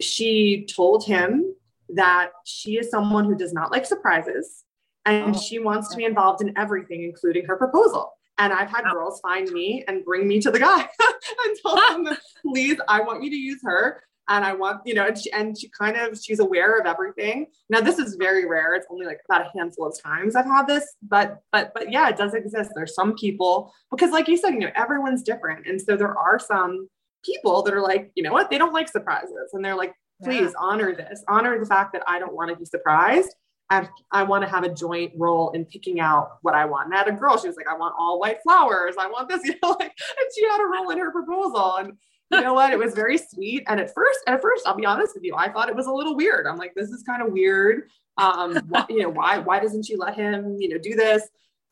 she 0.00 0.66
told 0.74 1.04
him 1.04 1.54
that 1.90 2.30
she 2.44 2.78
is 2.78 2.90
someone 2.90 3.24
who 3.24 3.36
does 3.36 3.52
not 3.52 3.72
like 3.72 3.86
surprises 3.86 4.64
and 5.04 5.34
oh. 5.34 5.38
she 5.38 5.58
wants 5.58 5.88
to 5.88 5.96
be 5.96 6.04
involved 6.04 6.42
in 6.42 6.56
everything, 6.56 7.02
including 7.02 7.46
her 7.46 7.56
proposal. 7.56 8.12
And 8.36 8.52
I've 8.52 8.70
had 8.70 8.84
girls 8.92 9.20
find 9.20 9.50
me 9.50 9.84
and 9.88 10.04
bring 10.04 10.28
me 10.28 10.40
to 10.40 10.50
the 10.50 10.60
guy 10.60 10.80
and 11.44 11.58
tell 11.62 11.76
them, 11.76 12.16
please, 12.42 12.78
I 12.86 13.00
want 13.00 13.22
you 13.22 13.30
to 13.30 13.36
use 13.36 13.60
her. 13.64 14.02
And 14.30 14.44
I 14.44 14.52
want, 14.52 14.82
you 14.84 14.92
know, 14.92 15.06
and 15.06 15.16
she, 15.16 15.32
and 15.32 15.58
she 15.58 15.70
kind 15.70 15.96
of, 15.96 16.18
she's 16.22 16.38
aware 16.38 16.78
of 16.78 16.84
everything. 16.84 17.46
Now, 17.70 17.80
this 17.80 17.98
is 17.98 18.16
very 18.16 18.46
rare. 18.46 18.74
It's 18.74 18.86
only 18.90 19.06
like 19.06 19.20
about 19.26 19.46
a 19.46 19.58
handful 19.58 19.86
of 19.86 19.98
times 20.02 20.36
I've 20.36 20.44
had 20.44 20.66
this, 20.66 20.84
but, 21.02 21.38
but, 21.50 21.72
but 21.72 21.90
yeah, 21.90 22.10
it 22.10 22.18
does 22.18 22.34
exist. 22.34 22.72
There's 22.74 22.94
some 22.94 23.14
people, 23.14 23.72
because 23.90 24.10
like 24.10 24.28
you 24.28 24.36
said, 24.36 24.50
you 24.50 24.60
know, 24.60 24.70
everyone's 24.74 25.22
different. 25.22 25.66
And 25.66 25.80
so 25.80 25.96
there 25.96 26.16
are 26.16 26.38
some 26.38 26.90
people 27.34 27.62
that 27.62 27.74
are 27.74 27.82
like, 27.82 28.10
you 28.14 28.22
know 28.22 28.32
what, 28.32 28.50
they 28.50 28.58
don't 28.58 28.72
like 28.72 28.88
surprises. 28.88 29.50
And 29.52 29.64
they're 29.64 29.76
like, 29.76 29.94
please 30.22 30.50
yeah. 30.50 30.60
honor 30.60 30.94
this, 30.94 31.22
honor 31.28 31.58
the 31.58 31.66
fact 31.66 31.92
that 31.92 32.02
I 32.06 32.18
don't 32.18 32.34
want 32.34 32.50
to 32.50 32.56
be 32.56 32.64
surprised 32.64 33.34
I, 33.70 33.88
I 34.10 34.22
want 34.22 34.44
to 34.44 34.50
have 34.50 34.64
a 34.64 34.72
joint 34.72 35.12
role 35.16 35.50
in 35.50 35.64
picking 35.66 36.00
out 36.00 36.38
what 36.42 36.54
I 36.54 36.64
want. 36.64 36.86
And 36.86 36.94
I 36.94 36.98
had 36.98 37.08
a 37.08 37.12
girl, 37.12 37.38
she 37.38 37.48
was 37.48 37.56
like, 37.56 37.68
I 37.68 37.76
want 37.76 37.94
all 37.98 38.18
white 38.18 38.38
flowers. 38.42 38.94
I 38.98 39.08
want 39.08 39.28
this, 39.28 39.42
you 39.44 39.54
know, 39.62 39.70
like, 39.78 39.92
and 39.92 40.28
she 40.34 40.44
had 40.44 40.60
a 40.60 40.66
role 40.66 40.90
in 40.90 40.98
her 40.98 41.10
proposal. 41.10 41.76
And 41.76 41.92
you 42.30 42.40
know 42.40 42.54
what? 42.54 42.72
It 42.72 42.78
was 42.78 42.94
very 42.94 43.18
sweet. 43.18 43.64
And 43.66 43.78
at 43.78 43.92
first, 43.94 44.20
at 44.26 44.40
first, 44.40 44.66
I'll 44.66 44.76
be 44.76 44.86
honest 44.86 45.14
with 45.14 45.24
you, 45.24 45.34
I 45.36 45.50
thought 45.50 45.68
it 45.68 45.76
was 45.76 45.86
a 45.86 45.92
little 45.92 46.16
weird. 46.16 46.46
I'm 46.46 46.56
like, 46.56 46.74
this 46.74 46.90
is 46.90 47.02
kind 47.02 47.22
of 47.22 47.32
weird. 47.32 47.90
Um, 48.16 48.56
why, 48.68 48.86
you 48.88 49.02
know, 49.02 49.10
why, 49.10 49.38
why 49.38 49.60
doesn't 49.60 49.84
she 49.86 49.96
let 49.96 50.14
him, 50.14 50.56
you 50.58 50.70
know, 50.70 50.78
do 50.78 50.94
this? 50.94 51.22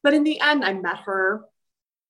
But 0.03 0.15
in 0.15 0.23
the 0.23 0.41
end, 0.41 0.65
I 0.65 0.75
met 0.75 0.99
her, 0.99 1.45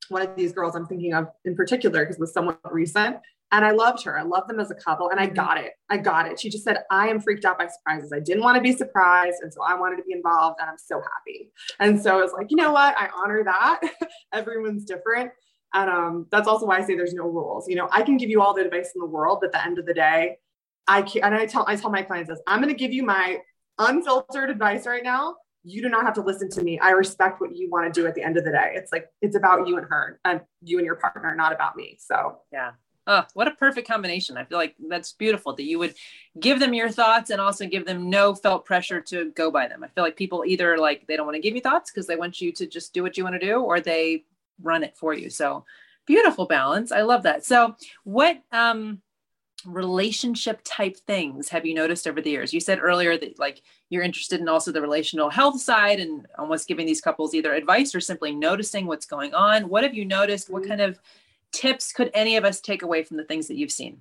one 0.09 0.22
of 0.22 0.37
these 0.37 0.52
girls 0.52 0.76
I'm 0.76 0.87
thinking 0.87 1.14
of 1.14 1.28
in 1.44 1.56
particular, 1.56 2.02
because 2.02 2.16
it 2.16 2.20
was 2.20 2.32
somewhat 2.32 2.61
recent. 2.72 3.16
And 3.52 3.64
I 3.64 3.70
loved 3.70 4.02
her. 4.04 4.18
I 4.18 4.22
loved 4.22 4.48
them 4.48 4.59
as 4.59 4.70
a 4.70 4.74
couple. 4.74 5.11
And 5.11 5.20
I 5.20 5.26
mm-hmm. 5.26 5.35
got 5.37 5.59
it. 5.59 5.72
I 5.88 5.98
got 5.98 6.26
it. 6.26 6.40
She 6.40 6.50
just 6.50 6.64
said, 6.64 6.78
I 6.90 7.09
am 7.09 7.20
freaked 7.20 7.44
out 7.44 7.59
by 7.59 7.68
surprises. 7.68 8.12
I 8.12 8.20
didn't 8.20 8.42
want 8.42 8.56
to 8.56 8.61
be 8.61 8.72
surprised. 8.72 9.37
And 9.42 9.52
so 9.52 9.62
I 9.62 9.74
wanted 9.74 9.96
to 9.96 10.02
be 10.02 10.12
involved. 10.12 10.59
And 10.61 10.68
I'm 10.68 10.78
so 10.78 11.00
happy. 11.00 11.50
And 11.78 12.00
so 12.00 12.20
it's 12.20 12.32
like, 12.32 12.48
you 12.50 12.56
know 12.56 12.72
what? 12.72 12.96
I 12.98 13.09
honor 13.14 13.44
that. 13.44 13.80
Everyone's 14.32 14.85
different. 14.85 15.30
And 15.74 15.90
um, 15.90 16.26
that's 16.30 16.48
also 16.48 16.66
why 16.66 16.78
I 16.78 16.85
say 16.85 16.96
there's 16.96 17.14
no 17.14 17.24
rules. 17.24 17.68
You 17.68 17.76
know, 17.76 17.88
I 17.92 18.02
can 18.02 18.16
give 18.16 18.30
you 18.30 18.40
all 18.40 18.54
the 18.54 18.64
advice 18.64 18.92
in 18.94 19.00
the 19.00 19.06
world, 19.06 19.38
but 19.40 19.48
at 19.48 19.52
the 19.52 19.64
end 19.64 19.78
of 19.78 19.87
the 19.87 19.94
day, 19.94 20.38
I 20.87 21.02
can't. 21.02 21.24
and 21.24 21.35
I 21.35 21.46
tell 21.46 21.64
I 21.66 21.76
tell 21.76 21.90
my 21.90 22.02
clients 22.02 22.30
this, 22.30 22.40
I'm 22.46 22.61
gonna 22.61 22.74
give 22.74 22.92
you 22.92 23.02
my 23.02 23.38
unfiltered 23.78 24.50
advice 24.50 24.87
right 24.87 25.02
now. 25.02 25.37
You 25.64 25.82
do 25.82 25.88
not 25.88 26.04
have 26.04 26.14
to 26.14 26.22
listen 26.22 26.48
to 26.50 26.62
me. 26.62 26.78
I 26.78 26.90
respect 26.90 27.40
what 27.40 27.56
you 27.56 27.68
want 27.68 27.92
to 27.92 28.00
do 28.00 28.06
at 28.06 28.14
the 28.14 28.22
end 28.22 28.37
of 28.37 28.44
the 28.44 28.52
day. 28.52 28.72
It's 28.74 28.92
like 28.92 29.06
it's 29.20 29.37
about 29.37 29.66
you 29.66 29.76
and 29.76 29.87
her 29.87 30.20
and 30.24 30.40
you 30.62 30.78
and 30.78 30.87
your 30.87 30.94
partner, 30.94 31.35
not 31.35 31.52
about 31.52 31.76
me. 31.76 31.98
So 32.00 32.38
yeah, 32.52 32.70
Oh, 33.08 33.24
what 33.34 33.46
a 33.46 33.52
perfect 33.52 33.86
combination. 33.86 34.36
I 34.36 34.44
feel 34.44 34.58
like 34.58 34.74
that's 34.88 35.12
beautiful 35.12 35.52
that 35.54 35.62
you 35.62 35.78
would 35.78 35.94
give 36.40 36.58
them 36.58 36.74
your 36.74 36.90
thoughts 36.90 37.30
and 37.30 37.40
also 37.40 37.66
give 37.66 37.86
them 37.86 38.10
no 38.10 38.34
felt 38.34 38.64
pressure 38.64 39.00
to 39.02 39.30
go 39.32 39.50
by 39.50 39.68
them. 39.68 39.84
I 39.84 39.88
feel 39.88 40.02
like 40.02 40.16
people 40.16 40.44
either 40.44 40.76
like 40.76 41.06
they 41.06 41.16
don't 41.16 41.26
want 41.26 41.36
to 41.36 41.42
give 41.42 41.54
you 41.54 41.60
thoughts 41.60 41.90
because 41.90 42.08
they 42.08 42.16
want 42.16 42.40
you 42.40 42.50
to 42.52 42.66
just 42.66 42.92
do 42.92 43.02
what 43.02 43.16
you 43.16 43.22
want 43.22 43.40
to 43.40 43.46
do 43.46 43.60
or 43.60 43.80
they 43.80 44.24
run 44.60 44.82
it 44.82 44.96
for 44.96 45.14
you. 45.14 45.30
So 45.30 45.64
beautiful 46.04 46.46
balance. 46.46 46.90
I 46.90 47.02
love 47.02 47.22
that. 47.22 47.44
So 47.44 47.76
what 48.02 48.42
um 48.50 49.02
relationship 49.64 50.60
type 50.64 50.96
things 50.96 51.48
have 51.48 51.64
you 51.64 51.74
noticed 51.74 52.06
over 52.06 52.20
the 52.20 52.30
years? 52.30 52.52
You 52.52 52.60
said 52.60 52.80
earlier 52.80 53.16
that 53.18 53.38
like 53.38 53.62
you're 53.88 54.02
interested 54.02 54.40
in 54.40 54.48
also 54.48 54.72
the 54.72 54.82
relational 54.82 55.30
health 55.30 55.61
side 55.61 56.00
and 56.00 56.26
almost 56.38 56.68
giving 56.68 56.86
these 56.86 57.00
couples 57.00 57.34
either 57.34 57.54
advice 57.54 57.94
or 57.94 58.00
simply 58.00 58.34
noticing 58.34 58.86
what's 58.86 59.07
going 59.07 59.32
on. 59.32 59.68
What 59.68 59.84
have 59.84 59.94
you 59.94 60.04
noticed? 60.04 60.50
What 60.50 60.62
mm-hmm. 60.62 60.70
kind 60.70 60.80
of 60.80 60.98
tips 61.57 61.92
could 61.92 62.11
any 62.14 62.36
of 62.36 62.44
us 62.44 62.61
take 62.61 62.82
away 62.82 63.02
from 63.02 63.16
the 63.16 63.24
things 63.24 63.48
that 63.48 63.57
you've 63.57 63.72
seen? 63.72 64.00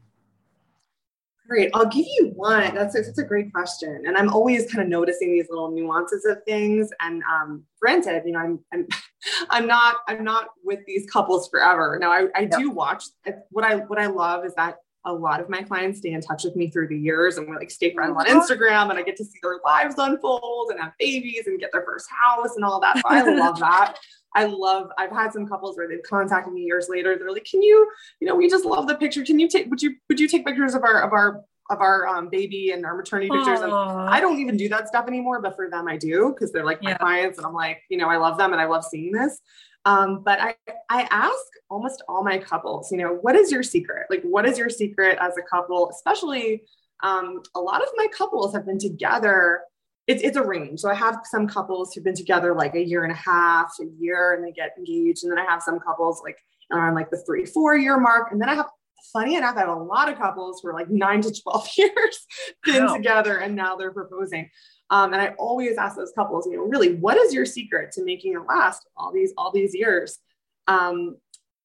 Great. 1.47 1.69
I'll 1.75 1.85
give 1.85 2.05
you 2.17 2.31
one. 2.35 2.73
That's 2.73 2.95
a, 2.97 3.01
that's 3.01 3.19
a 3.19 3.23
great 3.23 3.53
question. 3.53 4.03
And 4.07 4.17
I'm 4.17 4.29
always 4.29 4.71
kind 4.71 4.83
of 4.83 4.89
noticing 4.89 5.31
these 5.31 5.47
little 5.49 5.69
nuances 5.69 6.25
of 6.25 6.43
things. 6.43 6.89
And 7.01 7.21
um, 7.31 7.63
granted, 7.79 8.23
you 8.25 8.31
know, 8.31 8.39
I'm, 8.39 8.59
I'm, 8.73 8.87
I'm 9.49 9.67
not, 9.67 9.97
I'm 10.07 10.23
not 10.23 10.49
with 10.63 10.79
these 10.87 11.07
couples 11.09 11.47
forever. 11.49 11.97
Now 12.01 12.11
I, 12.11 12.27
I 12.35 12.45
do 12.45 12.71
watch 12.71 13.03
what 13.51 13.63
I, 13.63 13.75
what 13.75 13.99
I 13.99 14.07
love 14.07 14.43
is 14.43 14.55
that 14.55 14.77
a 15.05 15.13
lot 15.13 15.39
of 15.39 15.49
my 15.49 15.61
clients 15.61 15.99
stay 15.99 16.13
in 16.13 16.21
touch 16.21 16.43
with 16.43 16.55
me 16.55 16.69
through 16.69 16.87
the 16.87 16.97
years 16.97 17.37
and 17.37 17.47
we 17.47 17.55
like 17.55 17.69
stay 17.69 17.93
friends 17.93 18.15
on 18.17 18.25
Instagram 18.25 18.89
and 18.89 18.97
I 18.97 19.03
get 19.03 19.15
to 19.17 19.23
see 19.23 19.37
their 19.43 19.59
lives 19.63 19.95
unfold 19.99 20.71
and 20.71 20.79
have 20.79 20.93
babies 20.97 21.45
and 21.45 21.59
get 21.59 21.71
their 21.71 21.83
first 21.83 22.09
house 22.09 22.55
and 22.55 22.65
all 22.65 22.79
that. 22.79 22.97
So 22.97 23.03
I 23.05 23.21
love 23.21 23.59
that. 23.59 23.97
I 24.35 24.45
love, 24.45 24.89
I've 24.97 25.11
had 25.11 25.31
some 25.33 25.47
couples 25.47 25.77
where 25.77 25.87
they've 25.87 26.03
contacted 26.03 26.53
me 26.53 26.61
years 26.61 26.87
later. 26.89 27.17
They're 27.17 27.31
like, 27.31 27.47
can 27.49 27.63
you, 27.63 27.89
you 28.19 28.27
know, 28.27 28.35
we 28.35 28.49
just 28.49 28.65
love 28.65 28.87
the 28.87 28.95
picture. 28.95 29.23
Can 29.23 29.39
you 29.39 29.47
take, 29.47 29.69
would 29.69 29.81
you, 29.81 29.95
would 30.09 30.19
you 30.19 30.27
take 30.27 30.45
pictures 30.45 30.75
of 30.75 30.83
our, 30.83 31.01
of 31.01 31.13
our, 31.13 31.43
of 31.69 31.81
our 31.81 32.07
um, 32.07 32.29
baby 32.29 32.71
and 32.71 32.85
our 32.85 32.95
maternity 32.95 33.29
pictures. 33.29 33.61
And 33.61 33.73
I 33.73 34.19
don't 34.19 34.39
even 34.39 34.55
do 34.55 34.69
that 34.69 34.87
stuff 34.87 35.07
anymore, 35.07 35.41
but 35.41 35.55
for 35.55 35.69
them 35.69 35.87
I 35.87 35.97
do 35.97 36.33
because 36.33 36.51
they're 36.51 36.65
like 36.65 36.83
my 36.83 36.91
yeah. 36.91 36.97
clients 36.97 37.37
and 37.39 37.47
I'm 37.47 37.53
like, 37.53 37.81
you 37.89 37.97
know, 37.97 38.07
I 38.07 38.17
love 38.17 38.37
them 38.37 38.51
and 38.51 38.61
I 38.61 38.65
love 38.65 38.85
seeing 38.85 39.11
this. 39.11 39.39
Um, 39.85 40.23
but 40.23 40.39
I, 40.39 40.55
I 40.89 41.07
ask 41.11 41.43
almost 41.69 42.03
all 42.07 42.23
my 42.23 42.37
couples, 42.37 42.91
you 42.91 42.97
know, 42.97 43.17
what 43.21 43.35
is 43.35 43.51
your 43.51 43.63
secret? 43.63 44.07
Like, 44.09 44.23
what 44.23 44.45
is 44.45 44.57
your 44.57 44.69
secret 44.69 45.17
as 45.21 45.37
a 45.37 45.43
couple? 45.43 45.89
Especially 45.89 46.63
um, 47.03 47.41
a 47.55 47.59
lot 47.59 47.81
of 47.81 47.89
my 47.95 48.07
couples 48.07 48.53
have 48.53 48.65
been 48.65 48.79
together. 48.79 49.61
It's, 50.07 50.21
it's 50.21 50.37
a 50.37 50.43
range. 50.43 50.81
So 50.81 50.89
I 50.89 50.93
have 50.93 51.19
some 51.23 51.47
couples 51.47 51.93
who've 51.93 52.03
been 52.03 52.15
together 52.15 52.53
like 52.53 52.75
a 52.75 52.83
year 52.83 53.03
and 53.03 53.11
a 53.11 53.15
half, 53.15 53.73
a 53.81 53.85
year, 53.99 54.35
and 54.35 54.43
they 54.43 54.51
get 54.51 54.75
engaged. 54.77 55.23
And 55.23 55.31
then 55.31 55.39
I 55.39 55.45
have 55.45 55.63
some 55.63 55.79
couples 55.79 56.21
like 56.23 56.37
around 56.71 56.93
like 56.93 57.09
the 57.09 57.17
three, 57.25 57.45
four 57.45 57.75
year 57.75 57.99
mark. 57.99 58.31
And 58.31 58.39
then 58.39 58.49
I 58.49 58.55
have 58.55 58.67
funny 59.11 59.35
enough, 59.35 59.55
I 59.55 59.61
have 59.61 59.69
a 59.69 59.75
lot 59.75 60.09
of 60.09 60.17
couples 60.17 60.61
who 60.61 60.69
are 60.69 60.73
like 60.73 60.89
nine 60.89 61.21
to 61.21 61.31
12 61.31 61.69
years 61.77 62.27
been 62.63 62.85
wow. 62.85 62.95
together 62.95 63.37
and 63.37 63.55
now 63.55 63.75
they're 63.75 63.91
proposing. 63.91 64.49
Um, 64.89 65.13
and 65.13 65.21
I 65.21 65.29
always 65.39 65.77
ask 65.77 65.95
those 65.95 66.13
couples, 66.15 66.45
you 66.45 66.57
know, 66.57 66.63
really, 66.63 66.95
what 66.95 67.17
is 67.17 67.33
your 67.33 67.45
secret 67.45 67.91
to 67.93 68.03
making 68.03 68.33
it 68.33 68.47
last 68.47 68.87
all 68.95 69.11
these 69.11 69.33
all 69.37 69.51
these 69.51 69.73
years? 69.73 70.19
Um, 70.67 71.17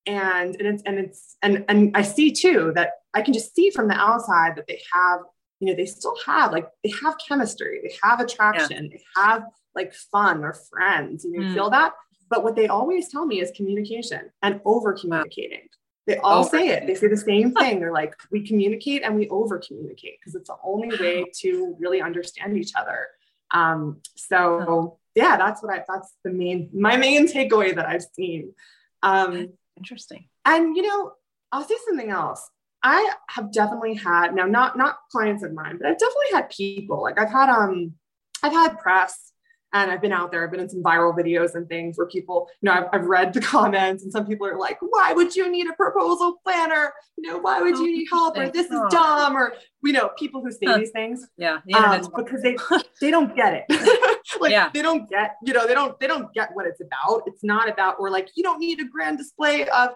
and 0.07 0.57
and 0.57 0.67
it's 0.67 0.83
and 0.85 0.99
it's 0.99 1.37
and 1.43 1.65
and 1.69 1.97
I 1.97 2.03
see 2.03 2.33
too 2.33 2.73
that 2.75 2.93
I 3.13 3.21
can 3.23 3.35
just 3.35 3.55
see 3.55 3.71
from 3.71 3.89
the 3.89 3.95
outside 3.95 4.57
that 4.57 4.67
they 4.67 4.81
have, 4.93 5.21
you 5.61 5.69
know, 5.69 5.75
they 5.75 5.87
still 5.87 6.17
have 6.27 6.53
like 6.53 6.69
they 6.83 6.93
have 7.03 7.17
chemistry, 7.27 7.81
they 7.83 7.95
have 8.03 8.21
attraction, 8.21 8.85
yeah. 8.85 8.91
they 8.91 9.03
have 9.17 9.45
like 9.75 9.93
fun 9.95 10.43
or 10.43 10.55
friends. 10.55 11.25
You 11.25 11.39
know, 11.39 11.47
mm. 11.47 11.55
feel 11.55 11.71
that. 11.71 11.93
But 12.29 12.43
what 12.43 12.57
they 12.57 12.69
always 12.69 13.09
tell 13.09 13.27
me 13.27 13.41
is 13.41 13.53
communication 13.55 14.31
and 14.43 14.61
over 14.65 14.93
communicating. 14.95 15.69
They 16.07 16.17
all 16.17 16.41
over. 16.41 16.49
say 16.49 16.69
it. 16.69 16.87
They 16.87 16.95
say 16.95 17.09
the 17.09 17.17
same 17.17 17.53
thing. 17.53 17.81
They're 17.81 17.93
like, 17.93 18.15
we 18.33 18.47
communicate 18.47 19.03
and 19.05 19.15
we 19.17 19.29
over 19.29 19.59
communicate 19.59 20.19
because 20.19 20.35
it's 20.35 20.49
the 20.49 20.57
only 20.65 20.97
way 20.97 21.25
to 21.41 21.77
really 21.79 22.01
understand 22.01 22.57
each 22.57 22.73
other. 22.77 23.09
Um, 23.53 24.01
so 24.17 24.99
yeah, 25.15 25.37
that's 25.37 25.63
what 25.63 25.75
I, 25.75 25.85
that's 25.89 26.15
the 26.25 26.31
main, 26.31 26.71
my 26.73 26.97
main 26.97 27.27
takeaway 27.27 27.75
that 27.75 27.87
I've 27.87 28.07
seen. 28.15 28.55
Um, 29.03 29.51
Interesting. 29.77 30.29
And, 30.45 30.77
you 30.77 30.83
know, 30.83 31.13
I'll 31.53 31.65
say 31.65 31.75
something 31.87 32.11
else. 32.11 32.49
I 32.83 33.13
have 33.29 33.53
definitely 33.53 33.95
had, 33.95 34.35
now 34.35 34.47
not, 34.47 34.77
not 34.77 34.99
clients 35.11 35.43
of 35.43 35.53
mine, 35.53 35.79
but 35.79 35.89
I've 35.89 35.99
definitely 35.99 36.33
had 36.33 36.51
people 36.51 37.03
like 37.03 37.19
I've 37.19 37.31
had, 37.31 37.49
um, 37.51 37.95
I've 38.43 38.53
had 38.53 38.79
press 38.79 39.33
and 39.73 39.91
I've 39.91 40.01
been 40.01 40.13
out 40.13 40.33
there, 40.33 40.43
I've 40.43 40.51
been 40.51 40.61
in 40.61 40.69
some 40.69 40.83
viral 40.83 41.17
videos 41.17 41.55
and 41.55 41.69
things 41.69 41.97
where 41.97 42.07
people, 42.07 42.49
you 42.61 42.67
know, 42.67 42.73
I've, 42.73 42.87
I've 42.93 43.07
read 43.07 43.33
the 43.33 43.41
comments 43.41 44.03
and 44.03 44.11
some 44.11 44.27
people 44.27 44.47
are 44.47 44.59
like, 44.59 44.79
why 44.81 45.13
would 45.13 45.37
you 45.37 45.51
need 45.51 45.69
a 45.69 45.75
proposal 45.75 46.41
planner? 46.43 46.93
You 47.17 47.31
know, 47.31 47.39
why 47.39 47.61
would 47.61 47.77
you 47.77 47.87
need 47.87 48.09
help? 48.11 48.37
Or 48.37 48.49
this 48.49 48.67
is 48.67 48.81
dumb. 48.91 49.37
Or, 49.37 49.53
you 49.85 49.93
know, 49.93 50.11
people 50.19 50.43
who 50.43 50.51
say 50.51 50.79
these 50.79 50.91
things. 50.91 51.27
Yeah. 51.37 51.59
Um, 51.75 52.09
because 52.17 52.43
they, 52.43 52.57
they 53.01 53.11
don't 53.11 53.37
get 53.37 53.65
it. 53.69 54.21
like 54.41 54.53
yeah. 54.53 54.71
they 54.73 54.83
don't 54.83 55.09
get, 55.09 55.37
you 55.45 55.53
know, 55.53 55.67
they 55.67 55.75
don't, 55.75 55.99
they 56.01 56.07
don't 56.07 56.33
get 56.33 56.51
what 56.55 56.67
it's 56.67 56.81
about. 56.81 57.23
It's 57.27 57.45
not 57.45 57.69
about, 57.69 57.97
or 58.01 58.11
like, 58.11 58.31
you 58.35 58.43
don't 58.43 58.59
need 58.59 58.81
a 58.81 58.89
grand 58.89 59.19
display 59.19 59.69
of, 59.69 59.91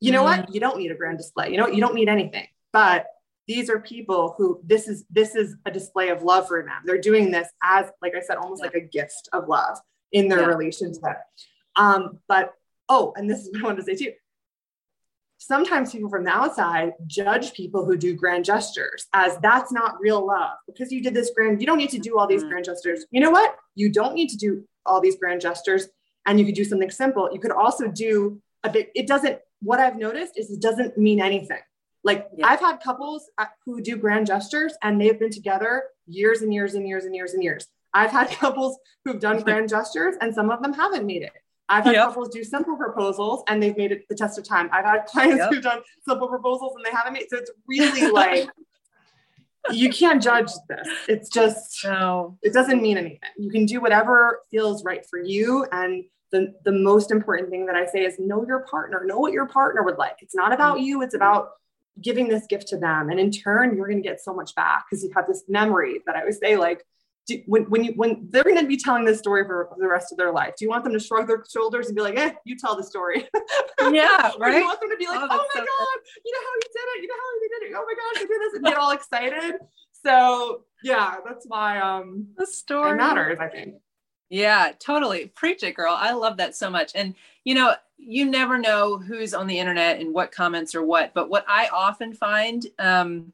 you 0.00 0.12
know 0.12 0.22
mm. 0.22 0.38
what? 0.38 0.54
You 0.54 0.60
don't 0.60 0.78
need 0.78 0.90
a 0.90 0.94
grand 0.94 1.18
display. 1.18 1.50
You 1.50 1.56
know, 1.56 1.68
you 1.68 1.80
don't 1.80 1.94
need 1.94 2.08
anything, 2.08 2.46
but 2.72 3.06
these 3.48 3.68
are 3.68 3.80
people 3.80 4.34
who 4.38 4.60
this 4.64 4.88
is 4.88 5.04
this 5.10 5.34
is 5.34 5.56
a 5.66 5.70
display 5.70 6.08
of 6.10 6.22
love 6.22 6.46
for 6.46 6.62
them 6.62 6.80
they're 6.84 7.00
doing 7.00 7.30
this 7.30 7.48
as 7.62 7.86
like 8.00 8.14
i 8.14 8.20
said 8.20 8.36
almost 8.36 8.62
yeah. 8.62 8.66
like 8.66 8.76
a 8.76 8.80
gift 8.80 9.28
of 9.32 9.48
love 9.48 9.78
in 10.12 10.28
their 10.28 10.42
yeah. 10.42 10.46
relationship 10.46 11.16
um 11.76 12.18
but 12.28 12.52
oh 12.88 13.12
and 13.16 13.28
this 13.28 13.40
is 13.40 13.50
what 13.52 13.62
i 13.62 13.64
wanted 13.64 13.84
to 13.84 13.84
say 13.84 14.04
too 14.04 14.12
sometimes 15.38 15.90
people 15.90 16.08
from 16.08 16.24
the 16.24 16.30
outside 16.30 16.92
judge 17.06 17.52
people 17.52 17.84
who 17.84 17.96
do 17.96 18.14
grand 18.14 18.44
gestures 18.44 19.06
as 19.12 19.36
that's 19.42 19.72
not 19.72 20.00
real 20.00 20.24
love 20.24 20.56
because 20.66 20.92
you 20.92 21.02
did 21.02 21.14
this 21.14 21.32
grand 21.34 21.60
you 21.60 21.66
don't 21.66 21.78
need 21.78 21.90
to 21.90 21.98
do 21.98 22.18
all 22.18 22.26
these 22.26 22.42
mm-hmm. 22.42 22.50
grand 22.50 22.64
gestures 22.64 23.06
you 23.10 23.20
know 23.20 23.30
what 23.30 23.56
you 23.74 23.90
don't 23.90 24.14
need 24.14 24.28
to 24.28 24.36
do 24.36 24.64
all 24.86 25.00
these 25.00 25.16
grand 25.16 25.40
gestures 25.40 25.88
and 26.26 26.38
you 26.38 26.46
could 26.46 26.54
do 26.54 26.64
something 26.64 26.90
simple 26.90 27.28
you 27.32 27.40
could 27.40 27.50
also 27.50 27.88
do 27.88 28.40
a 28.62 28.70
bit 28.70 28.90
it 28.94 29.08
doesn't 29.08 29.40
what 29.62 29.80
i've 29.80 29.96
noticed 29.96 30.38
is 30.38 30.50
it 30.50 30.60
doesn't 30.60 30.96
mean 30.98 31.20
anything 31.20 31.60
like 32.04 32.28
yeah. 32.36 32.46
I've 32.46 32.60
had 32.60 32.78
couples 32.82 33.30
who 33.64 33.80
do 33.80 33.96
grand 33.96 34.26
gestures 34.26 34.74
and 34.82 35.00
they've 35.00 35.18
been 35.18 35.30
together 35.30 35.84
years 36.06 36.42
and 36.42 36.52
years 36.52 36.74
and 36.74 36.86
years 36.86 37.04
and 37.04 37.14
years 37.14 37.32
and 37.34 37.42
years. 37.42 37.66
I've 37.94 38.10
had 38.10 38.30
couples 38.40 38.78
who've 39.04 39.20
done 39.20 39.40
grand 39.42 39.68
gestures 39.68 40.16
and 40.20 40.34
some 40.34 40.50
of 40.50 40.62
them 40.62 40.72
haven't 40.72 41.06
made 41.06 41.22
it. 41.22 41.32
I've 41.68 41.84
had 41.84 41.94
yep. 41.94 42.08
couples 42.08 42.28
do 42.30 42.44
simple 42.44 42.76
proposals 42.76 43.44
and 43.48 43.62
they've 43.62 43.76
made 43.76 43.92
it 43.92 44.06
the 44.08 44.14
test 44.14 44.38
of 44.38 44.44
time. 44.44 44.68
I've 44.72 44.84
had 44.84 45.06
clients 45.06 45.38
yep. 45.38 45.50
who've 45.50 45.62
done 45.62 45.80
simple 46.06 46.28
proposals 46.28 46.74
and 46.76 46.84
they 46.84 46.90
haven't 46.90 47.14
made 47.14 47.22
it. 47.22 47.30
So 47.30 47.38
it's 47.38 47.50
really 47.68 48.10
like 48.10 48.48
you 49.70 49.88
can't 49.90 50.20
judge 50.20 50.50
this. 50.68 50.88
It's 51.08 51.28
just 51.28 51.84
no. 51.84 52.36
it 52.42 52.52
doesn't 52.52 52.82
mean 52.82 52.98
anything. 52.98 53.20
You 53.38 53.50
can 53.50 53.64
do 53.64 53.80
whatever 53.80 54.40
feels 54.50 54.84
right 54.84 55.06
for 55.08 55.20
you. 55.20 55.66
And 55.70 56.04
the, 56.32 56.54
the 56.64 56.72
most 56.72 57.10
important 57.10 57.50
thing 57.50 57.66
that 57.66 57.76
I 57.76 57.86
say 57.86 58.00
is 58.00 58.18
know 58.18 58.44
your 58.46 58.60
partner, 58.60 59.04
know 59.04 59.18
what 59.18 59.32
your 59.32 59.46
partner 59.46 59.82
would 59.82 59.98
like. 59.98 60.16
It's 60.20 60.34
not 60.34 60.52
about 60.52 60.80
you, 60.80 61.02
it's 61.02 61.14
about 61.14 61.50
giving 62.00 62.28
this 62.28 62.46
gift 62.46 62.68
to 62.68 62.78
them. 62.78 63.10
And 63.10 63.20
in 63.20 63.30
turn 63.30 63.76
you're 63.76 63.86
going 63.86 64.02
to 64.02 64.08
get 64.08 64.20
so 64.20 64.34
much 64.34 64.54
back 64.54 64.86
because 64.88 65.04
you 65.04 65.12
have 65.14 65.26
this 65.26 65.44
memory 65.46 66.00
that 66.06 66.16
i 66.16 66.20
always 66.20 66.38
say 66.38 66.56
like 66.56 66.84
do, 67.26 67.40
when, 67.46 67.64
when 67.64 67.84
you 67.84 67.92
when 67.92 68.26
they're 68.30 68.42
going 68.42 68.58
to 68.58 68.66
be 68.66 68.76
telling 68.76 69.04
this 69.04 69.18
story 69.18 69.44
for 69.44 69.68
the 69.78 69.86
rest 69.86 70.10
of 70.10 70.18
their 70.18 70.32
life. 70.32 70.54
Do 70.58 70.64
you 70.64 70.68
want 70.68 70.82
them 70.82 70.92
to 70.92 70.98
shrug 70.98 71.28
their 71.28 71.44
shoulders 71.48 71.86
and 71.86 71.94
be 71.94 72.02
like 72.02 72.18
eh 72.18 72.32
you 72.44 72.56
tell 72.56 72.76
the 72.76 72.82
story. 72.82 73.28
Yeah 73.80 74.30
right 74.38 74.58
you 74.58 74.64
want 74.64 74.80
them 74.80 74.90
to 74.90 74.96
be 74.96 75.06
like 75.06 75.18
oh, 75.18 75.26
oh 75.28 75.36
my 75.36 75.48
so 75.52 75.58
god 75.58 75.66
good. 75.66 76.22
you 76.24 76.32
know 76.32 76.38
how 76.40 76.54
you 76.54 76.68
did 76.72 76.86
it 76.86 77.02
you 77.02 77.08
know 77.08 77.14
how 77.14 77.32
you 77.34 77.48
did 77.48 77.68
it 77.68 77.74
oh 77.76 77.84
my 77.84 77.94
gosh 77.94 78.22
he 78.22 78.26
did 78.28 78.40
this 78.40 78.54
and 78.54 78.64
get 78.64 78.76
all 78.76 78.90
excited. 78.92 79.54
So 80.04 80.64
yeah 80.84 81.16
that's 81.26 81.46
why 81.46 81.80
um 81.80 82.28
the 82.36 82.46
story. 82.46 82.96
matters 82.96 83.38
i 83.40 83.48
think 83.48 83.74
yeah 84.32 84.72
totally 84.78 85.26
preach 85.34 85.62
it 85.62 85.76
girl 85.76 85.94
i 85.98 86.12
love 86.12 86.36
that 86.36 86.56
so 86.56 86.70
much 86.70 86.92
and 86.94 87.14
you 87.44 87.54
know 87.54 87.74
you 88.04 88.28
never 88.28 88.58
know 88.58 88.98
who's 88.98 89.32
on 89.32 89.46
the 89.46 89.58
internet 89.58 90.00
and 90.00 90.12
what 90.12 90.32
comments 90.32 90.74
or 90.74 90.82
what. 90.82 91.14
But 91.14 91.30
what 91.30 91.44
I 91.48 91.68
often 91.72 92.14
find 92.14 92.66
um, 92.78 93.32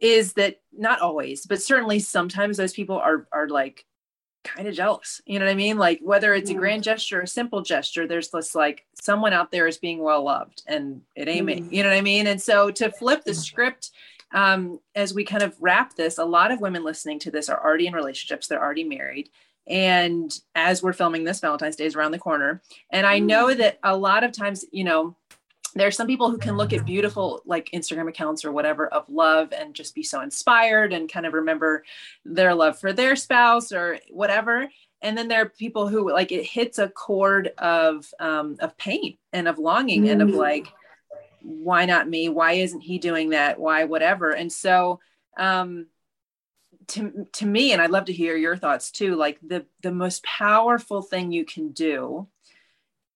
is 0.00 0.34
that 0.34 0.60
not 0.76 1.00
always, 1.00 1.46
but 1.46 1.62
certainly 1.62 1.98
sometimes 1.98 2.56
those 2.56 2.74
people 2.74 2.96
are 2.96 3.26
are 3.32 3.48
like 3.48 3.86
kind 4.44 4.68
of 4.68 4.74
jealous. 4.74 5.22
You 5.24 5.38
know 5.38 5.46
what 5.46 5.52
I 5.52 5.56
mean? 5.56 5.78
Like 5.78 6.00
whether 6.02 6.34
it's 6.34 6.50
a 6.50 6.54
grand 6.54 6.82
gesture 6.82 7.20
or 7.20 7.22
a 7.22 7.28
simple 7.28 7.62
gesture, 7.62 8.06
there's 8.06 8.30
this 8.30 8.54
like 8.54 8.84
someone 9.00 9.32
out 9.32 9.50
there 9.50 9.66
is 9.66 9.78
being 9.78 10.02
well 10.02 10.24
loved 10.24 10.62
and 10.66 11.00
it 11.14 11.28
ain't 11.28 11.46
me. 11.46 11.60
Mm. 11.60 11.72
You 11.72 11.82
know 11.82 11.90
what 11.90 11.98
I 11.98 12.02
mean? 12.02 12.26
And 12.26 12.42
so 12.42 12.70
to 12.72 12.90
flip 12.90 13.24
the 13.24 13.34
script 13.34 13.92
um, 14.34 14.80
as 14.94 15.14
we 15.14 15.24
kind 15.24 15.44
of 15.44 15.56
wrap 15.60 15.94
this, 15.94 16.18
a 16.18 16.24
lot 16.24 16.50
of 16.50 16.60
women 16.60 16.82
listening 16.82 17.20
to 17.20 17.30
this 17.30 17.48
are 17.48 17.64
already 17.64 17.86
in 17.86 17.94
relationships, 17.94 18.48
they're 18.48 18.62
already 18.62 18.84
married. 18.84 19.30
And 19.68 20.32
as 20.54 20.82
we're 20.82 20.92
filming 20.92 21.24
this, 21.24 21.40
Valentine's 21.40 21.76
Day 21.76 21.86
is 21.86 21.94
around 21.94 22.12
the 22.12 22.18
corner. 22.18 22.62
And 22.90 23.06
I 23.06 23.18
know 23.20 23.46
mm. 23.46 23.58
that 23.58 23.78
a 23.82 23.96
lot 23.96 24.24
of 24.24 24.32
times, 24.32 24.64
you 24.72 24.84
know, 24.84 25.16
there 25.74 25.86
are 25.86 25.92
some 25.92 26.06
people 26.06 26.30
who 26.30 26.38
can 26.38 26.56
look 26.56 26.72
at 26.72 26.84
beautiful 26.84 27.40
like 27.46 27.70
Instagram 27.72 28.08
accounts 28.08 28.44
or 28.44 28.52
whatever 28.52 28.88
of 28.88 29.08
love 29.08 29.52
and 29.52 29.74
just 29.74 29.94
be 29.94 30.02
so 30.02 30.20
inspired 30.20 30.92
and 30.92 31.10
kind 31.10 31.24
of 31.24 31.32
remember 31.32 31.84
their 32.24 32.54
love 32.54 32.78
for 32.78 32.92
their 32.92 33.16
spouse 33.16 33.72
or 33.72 33.98
whatever. 34.10 34.68
And 35.00 35.16
then 35.16 35.28
there 35.28 35.42
are 35.42 35.48
people 35.48 35.88
who 35.88 36.12
like 36.12 36.30
it 36.30 36.44
hits 36.44 36.78
a 36.78 36.88
chord 36.88 37.52
of 37.58 38.06
um, 38.20 38.56
of 38.60 38.76
pain 38.76 39.16
and 39.32 39.48
of 39.48 39.58
longing 39.58 40.04
mm. 40.04 40.12
and 40.12 40.22
of 40.22 40.28
mm. 40.28 40.36
like, 40.36 40.68
why 41.40 41.86
not 41.86 42.08
me? 42.08 42.28
Why 42.28 42.52
isn't 42.52 42.80
he 42.80 42.98
doing 42.98 43.30
that? 43.30 43.58
Why 43.58 43.84
whatever? 43.84 44.30
And 44.30 44.52
so 44.52 45.00
um, 45.38 45.86
to, 46.92 47.26
to 47.32 47.46
me 47.46 47.72
and 47.72 47.80
i'd 47.80 47.90
love 47.90 48.04
to 48.04 48.12
hear 48.12 48.36
your 48.36 48.56
thoughts 48.56 48.90
too 48.90 49.16
like 49.16 49.38
the 49.42 49.64
the 49.82 49.90
most 49.90 50.22
powerful 50.24 51.00
thing 51.00 51.32
you 51.32 51.44
can 51.44 51.70
do 51.72 52.28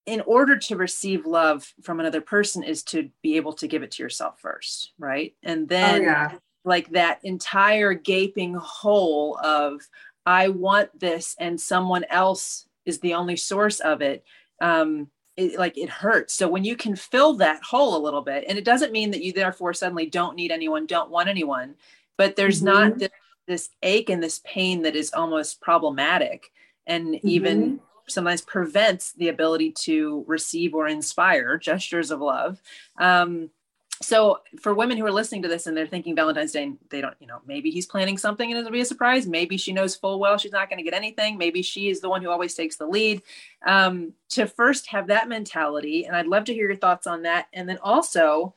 in 0.07 0.23
order 0.23 0.57
to 0.57 0.77
receive 0.77 1.27
love 1.27 1.75
from 1.83 2.01
another 2.01 2.23
person 2.23 2.63
is 2.63 2.83
to 2.85 3.11
be 3.23 3.37
able 3.37 3.53
to 3.53 3.67
give 3.67 3.83
it 3.83 3.91
to 3.91 4.03
yourself 4.03 4.41
first 4.41 4.93
right 4.99 5.35
and 5.43 5.65
oh, 5.65 5.67
then 5.67 6.01
oh, 6.01 6.05
yeah. 6.05 6.33
like 6.65 6.89
that 6.91 7.21
entire 7.23 7.93
gaping 7.93 8.55
hole 8.55 9.39
of 9.43 9.83
i 10.25 10.49
want 10.49 10.89
this 10.99 11.37
and 11.39 11.61
someone 11.61 12.05
else 12.09 12.67
is 12.87 12.99
the 13.01 13.13
only 13.13 13.37
source 13.37 13.81
of 13.81 14.01
it 14.01 14.25
um 14.63 15.09
it, 15.37 15.59
like 15.59 15.77
it 15.77 15.91
hurts 15.91 16.33
so 16.33 16.49
when 16.49 16.65
you 16.65 16.77
can 16.77 16.97
fill 16.97 17.35
that 17.35 17.63
hole 17.63 17.95
a 17.95 18.01
little 18.03 18.23
bit 18.23 18.47
and 18.49 18.57
it 18.57 18.65
doesn't 18.65 18.91
mean 18.91 19.11
that 19.11 19.23
you 19.23 19.35
therefore 19.35 19.75
suddenly 19.75 20.07
don't 20.07 20.35
need 20.35 20.51
anyone 20.51 20.87
don't 20.87 21.11
want 21.11 21.29
anyone 21.29 21.75
but 22.17 22.37
there's 22.37 22.63
mm-hmm. 22.63 22.89
not 22.89 22.99
this 22.99 23.11
this 23.47 23.71
ache 23.83 24.11
and 24.11 24.23
this 24.23 24.41
pain 24.45 24.83
that 24.83 24.97
is 24.97 25.13
almost 25.13 25.61
problematic 25.61 26.51
and 26.87 27.15
mm-hmm. 27.15 27.29
even 27.29 27.81
sometimes 28.09 28.41
prevents 28.43 29.13
the 29.13 29.29
ability 29.29 29.73
to 29.73 30.25
receive 30.27 30.75
or 30.75 30.87
inspire 30.87 31.59
gestures 31.59 32.11
of 32.11 32.21
love. 32.21 32.61
Um, 32.99 33.51
so 34.03 34.41
for 34.61 34.75
women 34.75 34.99
who 34.99 35.07
are 35.07 35.13
listening 35.13 35.43
to 35.43 35.49
this 35.49 35.67
and 35.67 35.75
they're 35.75 35.87
thinking 35.87 36.15
Valentine's 36.15 36.53
Day, 36.53 36.71
they 36.91 37.01
don't, 37.01 37.17
you 37.19 37.27
know, 37.27 37.41
maybe 37.47 37.71
he's 37.71 37.87
planning 37.87 38.19
something 38.19 38.51
and 38.51 38.59
it'll 38.59 38.71
be 38.71 38.81
a 38.81 38.85
surprise. 38.85 39.27
Maybe 39.27 39.57
she 39.57 39.73
knows 39.73 39.97
full 39.97 40.21
well 40.21 40.37
she's 40.37 40.53
not 40.53 40.69
going 40.69 40.79
to 40.79 40.85
get 40.85 40.93
anything. 40.93 41.39
Maybe 41.39 41.63
she 41.63 41.89
is 41.89 42.01
the 42.01 42.11
one 42.11 42.23
who 42.23 42.31
always 42.31 42.55
takes 42.55 42.77
the 42.77 42.87
lead. 42.87 43.23
Um, 43.67 44.13
to 44.31 44.47
first 44.47 44.89
have 44.89 45.07
that 45.07 45.29
mentality, 45.29 46.05
and 46.05 46.15
I'd 46.15 46.27
love 46.27 46.45
to 46.45 46.55
hear 46.55 46.67
your 46.67 46.77
thoughts 46.77 47.07
on 47.07 47.23
that. 47.23 47.47
And 47.55 47.69
then 47.69 47.79
also, 47.83 48.55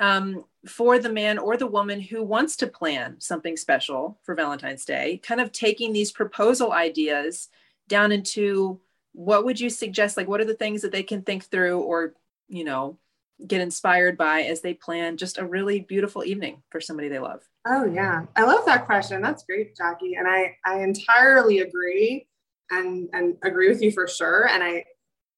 um, 0.00 0.44
for 0.66 0.98
the 0.98 1.12
man 1.12 1.38
or 1.38 1.56
the 1.56 1.66
woman 1.66 2.00
who 2.00 2.22
wants 2.22 2.56
to 2.56 2.66
plan 2.66 3.20
something 3.20 3.56
special 3.56 4.18
for 4.22 4.34
Valentine's 4.34 4.84
Day, 4.84 5.20
kind 5.22 5.40
of 5.40 5.52
taking 5.52 5.92
these 5.92 6.10
proposal 6.10 6.72
ideas 6.72 7.48
down 7.86 8.10
into 8.10 8.80
what 9.12 9.44
would 9.44 9.60
you 9.60 9.68
suggest? 9.68 10.16
Like, 10.16 10.28
what 10.28 10.40
are 10.40 10.46
the 10.46 10.54
things 10.54 10.82
that 10.82 10.92
they 10.92 11.02
can 11.02 11.22
think 11.22 11.44
through 11.44 11.80
or, 11.80 12.14
you 12.48 12.64
know, 12.64 12.98
get 13.46 13.60
inspired 13.60 14.16
by 14.16 14.42
as 14.42 14.60
they 14.60 14.74
plan 14.74 15.16
just 15.16 15.38
a 15.38 15.46
really 15.46 15.80
beautiful 15.80 16.24
evening 16.24 16.62
for 16.70 16.80
somebody 16.80 17.08
they 17.08 17.18
love? 17.18 17.42
Oh 17.66 17.84
yeah, 17.84 18.24
I 18.36 18.44
love 18.44 18.64
that 18.66 18.86
question. 18.86 19.20
That's 19.20 19.44
great, 19.44 19.76
Jackie, 19.76 20.14
and 20.14 20.26
I 20.26 20.56
I 20.64 20.82
entirely 20.82 21.60
agree 21.60 22.26
and 22.70 23.08
and 23.12 23.36
agree 23.42 23.68
with 23.68 23.82
you 23.82 23.92
for 23.92 24.06
sure. 24.06 24.46
And 24.48 24.62
I 24.62 24.84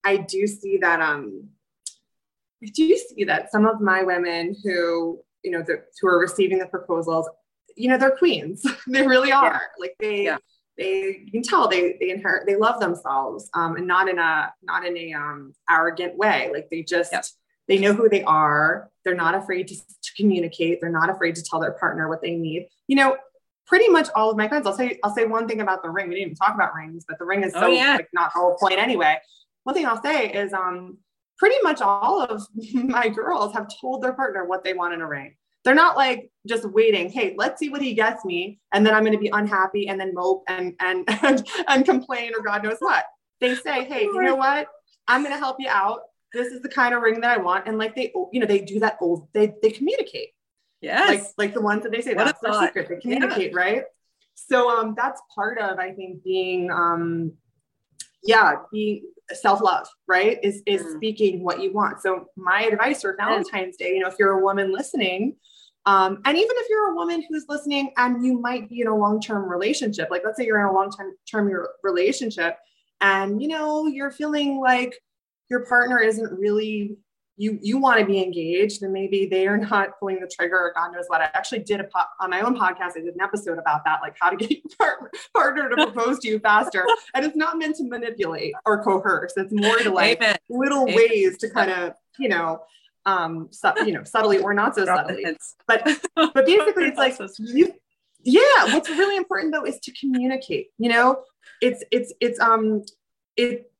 I 0.05 0.19
do 0.19 0.47
see 0.47 0.79
that 0.79 1.01
um 1.01 1.49
I 2.63 2.67
do 2.75 2.97
see 2.97 3.25
that 3.25 3.51
some 3.51 3.67
of 3.67 3.81
my 3.81 4.03
women 4.03 4.57
who 4.63 5.21
you 5.43 5.51
know 5.51 5.63
the, 5.63 5.83
who 6.01 6.09
are 6.09 6.19
receiving 6.19 6.59
the 6.59 6.67
proposals, 6.67 7.29
you 7.77 7.89
know, 7.89 7.99
they're 7.99 8.17
queens. 8.17 8.65
they 8.87 9.07
really 9.07 9.33
are. 9.33 9.53
Yeah. 9.53 9.59
Like 9.79 9.95
they. 9.99 10.25
Yeah. 10.25 10.39
They, 10.79 11.21
you 11.27 11.31
can 11.31 11.43
tell 11.43 11.69
they 11.69 11.99
they 12.01 12.09
inherit 12.09 12.47
they 12.47 12.57
love 12.57 12.81
themselves 12.81 13.51
um, 13.53 13.77
and 13.77 13.87
not 13.87 14.09
in 14.09 14.19
a 14.19 14.55
not 14.63 14.87
in 14.87 14.97
a 14.97 15.13
um, 15.13 15.53
arrogant 15.69 16.17
way 16.17 16.51
like 16.51 16.71
they 16.71 16.83
just 16.83 17.13
yep 17.13 17.27
they 17.69 17.79
know 17.79 17.93
who 17.93 18.09
they 18.09 18.23
are. 18.25 18.91
They're 19.05 19.15
not 19.15 19.35
afraid 19.35 19.69
to, 19.69 19.77
to 19.77 20.13
communicate. 20.17 20.81
They're 20.81 20.91
not 20.91 21.11
afraid 21.11 21.37
to 21.37 21.43
tell 21.43 21.61
their 21.61 21.73
partner 21.73 22.09
what 22.09 22.21
they 22.21 22.35
need. 22.35 22.69
You 22.87 22.97
know, 22.97 23.17
pretty 23.67 23.89
much 23.89 24.09
all 24.15 24.31
of 24.31 24.37
my 24.37 24.49
friends. 24.49 24.67
I'll 24.67 24.77
say 24.77 24.99
I'll 25.03 25.15
say 25.15 25.25
one 25.25 25.49
thing 25.49 25.61
about 25.61 25.83
the 25.83 25.91
ring. 25.91 26.09
We 26.09 26.17
didn't 26.17 26.27
even 26.27 26.37
talk 26.37 26.55
about 26.55 26.75
rings, 26.75 27.05
but 27.09 27.19
the 27.19 27.25
ring 27.25 27.45
is 27.45 27.53
oh, 27.55 27.61
so 27.61 27.67
oh, 27.67 27.71
yeah. 27.71 27.95
like 27.95 28.09
not 28.13 28.33
the 28.35 28.41
whole 28.41 28.57
point 28.57 28.79
anyway. 28.79 29.19
One 29.65 29.75
thing 29.75 29.87
I'll 29.87 30.03
say 30.03 30.31
is 30.31 30.53
um 30.53 30.99
pretty 31.43 31.61
much 31.65 31.81
all 31.81 32.23
of 32.23 32.47
my 32.73 33.09
girls 33.09 33.53
have 33.53 33.67
told 33.81 34.01
their 34.01 34.13
partner 34.13 34.45
what 34.45 34.63
they 34.63 34.75
want 34.75 34.95
in 34.95 35.01
a 35.01 35.09
ring. 35.09 35.35
They're 35.65 35.75
not 35.75 35.97
like 35.97 36.31
just 36.47 36.65
waiting, 36.65 37.11
hey, 37.11 37.35
let's 37.37 37.59
see 37.59 37.69
what 37.69 37.83
he 37.83 37.95
gets 37.95 38.25
me, 38.25 38.61
and 38.73 38.87
then 38.87 38.95
I'm 38.95 39.05
gonna 39.05 39.19
be 39.19 39.31
unhappy 39.33 39.89
and 39.89 39.99
then 39.99 40.15
mope 40.15 40.45
and 40.47 40.75
and 40.79 41.05
and, 41.25 41.45
and 41.67 41.85
complain 41.85 42.33
or 42.37 42.45
God 42.45 42.63
knows 42.63 42.77
what. 42.79 43.05
They 43.41 43.57
say, 43.57 43.85
hey, 43.85 44.03
you 44.03 44.23
know 44.23 44.37
what? 44.37 44.69
I'm 45.09 45.25
gonna 45.25 45.37
help 45.37 45.57
you 45.59 45.69
out 45.69 46.03
this 46.33 46.49
is 46.49 46.63
the 46.63 46.69
kind 46.69 46.95
of 46.95 47.03
ring 47.03 47.21
that 47.21 47.39
I 47.39 47.43
want. 47.43 47.67
And 47.67 47.77
like 47.77 47.95
they, 47.95 48.13
you 48.33 48.41
know, 48.41 48.47
they 48.47 48.61
do 48.61 48.79
that 48.79 48.99
old, 49.01 49.29
they 49.33 49.53
they 49.63 49.71
communicate. 49.71 50.31
Yes. 50.81 51.09
Like 51.09 51.25
like 51.39 51.55
the 51.55 51.61
ones 51.61 51.83
that 51.83 51.91
they 51.91 52.03
say 52.03 52.15
what 52.15 52.27
that's 52.27 52.41
their 52.41 52.55
secret. 52.55 52.89
They 52.89 53.01
communicate, 53.01 53.53
yeah. 53.53 53.59
right? 53.59 53.83
So 54.35 54.71
um 54.71 54.95
that's 54.97 55.21
part 55.35 55.59
of 55.59 55.79
I 55.79 55.91
think 55.93 56.23
being 56.23 56.71
um 56.71 57.33
yeah, 58.25 58.55
being 58.71 59.05
self-love, 59.35 59.87
right? 60.07 60.39
Is 60.43 60.63
is 60.67 60.83
mm. 60.83 60.97
speaking 60.97 61.43
what 61.43 61.61
you 61.61 61.73
want. 61.73 62.01
So 62.01 62.27
my 62.37 62.63
advice 62.63 63.03
for 63.03 63.17
Valentine's 63.17 63.77
Day, 63.77 63.95
you 63.95 64.01
know, 64.01 64.09
if 64.09 64.17
you're 64.19 64.39
a 64.39 64.43
woman 64.43 64.73
listening, 64.73 65.37
um, 65.87 66.21
and 66.25 66.37
even 66.37 66.57
if 66.57 66.67
you're 66.69 66.93
a 66.93 66.95
woman 66.95 67.25
who's 67.29 67.47
listening 67.49 67.93
and 67.97 68.25
you 68.25 68.39
might 68.39 68.69
be 68.69 68.81
in 68.81 68.87
a 68.87 68.97
long-term 68.97 69.49
relationship, 69.49 70.11
like 70.11 70.23
let's 70.25 70.37
say 70.37 70.47
you're 70.47 70.61
in 70.61 70.67
a 70.67 70.73
long-term 70.73 71.15
term 71.31 71.51
relationship 71.83 72.57
and 73.01 73.43
you 73.43 73.49
know 73.49 73.87
you're 73.87 74.13
feeling 74.13 74.61
like 74.61 74.95
your 75.51 75.67
partner 75.67 75.99
isn't 75.99 76.39
really 76.39 76.97
you 77.37 77.59
you 77.63 77.79
want 77.79 77.99
to 77.99 78.05
be 78.07 78.23
engaged 78.23 78.83
and 78.83 78.93
maybe 78.93 79.27
they 79.27 79.47
are 79.47 79.57
not 79.57 79.99
pulling 79.99 80.21
the 80.21 80.29
trigger 80.29 80.57
or 80.57 80.73
god 80.75 80.93
knows 80.93 81.05
what. 81.09 81.21
I 81.21 81.31
actually 81.35 81.61
did 81.61 81.81
a 81.81 81.85
po- 81.85 82.05
on 82.21 82.31
my 82.31 82.41
own 82.41 82.57
podcast 82.57 82.91
i 82.97 83.01
did 83.01 83.15
an 83.15 83.21
episode 83.21 83.59
about 83.59 83.85
that 83.85 84.01
like 84.03 84.17
how 84.21 84.31
to 84.31 84.37
get 84.37 84.51
your 84.51 84.61
partner, 84.79 85.11
partner 85.35 85.69
to 85.71 85.77
propose 85.77 86.19
to 86.21 86.29
you 86.29 86.39
faster. 86.39 86.87
And 87.15 87.25
it's 87.25 87.37
not 87.37 87.59
meant 87.59 87.77
to 87.77 87.85
manipulate 87.85 88.55
or 88.65 88.83
coerce 88.83 89.35
it's 89.37 89.53
more 89.53 89.77
to 89.79 89.91
like 89.91 90.19
Amen. 90.23 90.37
little 90.49 90.83
Amen. 90.83 90.97
ways 90.97 91.39
to 91.39 91.51
kind 91.51 91.71
of 91.71 91.95
you 92.19 92.29
know 92.29 92.63
um 93.07 93.51
you 93.85 93.93
know 93.93 94.05
subtly 94.05 94.39
or 94.39 94.55
not 94.55 94.75
so 94.75 94.85
subtly. 94.85 95.25
But 95.67 95.85
but 96.17 96.47
basically 96.47 96.85
it's 96.85 96.99
like 96.99 97.19
you 97.39 97.73
yeah 98.23 98.75
what's 98.75 98.89
really 98.89 99.17
important 99.17 99.53
though 99.53 99.65
is 99.65 99.79
to 99.81 99.93
communicate 99.93 100.69
you 100.79 100.89
know? 100.89 101.23
It's 101.61 101.85
it's 101.91 102.13
it's 102.21 102.41
um 102.41 102.83
it 103.37 103.72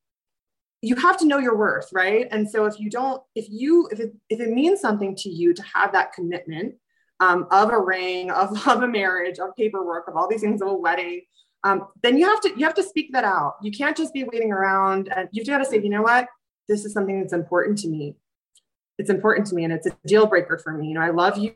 you 0.83 0.97
have 0.97 1.17
to 1.19 1.27
know 1.27 1.39
your 1.39 1.57
worth 1.57 1.89
right? 1.93 2.27
And 2.31 2.49
so 2.49 2.67
if 2.67 2.79
you 2.79 2.91
don't 2.91 3.23
if 3.35 3.47
you 3.49 3.89
if 3.91 4.01
it 4.01 4.13
if 4.29 4.41
it 4.41 4.51
means 4.51 4.81
something 4.81 5.17
to 5.17 5.29
you 5.29 5.55
to 5.55 5.63
have 5.63 5.93
that 5.93 6.13
commitment 6.13 6.75
um, 7.21 7.47
of 7.51 7.71
a 7.71 7.81
ring 7.81 8.31
of, 8.31 8.51
of 8.69 8.83
a 8.83 8.89
marriage 8.89 9.39
of 9.39 9.57
paperwork 9.57 10.09
of 10.09 10.17
all 10.17 10.29
these 10.29 10.41
things 10.41 10.61
of 10.61 10.69
a 10.69 10.75
wedding 10.75 11.23
um, 11.65 11.89
then 12.03 12.19
you 12.19 12.27
have 12.27 12.41
to 12.41 12.51
you 12.57 12.65
have 12.65 12.75
to 12.75 12.83
speak 12.83 13.13
that 13.13 13.25
out. 13.25 13.55
You 13.63 13.71
can't 13.71 13.97
just 13.97 14.13
be 14.13 14.25
waiting 14.25 14.53
around 14.53 15.13
and 15.15 15.29
you've 15.33 15.47
got 15.47 15.59
to 15.59 15.65
say 15.65 15.81
you 15.81 15.91
know 15.91 16.03
what? 16.03 16.29
This 16.69 16.85
is 16.85 16.93
something 16.93 17.21
that's 17.21 17.33
important 17.33 17.79
to 17.79 17.89
me. 17.89 18.17
It's 18.99 19.11
important 19.11 19.47
to 19.49 19.55
me 19.55 19.65
and 19.65 19.73
it's 19.73 19.87
a 19.87 19.97
deal 20.07 20.27
breaker 20.27 20.59
for 20.59 20.73
me. 20.73 20.89
You 20.89 20.95
know 20.95 21.01
i 21.01 21.11
love 21.11 21.39
you 21.39 21.55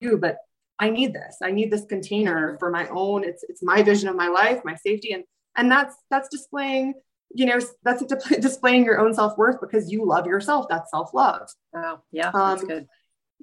you 0.00 0.16
but 0.16 0.38
i 0.78 0.90
need 0.90 1.12
this. 1.12 1.38
I 1.42 1.50
need 1.50 1.72
this 1.72 1.84
container 1.84 2.56
for 2.60 2.70
my 2.70 2.86
own. 2.88 3.24
It's 3.24 3.44
it's 3.48 3.62
my 3.62 3.82
vision 3.82 4.08
of 4.08 4.14
my 4.16 4.28
life 4.28 4.60
my 4.64 4.76
safety 4.76 5.12
and 5.12 5.24
and 5.56 5.70
that's 5.70 5.96
that's 6.10 6.28
displaying 6.28 6.94
you 7.34 7.46
know 7.46 7.58
that's 7.82 8.02
displaying 8.40 8.84
your 8.84 9.00
own 9.00 9.14
self-worth 9.14 9.60
because 9.60 9.90
you 9.90 10.04
love 10.04 10.26
yourself. 10.26 10.66
That's 10.68 10.90
self-love. 10.90 11.48
Oh 11.74 12.00
yeah 12.12 12.30
that's 12.32 12.62
um, 12.62 12.68
good. 12.68 12.86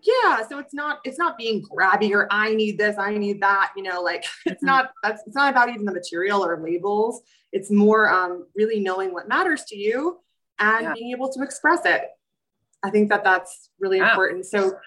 yeah 0.04 0.46
so 0.48 0.60
it's 0.60 0.74
not 0.74 1.00
it's 1.04 1.18
not 1.18 1.38
being 1.38 1.64
grabby 1.64 2.12
or 2.12 2.28
i 2.32 2.54
need 2.54 2.78
this 2.78 2.98
i 2.98 3.18
need 3.18 3.42
that 3.42 3.72
you 3.78 3.84
know 3.84 4.02
like 4.02 4.26
it's 4.46 4.56
mm-hmm. 4.56 4.66
not 4.66 4.92
that's 5.04 5.24
it's 5.26 5.36
not 5.36 5.52
about 5.52 5.70
even 5.70 5.86
the 5.86 5.94
material 5.94 6.44
or 6.44 6.62
labels. 6.62 7.22
It's 7.52 7.72
more 7.72 8.10
um 8.10 8.48
really 8.56 8.80
knowing 8.80 9.14
what 9.14 9.28
matters 9.28 9.64
to 9.66 9.78
you 9.78 10.20
and 10.60 10.84
yeah. 10.84 10.94
being 10.94 11.12
able 11.12 11.32
to 11.32 11.42
express 11.42 11.86
it. 11.86 12.04
I 12.84 12.90
think 12.90 13.10
that 13.10 13.24
that's 13.24 13.70
really 13.80 14.02
wow. 14.02 14.10
important. 14.10 14.46
So 14.46 14.78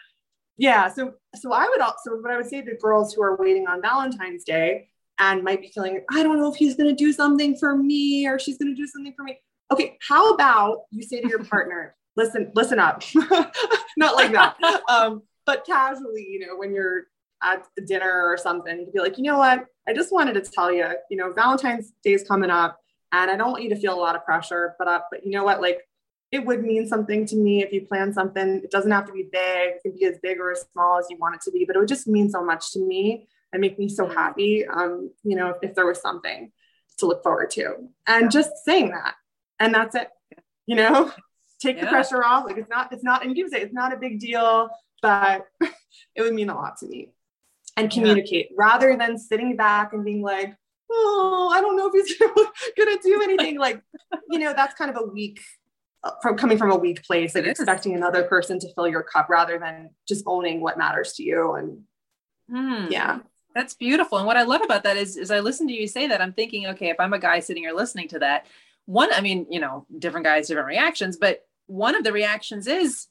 yeah 0.59 0.89
so 0.89 1.15
so 1.37 1.53
i 1.53 1.67
would 1.69 1.81
also 1.81 2.21
what 2.21 2.31
i 2.31 2.37
would 2.37 2.47
say 2.47 2.61
to 2.61 2.75
girls 2.77 3.15
who 3.15 3.23
are 3.23 3.37
waiting 3.37 3.67
on 3.67 3.81
valentine's 3.81 4.45
day 4.45 4.89
and 5.19 5.43
might 5.43 5.61
be 5.61 5.69
feeling, 5.69 6.05
I 6.11 6.23
don't 6.23 6.39
know 6.39 6.51
if 6.51 6.57
he's 6.57 6.77
going 6.77 6.89
to 6.89 6.95
do 6.95 7.13
something 7.13 7.57
for 7.57 7.77
me 7.77 8.27
or 8.27 8.39
she's 8.39 8.59
going 8.59 8.75
to 8.75 8.81
do 8.81 8.87
something 8.87 9.13
for 9.17 9.25
me. 9.25 9.39
Okay, 9.71 9.99
how 10.07 10.33
about 10.33 10.85
you 10.91 11.03
say 11.03 11.21
to 11.21 11.29
your 11.29 11.45
partner, 11.45 11.95
listen, 12.17 12.51
listen 12.55 12.79
up, 12.79 13.03
not 13.97 14.15
like 14.15 14.33
that, 14.33 14.57
um, 14.89 15.23
but 15.45 15.67
casually, 15.67 16.27
you 16.29 16.41
know, 16.41 16.57
when 16.57 16.73
you're 16.73 17.05
at 17.43 17.67
dinner 17.87 18.25
or 18.27 18.37
something, 18.37 18.79
would 18.79 18.93
be 18.93 18.99
like, 18.99 19.19
you 19.19 19.25
know 19.25 19.39
what, 19.39 19.67
I 19.87 19.93
just 19.93 20.13
wanted 20.13 20.35
to 20.35 20.41
tell 20.41 20.73
you, 20.73 20.87
you 21.11 21.17
know, 21.17 21.33
Valentine's 21.33 21.93
Day 22.03 22.13
is 22.13 22.25
coming 22.25 22.51
up, 22.51 22.79
and 23.13 23.31
I 23.31 23.37
don't 23.37 23.51
want 23.51 23.63
you 23.63 23.71
to 23.71 23.77
feel 23.77 23.95
a 23.95 24.01
lot 24.01 24.17
of 24.17 24.25
pressure, 24.25 24.75
but 24.79 24.89
uh, 24.89 25.01
but 25.11 25.25
you 25.25 25.33
know 25.33 25.45
what, 25.45 25.61
like 25.61 25.81
it 26.31 26.45
would 26.45 26.63
mean 26.63 26.87
something 26.87 27.25
to 27.27 27.37
me 27.37 27.63
if 27.63 27.73
you 27.73 27.87
plan 27.87 28.13
something. 28.13 28.61
It 28.63 28.71
doesn't 28.71 28.91
have 28.91 29.07
to 29.07 29.13
be 29.13 29.23
big; 29.31 29.77
it 29.77 29.83
can 29.83 29.93
be 29.93 30.05
as 30.07 30.19
big 30.23 30.39
or 30.39 30.53
as 30.53 30.65
small 30.73 30.99
as 30.99 31.07
you 31.09 31.17
want 31.19 31.37
it 31.37 31.41
to 31.43 31.51
be, 31.51 31.65
but 31.65 31.77
it 31.77 31.79
would 31.79 31.89
just 31.89 32.07
mean 32.07 32.29
so 32.29 32.45
much 32.45 32.73
to 32.73 32.81
me 32.81 33.29
and 33.53 33.61
make 33.61 33.79
me 33.79 33.89
so 33.89 34.05
mm-hmm. 34.05 34.15
happy. 34.15 34.67
Um, 34.67 35.11
you 35.25 35.37
know, 35.37 35.51
if, 35.51 35.57
if 35.63 35.75
there 35.75 35.87
was 35.87 36.01
something 36.01 36.53
to 36.99 37.07
look 37.07 37.23
forward 37.23 37.51
to, 37.53 37.75
and 38.07 38.25
yeah. 38.25 38.29
just 38.29 38.51
saying 38.65 38.91
that, 38.91 39.15
and 39.59 39.75
that's 39.75 39.95
it. 39.95 40.09
You 40.67 40.77
know, 40.77 41.13
take 41.61 41.77
yeah. 41.77 41.85
the 41.85 41.91
pressure 41.91 42.25
off. 42.25 42.45
Like 42.45 42.59
it's 42.59 42.71
not, 42.71 42.93
it's 42.93 43.05
not, 43.05 43.25
and 43.25 43.37
you 43.37 43.49
say 43.49 43.61
it's 43.61 43.75
not 43.75 43.93
a 43.93 43.97
big 43.97 44.21
deal, 44.21 44.71
but 45.03 45.47
it 45.61 46.23
would 46.23 46.35
mean 46.35 46.51
a 46.51 46.55
lot 46.55 46.77
to 46.79 46.87
me. 46.87 47.13
And 47.77 47.91
communicate 47.91 48.49
yeah. 48.51 48.57
rather 48.59 48.97
than 48.97 49.19
sitting 49.19 49.57
back 49.57 49.93
and 49.93 50.05
being 50.05 50.21
like, 50.21 50.57
oh, 50.91 51.53
I 51.55 51.61
don't 51.61 51.77
know 51.77 51.89
if 51.93 51.93
he's 51.93 52.19
gonna 52.77 52.97
do 53.03 53.23
anything. 53.23 53.59
like, 53.59 53.81
you 54.31 54.41
know, 54.41 54.53
that's 54.53 54.75
kind 54.75 54.91
of 54.91 54.97
a 55.01 55.07
weak 55.07 55.39
uh, 56.05 56.13
from 56.23 56.37
coming 56.37 56.57
from 56.57 56.71
a 56.71 56.77
weak 56.77 57.03
place 57.03 57.35
and 57.35 57.45
expecting 57.45 57.95
another 57.95 58.23
person 58.23 58.61
to 58.61 58.73
fill 58.75 58.87
your 58.87 59.03
cup 59.03 59.29
rather 59.29 59.59
than 59.59 59.91
just 60.07 60.23
owning 60.29 60.61
what 60.61 60.79
matters 60.79 61.15
to 61.15 61.25
you 61.25 61.55
and 61.55 61.81
mm. 62.49 62.89
yeah 62.89 63.19
that's 63.59 63.75
beautiful. 63.75 64.19
And 64.19 64.27
what 64.27 64.37
I 64.37 64.43
love 64.45 64.63
about 64.63 64.85
that 64.85 64.97
is, 64.97 65.17
is 65.17 65.31
I 65.31 65.41
listen 65.41 65.67
to 65.69 65.75
you 65.75 65.89
say 65.89 66.07
that, 66.07 66.23
I'm 66.23 66.33
thinking, 66.33 66.67
okay, 66.69 66.91
if 66.91 67.01
I'm 67.01 67.13
a 67.13 67.19
guy 67.19 67.41
sitting 67.41 67.65
here 67.65 67.75
listening 67.75 68.09
to 68.09 68.21
that, 68.21 68.47
one, 68.87 69.13
I 69.13 69.21
mean, 69.21 69.47
you 69.51 69.61
know, 69.61 69.85
different 69.99 70.25
guys, 70.25 70.49
different 70.49 70.69
reactions, 70.69 71.17
but 71.17 71.47
one 71.67 71.95
of 71.95 72.05
the 72.05 72.13
reactions 72.13 72.67
is 72.67 73.09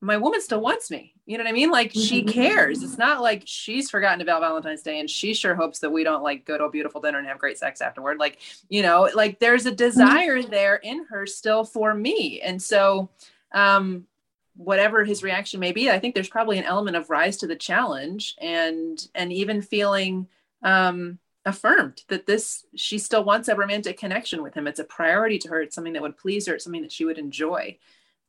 my 0.00 0.16
woman 0.16 0.40
still 0.40 0.60
wants 0.60 0.90
me. 0.90 1.14
You 1.26 1.36
know 1.36 1.44
what 1.44 1.50
I 1.50 1.52
mean? 1.52 1.70
Like 1.70 1.92
she 1.92 2.22
mm-hmm. 2.22 2.30
cares. 2.30 2.82
It's 2.82 2.98
not 2.98 3.20
like 3.20 3.42
she's 3.44 3.90
forgotten 3.90 4.22
about 4.22 4.40
Valentine's 4.40 4.82
Day 4.82 4.98
and 4.98 5.08
she 5.08 5.34
sure 5.34 5.54
hopes 5.54 5.78
that 5.80 5.90
we 5.90 6.02
don't 6.02 6.22
like 6.22 6.46
go 6.46 6.56
to 6.56 6.64
a 6.64 6.70
beautiful 6.70 7.00
dinner 7.00 7.18
and 7.18 7.26
have 7.28 7.38
great 7.38 7.58
sex 7.58 7.80
afterward. 7.80 8.18
Like, 8.18 8.38
you 8.68 8.82
know, 8.82 9.10
like 9.14 9.38
there's 9.38 9.66
a 9.66 9.68
mm-hmm. 9.68 9.76
desire 9.76 10.42
there 10.42 10.76
in 10.76 11.04
her 11.10 11.26
still 11.26 11.64
for 11.64 11.94
me. 11.94 12.40
And 12.40 12.60
so 12.60 13.10
um 13.52 14.06
whatever 14.64 15.04
his 15.04 15.22
reaction 15.22 15.58
may 15.58 15.72
be 15.72 15.90
i 15.90 15.98
think 15.98 16.14
there's 16.14 16.28
probably 16.28 16.58
an 16.58 16.64
element 16.64 16.96
of 16.96 17.08
rise 17.08 17.36
to 17.38 17.46
the 17.46 17.56
challenge 17.56 18.34
and 18.40 19.08
and 19.14 19.32
even 19.32 19.62
feeling 19.62 20.26
um 20.62 21.18
affirmed 21.44 22.02
that 22.08 22.26
this 22.26 22.66
she 22.74 22.98
still 22.98 23.24
wants 23.24 23.48
a 23.48 23.56
romantic 23.56 23.98
connection 23.98 24.42
with 24.42 24.54
him. 24.54 24.66
It's 24.66 24.78
a 24.78 24.84
priority 24.84 25.38
to 25.40 25.48
her. 25.48 25.62
It's 25.62 25.74
something 25.74 25.94
that 25.94 26.02
would 26.02 26.18
please 26.18 26.46
her. 26.46 26.54
It's 26.54 26.64
something 26.64 26.82
that 26.82 26.92
she 26.92 27.04
would 27.04 27.18
enjoy. 27.18 27.78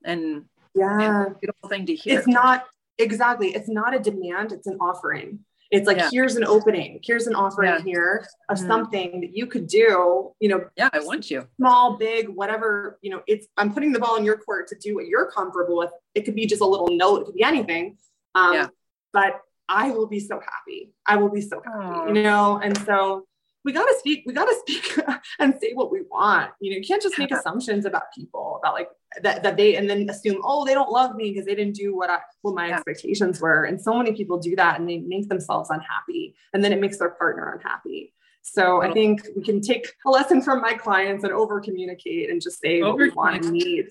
And 0.04 0.46
yeah. 0.74 1.26
beautiful 1.40 1.70
thing 1.70 1.86
to 1.88 1.96
hear. 1.96 2.20
it's 2.20 2.28
not 2.28 2.68
exactly. 2.98 3.50
It's 3.50 3.70
not 3.70 3.94
a 3.94 4.00
demand. 4.00 4.52
It's 4.52 4.68
an 4.68 4.78
offering 4.80 5.40
it's 5.72 5.88
like, 5.88 5.98
yeah. 5.98 6.10
here's 6.12 6.36
an 6.36 6.44
opening, 6.44 7.00
here's 7.02 7.28
an 7.28 7.36
offering 7.36 7.72
yeah. 7.72 7.82
here 7.82 8.28
of 8.50 8.58
mm-hmm. 8.58 8.68
something 8.68 9.22
that 9.22 9.36
you 9.36 9.48
could 9.48 9.68
do, 9.68 10.32
you 10.40 10.50
know. 10.50 10.66
Yeah, 10.76 10.90
I 10.92 11.00
want 11.00 11.32
you. 11.32 11.48
Small, 11.58 11.98
big, 11.98 12.28
whatever, 12.28 13.00
you 13.02 13.10
know, 13.10 13.22
it's, 13.26 13.48
I'm 13.58 13.74
putting 13.74 13.94
the 13.94 14.00
ball 14.00 14.18
in 14.18 14.26
your 14.26 14.38
court 14.38 14.68
to 14.68 14.76
do 14.76 14.96
what 14.96 15.08
you're 15.08 15.32
comfortable 15.32 15.78
with. 15.78 15.92
It 16.14 16.26
could 16.26 16.36
be 16.36 16.46
just 16.46 16.62
a 16.62 16.66
little 16.66 16.90
note, 16.90 17.22
it 17.22 17.26
could 17.26 17.36
be 17.36 17.44
anything. 17.44 17.98
Um, 18.36 18.54
yeah. 18.54 18.68
But 19.14 19.42
I 19.70 19.92
will 19.92 20.08
be 20.08 20.20
so 20.20 20.40
happy. 20.40 20.94
I 21.06 21.16
will 21.16 21.30
be 21.30 21.42
so 21.42 21.62
happy, 21.66 21.78
Aww. 21.78 22.16
you 22.16 22.22
know? 22.22 22.60
And 22.62 22.78
so 22.80 23.26
we 23.64 23.72
got 23.72 23.86
to 23.86 23.96
speak, 24.00 24.24
we 24.26 24.34
got 24.34 24.46
to 24.46 24.56
speak 24.60 25.00
and 25.40 25.54
say 25.62 25.74
what 25.74 25.92
we 25.92 26.02
want. 26.10 26.52
You 26.60 26.72
know, 26.72 26.78
you 26.78 26.84
can't 26.84 27.02
just 27.02 27.18
make 27.20 27.32
assumptions 27.32 27.86
about 27.86 28.04
people 28.16 28.60
about 28.62 28.74
like 28.74 28.90
that, 29.22 29.44
that 29.44 29.58
they, 29.58 29.76
and 29.76 29.90
then 29.90 30.10
assume, 30.10 30.42
oh, 30.44 30.66
they 30.66 30.74
don't 30.74 30.92
love 30.92 31.16
me 31.16 31.32
because 31.32 31.46
they 31.46 31.56
didn't 31.56 31.76
do 31.76 31.96
what 31.96 32.10
I, 32.10 32.20
what 32.42 32.56
my 32.56 32.68
yeah. 32.68 32.76
expectations 32.76 33.40
were. 33.40 33.66
And 33.66 33.80
so 33.80 33.96
many 33.96 34.14
people 34.14 34.40
do 34.40 34.56
that 34.56 34.80
and 34.80 34.90
they 34.90 35.00
make 35.00 35.30
themselves 35.30 35.70
unhappy 35.70 36.36
and 36.54 36.64
then 36.64 36.74
it 36.74 36.80
makes 36.80 36.98
their 36.98 37.12
partner 37.12 37.54
unhappy. 37.54 38.14
So 38.44 38.82
I 38.82 38.92
think 38.92 39.22
we 39.36 39.44
can 39.44 39.62
take 39.62 39.94
a 40.06 40.10
lesson 40.10 40.42
from 40.42 40.62
my 40.62 40.74
clients 40.74 41.24
and 41.24 41.32
over 41.32 41.62
communicate 41.62 42.30
and 42.30 42.42
just 42.42 42.60
say 42.60 42.82
what 42.82 42.98
we 42.98 43.10
want 43.12 43.46
and 43.46 43.54
need. 43.54 43.86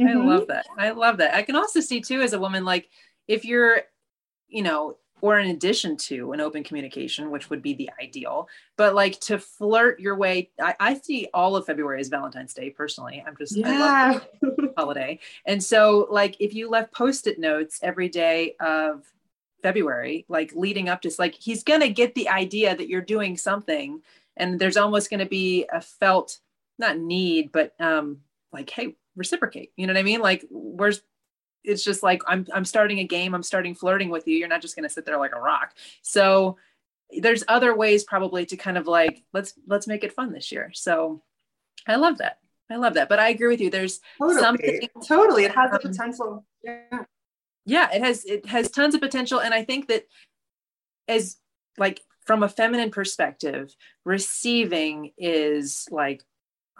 Mm-hmm. 0.00 0.08
I 0.08 0.14
love 0.14 0.46
that. 0.48 0.66
I 0.78 0.90
love 0.90 1.18
that. 1.18 1.34
I 1.34 1.42
can 1.42 1.56
also 1.56 1.80
see 1.80 2.00
too 2.00 2.22
as 2.22 2.32
a 2.32 2.40
woman, 2.40 2.64
like 2.64 2.88
if 3.28 3.44
you're, 3.44 3.82
you 4.48 4.62
know, 4.62 4.96
or 5.22 5.38
in 5.38 5.50
addition 5.50 5.96
to 5.96 6.32
an 6.32 6.40
open 6.40 6.62
communication, 6.64 7.30
which 7.30 7.50
would 7.50 7.62
be 7.62 7.74
the 7.74 7.90
ideal, 8.00 8.48
but 8.76 8.94
like 8.94 9.18
to 9.20 9.38
flirt 9.38 10.00
your 10.00 10.16
way. 10.16 10.50
I, 10.60 10.74
I 10.80 10.94
see 10.94 11.28
all 11.34 11.56
of 11.56 11.66
February 11.66 12.00
as 12.00 12.08
Valentine's 12.08 12.54
Day 12.54 12.70
personally. 12.70 13.22
I'm 13.26 13.36
just, 13.36 13.56
yeah. 13.56 13.68
I 13.70 14.46
love 14.46 14.70
holiday. 14.76 15.18
And 15.46 15.62
so, 15.62 16.06
like, 16.10 16.36
if 16.40 16.54
you 16.54 16.68
left 16.68 16.92
post 16.92 17.26
it 17.26 17.38
notes 17.38 17.80
every 17.82 18.08
day 18.08 18.56
of 18.60 19.04
February, 19.62 20.24
like 20.28 20.52
leading 20.54 20.88
up 20.88 21.02
to 21.02 21.10
like, 21.18 21.34
he's 21.34 21.64
going 21.64 21.80
to 21.80 21.90
get 21.90 22.14
the 22.14 22.28
idea 22.28 22.76
that 22.76 22.88
you're 22.88 23.00
doing 23.00 23.36
something. 23.36 24.00
And 24.36 24.58
there's 24.58 24.76
almost 24.76 25.10
going 25.10 25.20
to 25.20 25.26
be 25.26 25.66
a 25.72 25.80
felt, 25.80 26.38
not 26.78 26.98
need, 26.98 27.52
but 27.52 27.74
um, 27.80 28.20
like, 28.52 28.70
hey, 28.70 28.96
reciprocate. 29.16 29.72
You 29.76 29.86
know 29.86 29.92
what 29.92 30.00
I 30.00 30.04
mean? 30.04 30.20
Like, 30.20 30.44
where's 30.50 31.02
it's 31.64 31.84
just 31.84 32.02
like 32.02 32.22
I'm 32.26 32.46
I'm 32.52 32.64
starting 32.64 32.98
a 33.00 33.04
game, 33.04 33.34
I'm 33.34 33.42
starting 33.42 33.74
flirting 33.74 34.10
with 34.10 34.26
you. 34.26 34.36
You're 34.36 34.48
not 34.48 34.62
just 34.62 34.76
going 34.76 34.88
to 34.88 34.92
sit 34.92 35.04
there 35.04 35.18
like 35.18 35.34
a 35.34 35.40
rock. 35.40 35.74
So 36.02 36.56
there's 37.18 37.44
other 37.48 37.74
ways 37.74 38.04
probably 38.04 38.46
to 38.46 38.56
kind 38.56 38.78
of 38.78 38.86
like 38.86 39.22
let's 39.32 39.54
let's 39.66 39.86
make 39.86 40.04
it 40.04 40.12
fun 40.12 40.32
this 40.32 40.52
year. 40.52 40.70
So 40.74 41.22
I 41.86 41.96
love 41.96 42.18
that. 42.18 42.38
I 42.70 42.76
love 42.76 42.94
that. 42.94 43.08
But 43.08 43.18
I 43.18 43.30
agree 43.30 43.48
with 43.48 43.60
you. 43.60 43.70
There's 43.70 44.00
totally. 44.18 44.40
something 44.40 44.88
totally 45.06 45.44
it 45.44 45.54
has 45.54 45.70
the 45.70 45.76
um, 45.76 45.82
potential. 45.82 46.44
Yeah. 46.62 47.04
Yeah, 47.66 47.90
it 47.92 48.02
has 48.02 48.24
it 48.24 48.46
has 48.46 48.70
tons 48.70 48.94
of 48.94 49.00
potential 49.00 49.40
and 49.40 49.52
I 49.52 49.64
think 49.64 49.88
that 49.88 50.04
as 51.08 51.36
like 51.78 52.00
from 52.26 52.42
a 52.42 52.48
feminine 52.48 52.90
perspective, 52.90 53.74
receiving 54.04 55.12
is 55.18 55.88
like 55.90 56.22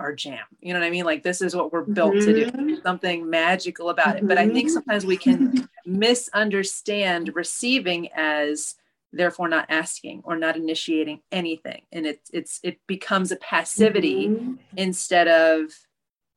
our 0.01 0.15
jam. 0.15 0.45
You 0.61 0.73
know 0.73 0.81
what 0.81 0.87
I 0.87 0.91
mean? 0.91 1.05
Like 1.05 1.23
this 1.23 1.41
is 1.41 1.55
what 1.55 1.73
we're 1.73 1.83
built 1.83 2.15
mm-hmm. 2.15 2.27
to 2.27 2.45
do. 2.45 2.51
Mm-hmm. 2.51 2.83
something 2.83 3.29
magical 3.29 3.91
about 3.91 4.17
it. 4.17 4.27
But 4.27 4.39
I 4.39 4.49
think 4.49 4.69
mm-hmm. 4.69 4.75
sometimes 4.75 5.07
we 5.07 5.17
can 5.17 5.69
misunderstand 5.87 7.33
receiving 7.35 8.09
as 8.15 8.75
therefore 9.13 9.49
not 9.49 9.67
asking 9.69 10.23
or 10.25 10.37
not 10.37 10.57
initiating 10.57 11.21
anything. 11.31 11.83
And 11.93 12.07
it 12.07 12.21
it's 12.33 12.61
it 12.63 12.79
becomes 12.87 13.31
a 13.31 13.37
passivity 13.37 14.29
mm-hmm. 14.29 14.55
instead 14.77 15.29
of 15.29 15.71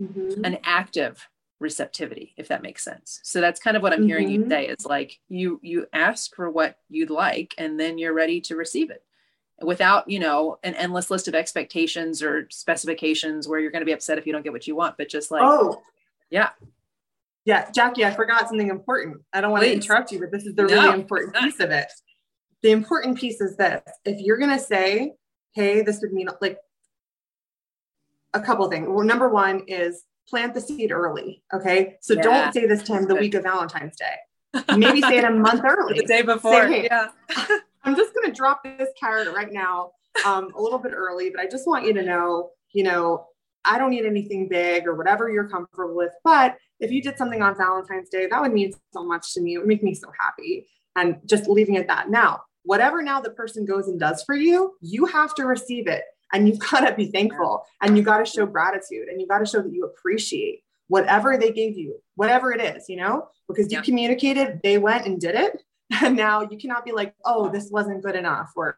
mm-hmm. 0.02 0.44
an 0.44 0.60
active 0.64 1.28
receptivity 1.60 2.34
if 2.36 2.50
that 2.50 2.62
makes 2.62 2.84
sense 2.84 3.22
so 3.24 3.40
that's 3.40 3.60
kind 3.60 3.78
of 3.78 3.82
what 3.82 3.94
i'm 3.94 4.00
mm-hmm. 4.00 4.08
hearing 4.08 4.30
you 4.30 4.50
say 4.50 4.68
is 4.68 4.86
like 4.86 5.18
you 5.30 5.62
you 5.64 5.88
ask 5.94 6.36
for 6.36 6.50
what 6.50 6.78
you'd 6.90 7.10
like 7.10 7.56
and 7.58 7.80
then 7.80 7.98
you're 7.98 8.14
ready 8.14 8.42
to 8.42 8.58
receive 8.58 8.90
it 8.92 9.02
without 9.66 10.10
you 10.10 10.20
know 10.20 10.58
an 10.64 10.74
endless 10.76 11.10
list 11.10 11.28
of 11.28 11.36
expectations 11.36 12.22
or 12.22 12.48
specifications 12.50 13.48
where 13.48 13.60
you're 13.60 13.72
going 13.72 13.82
to 13.82 13.86
be 13.86 13.92
upset 13.92 14.18
if 14.18 14.26
you 14.26 14.34
don't 14.34 14.44
get 14.44 14.54
what 14.54 14.68
you 14.68 14.76
want 14.76 14.98
but 14.98 15.10
just 15.10 15.32
like 15.32 15.42
oh. 15.44 15.82
Yeah. 16.30 16.50
Yeah 17.46 17.70
jackie 17.72 18.06
i 18.06 18.12
forgot 18.12 18.48
something 18.48 18.70
important. 18.70 19.22
I 19.32 19.42
don't 19.42 19.52
want 19.52 19.64
Please. 19.64 19.70
to 19.70 19.76
interrupt 19.76 20.12
you 20.12 20.20
but 20.20 20.32
this 20.32 20.46
is 20.46 20.56
the 20.56 20.64
no, 20.64 20.70
really 20.70 21.00
important 21.00 21.36
piece 21.36 21.60
of 21.60 21.72
it. 21.72 21.92
The 22.62 22.72
important 22.72 23.18
piece 23.18 23.42
is 23.42 23.58
this. 23.58 23.82
If 24.06 24.22
you're 24.22 24.38
going 24.38 24.58
to 24.58 24.64
say 24.64 25.14
hey 25.54 25.82
this 25.82 26.02
would 26.02 26.14
mean 26.14 26.30
like 26.42 26.58
a 28.34 28.40
couple 28.40 28.70
things. 28.70 28.88
Well 28.90 29.06
number 29.06 29.30
one 29.30 29.64
is 29.68 30.04
plant 30.28 30.54
the 30.54 30.62
seed 30.62 30.92
early 30.92 31.44
okay? 31.54 31.98
So 32.02 32.14
yeah. 32.14 32.22
don't 32.22 32.54
say 32.54 32.66
this 32.66 32.84
time 32.84 33.08
the 33.08 33.16
week 33.16 33.36
of 33.36 33.44
valentine's 33.44 33.96
day. 33.96 34.16
Maybe 34.78 35.02
say 35.02 35.18
it 35.18 35.24
a 35.24 35.32
month 35.32 35.62
early. 35.66 36.00
The 36.00 36.06
day 36.06 36.22
before 36.22 36.64
say, 36.64 36.82
hey, 36.82 36.88
yeah 36.90 37.08
I'm 37.84 37.96
just 37.96 38.14
going 38.14 38.32
to 38.32 38.36
drop 38.36 38.64
this 38.64 38.90
carrot 39.00 39.34
right 39.34 39.52
now 39.52 39.92
um, 40.26 40.54
a 40.56 40.62
little 40.62 40.80
bit 40.80 40.94
early, 40.94 41.30
but 41.30 41.40
I 41.40 41.48
just 41.48 41.68
want 41.68 41.86
you 41.86 41.94
to 41.94 42.04
know, 42.04 42.52
you 42.72 42.84
know, 42.84 43.26
I 43.66 43.78
don't 43.78 43.92
need 43.92 44.06
anything 44.06 44.48
big 44.50 44.88
or 44.88 44.96
whatever 44.96 45.30
you're 45.30 45.48
comfortable 45.48 45.96
with. 45.96 46.12
But 46.24 46.58
if 46.80 46.92
you 46.92 47.02
did 47.02 47.18
something 47.18 47.42
on 47.42 47.56
Valentine's 47.58 48.10
Day, 48.10 48.28
that 48.28 48.42
would 48.42 48.54
mean 48.54 48.74
so 48.94 49.06
much 49.06 49.34
to 49.34 49.42
me. 49.42 49.56
It 49.56 49.60
would 49.60 49.68
make 49.68 49.84
me 49.84 49.94
so 49.94 50.12
happy. 50.20 50.68
And 50.96 51.18
just 51.26 51.48
leaving 51.48 51.76
it 51.76 51.88
that. 51.88 52.10
Now, 52.10 52.42
whatever 52.64 53.02
now 53.02 53.20
the 53.20 53.32
person 53.32 53.66
goes 53.66 53.88
and 53.88 54.00
does 54.00 54.24
for 54.24 54.36
you, 54.36 54.74
you 54.82 55.06
have 55.06 55.34
to 55.36 55.46
receive 55.46 55.88
it. 55.88 56.04
And 56.34 56.48
you've 56.48 56.60
got 56.72 56.82
to 56.82 56.94
be 56.94 57.08
thankful 57.08 57.64
and 57.82 57.96
you've 57.96 58.06
got 58.06 58.20
to 58.20 58.26
show 58.26 58.46
gratitude 58.46 59.08
and 59.10 59.20
you've 59.20 59.30
got 59.30 59.40
to 59.40 59.46
show 59.46 59.62
that 59.62 59.74
you 59.74 59.86
appreciate 59.86 60.64
whatever 60.88 61.38
they 61.38 61.52
gave 61.52 61.78
you, 61.78 61.98
whatever 62.16 62.52
it 62.52 62.62
is, 62.62 62.90
you 62.90 62.98
know, 62.98 63.28
because 63.48 63.72
you 63.72 63.78
yeah. 63.78 63.84
communicated, 63.84 64.60
they 64.64 64.78
went 64.78 65.06
and 65.06 65.20
did 65.20 65.36
it. 65.36 65.64
And 65.92 66.16
now 66.18 66.42
you 66.42 66.58
cannot 66.58 66.86
be 66.86 66.92
like, 66.92 67.14
oh, 67.26 67.50
this 67.50 67.70
wasn't 67.72 68.04
good 68.04 68.16
enough, 68.16 68.52
or 68.56 68.78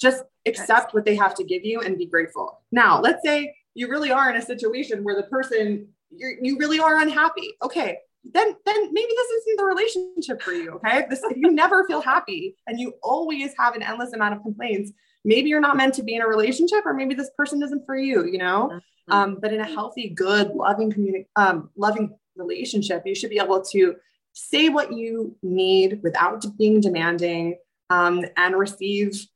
just 0.00 0.24
accept 0.46 0.94
what 0.94 1.04
they 1.04 1.16
have 1.16 1.34
to 1.34 1.44
give 1.44 1.64
you 1.64 1.80
and 1.80 1.98
be 1.98 2.06
grateful. 2.06 2.60
Now, 2.70 3.00
let's 3.00 3.22
say 3.24 3.54
you 3.74 3.88
really 3.88 4.10
are 4.10 4.30
in 4.30 4.36
a 4.36 4.42
situation 4.42 5.04
where 5.04 5.16
the 5.16 5.24
person 5.24 5.88
you 6.10 6.36
you 6.40 6.58
really 6.58 6.78
are 6.78 6.98
unhappy. 7.00 7.54
Okay, 7.62 7.98
then 8.32 8.54
then 8.64 8.92
maybe 8.92 9.10
this 9.16 9.28
isn't 9.28 9.56
the 9.58 9.64
relationship 9.64 10.42
for 10.42 10.52
you. 10.52 10.72
Okay, 10.72 11.06
this 11.08 11.22
you 11.36 11.52
never 11.52 11.86
feel 11.86 12.00
happy 12.00 12.56
and 12.66 12.78
you 12.80 12.94
always 13.02 13.52
have 13.58 13.74
an 13.74 13.82
endless 13.82 14.12
amount 14.12 14.34
of 14.34 14.42
complaints, 14.42 14.92
maybe 15.24 15.48
you're 15.48 15.60
not 15.60 15.76
meant 15.76 15.94
to 15.94 16.02
be 16.02 16.14
in 16.14 16.22
a 16.22 16.26
relationship, 16.26 16.84
or 16.84 16.94
maybe 16.94 17.14
this 17.14 17.30
person 17.36 17.62
isn't 17.62 17.84
for 17.86 17.96
you. 17.96 18.24
You 18.24 18.38
know, 18.38 18.70
mm-hmm. 18.72 19.12
um, 19.12 19.38
but 19.40 19.52
in 19.52 19.60
a 19.60 19.66
healthy, 19.66 20.10
good, 20.10 20.48
loving 20.50 20.90
community, 20.90 21.28
um, 21.36 21.70
loving 21.76 22.16
relationship, 22.36 23.02
you 23.04 23.14
should 23.14 23.30
be 23.30 23.38
able 23.38 23.62
to 23.62 23.96
say 24.36 24.68
what 24.68 24.92
you 24.92 25.34
need 25.42 26.00
without 26.02 26.44
being 26.58 26.80
demanding 26.80 27.56
um, 27.88 28.24
and 28.36 28.54
receive 28.54 29.26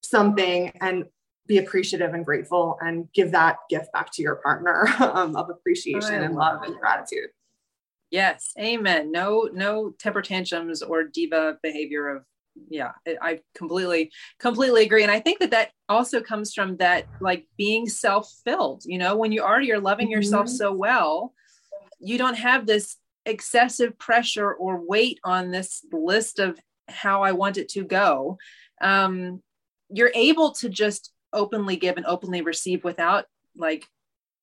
something 0.00 0.70
and 0.80 1.04
be 1.46 1.58
appreciative 1.58 2.14
and 2.14 2.24
grateful 2.24 2.78
and 2.80 3.08
give 3.12 3.32
that 3.32 3.56
gift 3.68 3.92
back 3.92 4.10
to 4.12 4.22
your 4.22 4.36
partner 4.36 4.86
um, 5.00 5.34
of 5.36 5.50
appreciation 5.50 6.22
and 6.22 6.34
love 6.34 6.62
and 6.62 6.78
gratitude. 6.78 7.30
Yes. 8.10 8.52
Amen. 8.58 9.10
No 9.10 9.48
no 9.52 9.92
temper 9.98 10.22
tantrums 10.22 10.82
or 10.82 11.02
diva 11.02 11.58
behavior 11.62 12.08
of 12.08 12.24
yeah 12.68 12.92
i 13.20 13.40
completely 13.56 14.12
completely 14.38 14.84
agree. 14.84 15.02
And 15.02 15.10
i 15.10 15.18
think 15.18 15.40
that 15.40 15.50
that 15.50 15.72
also 15.88 16.20
comes 16.20 16.54
from 16.54 16.76
that 16.76 17.06
like 17.20 17.48
being 17.58 17.88
self-filled 17.88 18.84
you 18.86 18.96
know 18.96 19.16
when 19.16 19.32
you 19.32 19.42
already 19.42 19.72
are 19.72 19.80
loving 19.80 20.06
mm-hmm. 20.06 20.12
yourself 20.12 20.48
so 20.48 20.72
well 20.72 21.34
you 21.98 22.16
don't 22.16 22.36
have 22.36 22.64
this 22.64 22.96
excessive 23.26 23.98
pressure 23.98 24.52
or 24.52 24.80
weight 24.80 25.18
on 25.24 25.50
this 25.50 25.84
list 25.92 26.38
of 26.38 26.58
how 26.88 27.22
I 27.22 27.32
want 27.32 27.56
it 27.56 27.68
to 27.70 27.84
go, 27.84 28.38
um, 28.80 29.42
you're 29.88 30.12
able 30.14 30.52
to 30.52 30.68
just 30.68 31.12
openly 31.32 31.76
give 31.76 31.96
and 31.96 32.06
openly 32.06 32.42
receive 32.42 32.84
without 32.84 33.26
like 33.56 33.86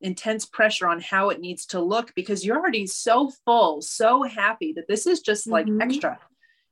intense 0.01 0.45
pressure 0.45 0.87
on 0.87 0.99
how 0.99 1.29
it 1.29 1.39
needs 1.39 1.67
to 1.67 1.79
look 1.79 2.11
because 2.15 2.45
you're 2.45 2.57
already 2.57 2.87
so 2.87 3.31
full, 3.45 3.81
so 3.81 4.23
happy 4.23 4.73
that 4.73 4.87
this 4.87 5.05
is 5.05 5.21
just 5.21 5.47
like 5.47 5.67
mm-hmm. 5.67 5.81
extra 5.81 6.19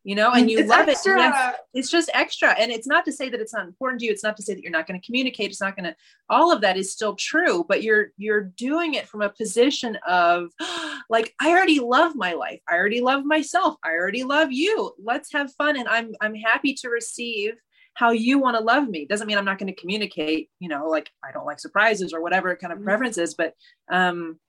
you 0.04 0.16
know, 0.16 0.32
and 0.32 0.50
you 0.50 0.60
it's 0.60 0.70
love 0.70 0.88
extra. 0.88 1.14
it. 1.14 1.18
Yes, 1.18 1.56
it's 1.74 1.91
just 1.91 2.10
extra. 2.14 2.52
And 2.52 2.72
it's 2.72 2.88
not 2.88 3.06
to 3.06 3.12
say 3.12 3.30
that 3.30 3.39
it's 3.39 3.54
not 3.54 3.66
important 3.66 4.00
to 4.00 4.06
you. 4.06 4.12
It's 4.12 4.24
not 4.24 4.38
to 4.38 4.43
say 4.43 4.54
that 4.54 4.62
you're 4.62 4.72
not 4.72 4.88
going 4.88 5.00
to 5.00 5.06
communicate. 5.06 5.52
It's 5.52 5.62
not 5.62 5.76
going 5.76 5.86
to, 5.86 5.95
all 6.30 6.52
of 6.52 6.62
that 6.62 6.78
is 6.78 6.91
still 6.91 7.16
true, 7.16 7.66
but 7.68 7.84
you're, 7.84 8.12
you're 8.18 8.41
doing 8.41 8.93
it 8.93 9.08
from 9.08 9.22
a 9.22 9.30
position 9.30 9.97
of 10.08 10.52
like, 11.10 11.34
I 11.41 11.50
already 11.50 11.80
love 11.80 12.16
my 12.16 12.34
life. 12.34 12.62
I 12.68 12.76
already 12.76 13.02
love 13.02 13.26
myself. 13.26 13.76
I 13.84 13.89
already 13.89 14.24
love 14.24 14.52
you. 14.52 14.93
Let's 15.04 15.34
have 15.34 15.54
fun. 15.54 15.78
And 15.78 15.88
I'm, 15.88 16.14
I'm 16.22 16.36
happy 16.36 16.74
to 16.76 16.89
receive 16.89 17.54
how 17.95 18.12
you 18.12 18.39
want 18.39 18.56
to 18.56 18.64
love 18.64 18.88
me. 18.88 19.06
Doesn't 19.06 19.28
mean 19.28 19.38
I'm 19.38 19.45
not 19.45 19.58
going 19.58 19.74
to 19.74 19.80
communicate, 19.80 20.50
you 20.60 20.70
know, 20.70 20.88
like 20.88 21.10
I 21.24 21.34
don't 21.34 21.45
like 21.45 21.60
surprises 21.60 22.14
or 22.14 22.22
whatever 22.22 22.56
kind 22.56 22.72
of 22.72 22.80
mm-hmm. 22.80 22.86
preferences, 22.86 23.36
but, 23.36 23.54
um, 23.91 24.39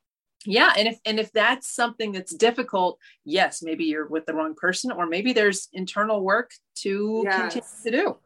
yeah 0.46 0.72
and 0.76 0.88
if 0.88 0.98
and 1.04 1.20
if 1.20 1.30
that's 1.32 1.68
something 1.68 2.12
that's 2.12 2.34
difficult 2.34 2.98
yes 3.24 3.62
maybe 3.62 3.84
you're 3.84 4.06
with 4.06 4.24
the 4.24 4.32
wrong 4.32 4.54
person 4.54 4.90
or 4.90 5.06
maybe 5.06 5.32
there's 5.32 5.68
internal 5.72 6.22
work 6.22 6.50
to 6.82 7.22
yes. 7.24 7.52
continue 7.52 7.68
to 7.84 7.90
do. 7.90 8.16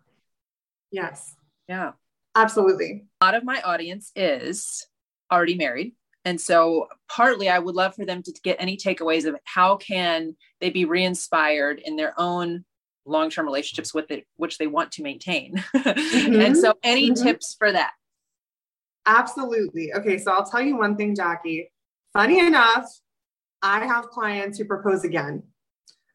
Yes. 0.91 1.35
Yeah. 1.69 1.93
Absolutely. 2.37 3.07
A 3.21 3.25
lot 3.25 3.35
of 3.35 3.45
my 3.45 3.61
audience 3.63 4.13
is 4.15 4.87
already 5.31 5.57
married 5.57 5.93
and 6.25 6.41
so 6.41 6.87
partly 7.09 7.49
i 7.49 7.59
would 7.59 7.75
love 7.75 7.95
for 7.95 8.05
them 8.05 8.23
to 8.23 8.33
get 8.45 8.57
any 8.61 8.77
takeaways 8.77 9.25
of 9.25 9.35
how 9.45 9.77
can 9.77 10.37
they 10.61 10.71
be 10.71 10.85
re-inspired 10.85 11.81
in 11.85 11.97
their 11.97 12.15
own 12.19 12.65
long-term 13.07 13.47
relationships 13.47 13.93
with 13.93 14.11
it 14.11 14.27
which 14.37 14.59
they 14.59 14.67
want 14.67 14.93
to 14.93 15.03
maintain. 15.03 15.63
Mm-hmm. 15.75 16.41
and 16.41 16.57
so 16.57 16.75
any 16.83 17.11
mm-hmm. 17.11 17.23
tips 17.23 17.55
for 17.59 17.73
that? 17.73 17.93
Absolutely. 19.07 19.93
Okay 19.95 20.19
so 20.19 20.33
i'll 20.33 20.47
tell 20.47 20.63
you 20.63 20.77
one 20.77 20.97
thing 20.97 21.15
jackie 21.17 21.71
funny 22.15 22.41
enough, 22.41 22.87
I 23.61 23.87
have 23.87 24.09
clients 24.09 24.59
who 24.59 24.65
propose 24.65 25.05
again. 25.05 25.43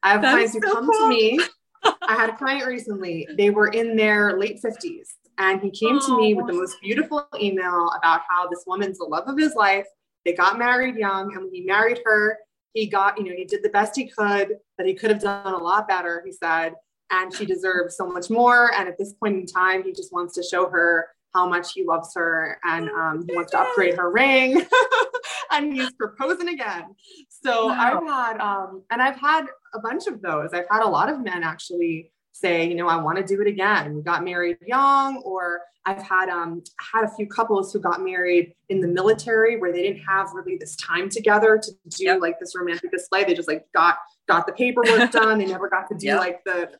I 0.02 0.12
have 0.12 0.20
clients 0.22 0.54
who 0.54 0.60
so 0.62 0.72
come 0.72 0.90
cool. 0.90 0.98
to 0.98 1.08
me. 1.08 1.40
I 1.84 2.14
had 2.14 2.30
a 2.30 2.36
client 2.36 2.66
recently. 2.66 3.28
They 3.36 3.50
were 3.50 3.68
in 3.68 3.96
their 3.96 4.38
late 4.38 4.60
50s 4.62 5.06
and 5.40 5.60
he 5.60 5.70
came 5.70 5.98
oh, 6.00 6.06
to 6.06 6.16
me 6.18 6.34
with 6.34 6.46
the 6.46 6.52
most 6.52 6.76
beautiful 6.82 7.26
email 7.40 7.90
about 7.98 8.20
how 8.28 8.46
this 8.48 8.64
woman's 8.66 8.98
the 8.98 9.04
love 9.04 9.26
of 9.26 9.38
his 9.38 9.54
life. 9.54 9.86
They 10.24 10.34
got 10.34 10.58
married 10.58 10.96
young, 10.96 11.32
and 11.34 11.44
when 11.44 11.54
he 11.54 11.62
married 11.62 12.00
her, 12.04 12.36
he 12.74 12.86
got, 12.86 13.16
you 13.16 13.24
know, 13.24 13.32
he 13.34 13.46
did 13.46 13.62
the 13.62 13.70
best 13.70 13.96
he 13.96 14.06
could, 14.06 14.56
but 14.76 14.86
he 14.86 14.94
could 14.94 15.10
have 15.10 15.20
done 15.20 15.54
a 15.54 15.58
lot 15.58 15.88
better, 15.88 16.22
he 16.26 16.32
said. 16.32 16.74
And 17.10 17.34
she 17.34 17.46
deserves 17.46 17.96
so 17.96 18.06
much 18.06 18.28
more. 18.28 18.70
And 18.74 18.86
at 18.86 18.98
this 18.98 19.14
point 19.14 19.36
in 19.36 19.46
time, 19.46 19.82
he 19.82 19.92
just 19.92 20.12
wants 20.12 20.34
to 20.34 20.42
show 20.42 20.68
her 20.68 21.08
how 21.34 21.48
much 21.48 21.72
he 21.72 21.84
loves 21.84 22.12
her 22.14 22.58
and 22.64 22.88
um, 22.90 23.24
he 23.28 23.34
wants 23.34 23.52
to 23.52 23.60
upgrade 23.60 23.96
her 23.96 24.10
ring 24.10 24.62
and 25.52 25.72
he's 25.72 25.92
proposing 25.92 26.48
again 26.48 26.94
so 27.28 27.66
wow. 27.66 28.00
i've 28.00 28.08
had 28.08 28.40
um, 28.40 28.82
and 28.90 29.02
i've 29.02 29.16
had 29.16 29.46
a 29.74 29.80
bunch 29.80 30.06
of 30.06 30.20
those 30.22 30.50
i've 30.52 30.68
had 30.70 30.82
a 30.82 30.88
lot 30.88 31.08
of 31.08 31.20
men 31.20 31.42
actually 31.42 32.12
say 32.32 32.66
you 32.66 32.74
know 32.74 32.88
i 32.88 32.96
want 32.96 33.16
to 33.18 33.24
do 33.24 33.40
it 33.40 33.46
again 33.46 33.94
we 33.94 34.02
got 34.02 34.24
married 34.24 34.56
young 34.66 35.18
or 35.18 35.60
i've 35.86 36.02
had 36.02 36.28
um, 36.28 36.62
had 36.92 37.04
a 37.04 37.10
few 37.14 37.26
couples 37.26 37.72
who 37.72 37.80
got 37.80 38.02
married 38.02 38.54
in 38.68 38.80
the 38.80 38.88
military 38.88 39.58
where 39.58 39.72
they 39.72 39.82
didn't 39.82 40.02
have 40.02 40.28
really 40.32 40.56
this 40.56 40.76
time 40.76 41.08
together 41.08 41.58
to 41.62 41.70
do 41.96 42.04
yep. 42.04 42.20
like 42.20 42.38
this 42.40 42.54
romantic 42.56 42.90
display 42.90 43.24
they 43.24 43.34
just 43.34 43.48
like 43.48 43.64
got 43.74 43.96
got 44.28 44.46
the 44.46 44.52
paperwork 44.52 45.10
done 45.12 45.38
they 45.38 45.46
never 45.46 45.68
got 45.68 45.88
to 45.88 45.96
do 45.96 46.06
yep. 46.06 46.18
like 46.18 46.44
the 46.44 46.70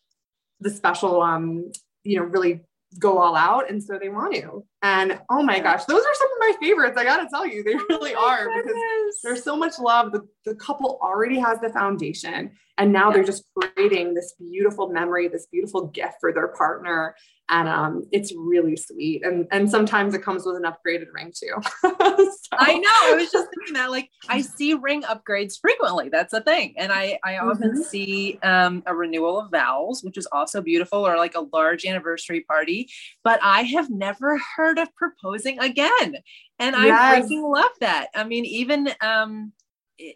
the 0.60 0.70
special 0.70 1.20
um 1.20 1.70
you 2.04 2.16
know 2.16 2.24
really 2.24 2.60
go 2.98 3.18
all 3.18 3.36
out 3.36 3.70
and 3.70 3.82
so 3.82 3.98
they 3.98 4.08
want 4.08 4.34
to 4.34 4.64
and 4.82 5.20
oh 5.30 5.42
my 5.42 5.60
gosh 5.60 5.84
those 5.84 6.02
are 6.02 6.14
some 6.14 6.28
of 6.32 6.38
my 6.40 6.52
favorites 6.60 6.96
i 6.98 7.04
gotta 7.04 7.28
tell 7.32 7.46
you 7.46 7.62
they 7.62 7.74
oh 7.74 7.86
really 7.88 8.14
oh 8.16 8.28
are 8.28 8.46
goodness. 8.46 8.64
because 8.64 9.20
there's 9.22 9.44
so 9.44 9.56
much 9.56 9.78
love 9.78 10.10
the, 10.10 10.26
the 10.44 10.56
couple 10.56 10.98
already 11.00 11.38
has 11.38 11.60
the 11.60 11.68
foundation 11.68 12.50
and 12.78 12.92
now 12.92 13.08
yeah. 13.08 13.14
they're 13.14 13.24
just 13.24 13.44
creating 13.54 14.12
this 14.12 14.34
beautiful 14.40 14.88
memory 14.88 15.28
this 15.28 15.46
beautiful 15.52 15.86
gift 15.86 16.14
for 16.18 16.32
their 16.32 16.48
partner 16.48 17.14
and 17.50 17.68
um, 17.68 18.06
it's 18.12 18.32
really 18.34 18.76
sweet. 18.76 19.24
And 19.24 19.46
and 19.50 19.68
sometimes 19.68 20.14
it 20.14 20.22
comes 20.22 20.46
with 20.46 20.56
an 20.56 20.62
upgraded 20.62 21.12
ring 21.12 21.32
too. 21.34 21.54
So. 22.50 22.56
i 22.58 22.74
know. 22.74 22.90
I 23.04 23.14
was 23.14 23.30
just 23.30 23.48
thinking 23.54 23.74
that 23.74 23.90
like 23.90 24.10
i 24.28 24.40
see 24.40 24.74
ring 24.74 25.02
upgrades 25.02 25.60
frequently. 25.60 26.08
That's 26.08 26.32
a 26.32 26.40
thing. 26.40 26.74
And 26.76 26.92
i 26.92 27.18
i 27.24 27.38
often 27.38 27.72
mm-hmm. 27.72 27.82
see 27.82 28.38
um, 28.42 28.82
a 28.86 28.94
renewal 28.94 29.38
of 29.38 29.50
vows 29.50 30.02
which 30.02 30.16
is 30.16 30.26
also 30.32 30.60
beautiful 30.60 31.06
or 31.06 31.16
like 31.16 31.36
a 31.36 31.46
large 31.52 31.84
anniversary 31.84 32.40
party. 32.40 32.88
But 33.22 33.40
i 33.42 33.62
have 33.62 33.90
never 33.90 34.40
heard 34.56 34.78
of 34.78 34.94
proposing 34.96 35.60
again. 35.60 36.16
And 36.58 36.74
yes. 36.76 37.00
i 37.00 37.20
freaking 37.20 37.52
love 37.52 37.72
that. 37.80 38.08
I 38.14 38.24
mean 38.24 38.44
even 38.46 38.90
um 39.00 39.52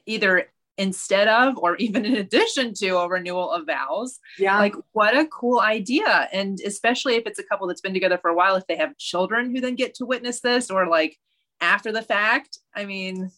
either 0.07 0.49
instead 0.77 1.29
of 1.29 1.57
or 1.59 1.77
even 1.77 2.05
in 2.05 2.16
addition 2.16 2.75
to 2.75 2.97
a 2.97 3.09
renewal 3.09 3.51
of 3.51 3.66
vows. 3.66 4.18
Yeah. 4.39 4.59
Like 4.59 4.75
what 4.93 5.16
a 5.16 5.27
cool 5.27 5.61
idea. 5.61 6.29
And 6.33 6.61
especially 6.61 7.14
if 7.14 7.27
it's 7.27 7.39
a 7.39 7.45
couple 7.45 7.66
that's 7.66 7.81
been 7.81 7.95
together 7.95 8.18
for 8.18 8.31
a 8.31 8.35
while, 8.35 8.57
if 8.57 8.66
they 8.66 8.77
have 8.77 8.97
children 8.99 9.55
who 9.55 9.61
then 9.61 9.77
get 9.77 9.95
to 9.97 10.07
witness 10.07 10.41
this 10.41 10.70
or 10.70 10.89
like 10.89 11.18
after 11.61 11.93
the 11.93 12.03
fact. 12.03 12.59
I 12.75 12.85
mean, 12.85 13.31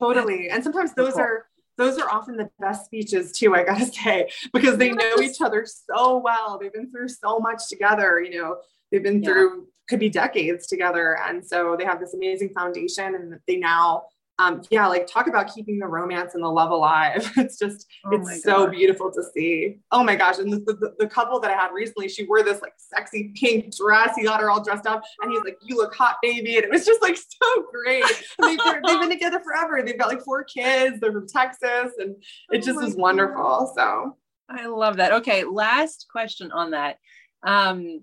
totally. 0.00 0.48
And 0.48 0.62
sometimes 0.62 0.94
those 0.94 1.14
cool. 1.14 1.22
are 1.22 1.46
those 1.76 1.96
are 1.98 2.10
often 2.10 2.36
the 2.36 2.50
best 2.58 2.86
speeches 2.86 3.30
too, 3.32 3.54
I 3.54 3.62
gotta 3.64 3.86
say, 3.92 4.28
because 4.52 4.78
they 4.78 4.90
know 4.90 5.20
each 5.22 5.40
other 5.40 5.64
so 5.66 6.18
well. 6.18 6.58
They've 6.58 6.72
been 6.72 6.90
through 6.90 7.08
so 7.08 7.38
much 7.38 7.68
together, 7.68 8.20
you 8.20 8.38
know, 8.38 8.56
they've 8.90 9.02
been 9.02 9.22
yeah. 9.22 9.30
through 9.30 9.68
could 9.88 9.98
be 9.98 10.10
decades 10.10 10.66
together. 10.66 11.18
And 11.18 11.44
so 11.44 11.74
they 11.78 11.84
have 11.84 11.98
this 11.98 12.14
amazing 12.14 12.50
foundation 12.50 13.14
and 13.14 13.40
they 13.46 13.56
now 13.56 14.04
um, 14.40 14.62
yeah, 14.70 14.86
like 14.86 15.06
talk 15.06 15.26
about 15.26 15.52
keeping 15.52 15.78
the 15.78 15.86
romance 15.86 16.34
and 16.34 16.42
the 16.42 16.48
love 16.48 16.70
alive. 16.70 17.30
It's 17.38 17.58
just, 17.58 17.86
oh 18.04 18.10
it's 18.12 18.42
so 18.42 18.66
gosh. 18.66 18.74
beautiful 18.76 19.10
to 19.12 19.22
see. 19.34 19.78
Oh 19.90 20.02
my 20.04 20.16
gosh. 20.16 20.38
And 20.38 20.52
the, 20.52 20.58
the, 20.58 20.94
the, 20.98 21.06
couple 21.06 21.40
that 21.40 21.50
I 21.50 21.54
had 21.54 21.72
recently, 21.72 22.08
she 22.08 22.24
wore 22.24 22.42
this 22.42 22.60
like 22.60 22.74
sexy 22.76 23.32
pink 23.34 23.74
dress. 23.74 24.14
He 24.16 24.24
got 24.24 24.40
her 24.40 24.50
all 24.50 24.62
dressed 24.62 24.86
up 24.86 25.02
and 25.22 25.32
he's 25.32 25.42
like, 25.44 25.58
you 25.62 25.76
look 25.76 25.94
hot, 25.94 26.16
baby. 26.22 26.56
And 26.56 26.64
it 26.64 26.70
was 26.70 26.84
just 26.84 27.00
like 27.00 27.16
so 27.42 27.66
great. 27.72 28.04
they've, 28.42 28.58
they've, 28.58 29.00
been 29.00 29.10
together 29.10 29.40
forever. 29.40 29.82
They've 29.84 29.98
got 29.98 30.08
like 30.08 30.22
four 30.22 30.44
kids. 30.44 31.00
They're 31.00 31.12
from 31.12 31.26
Texas 31.26 31.92
and 31.98 32.16
it 32.50 32.58
oh 32.58 32.58
just 32.58 32.78
oh 32.78 32.86
is 32.86 32.96
wonderful. 32.96 33.72
So 33.74 34.16
I 34.48 34.66
love 34.66 34.96
that. 34.96 35.12
Okay. 35.12 35.44
Last 35.44 36.06
question 36.10 36.52
on 36.52 36.72
that. 36.72 36.98
Um, 37.42 38.02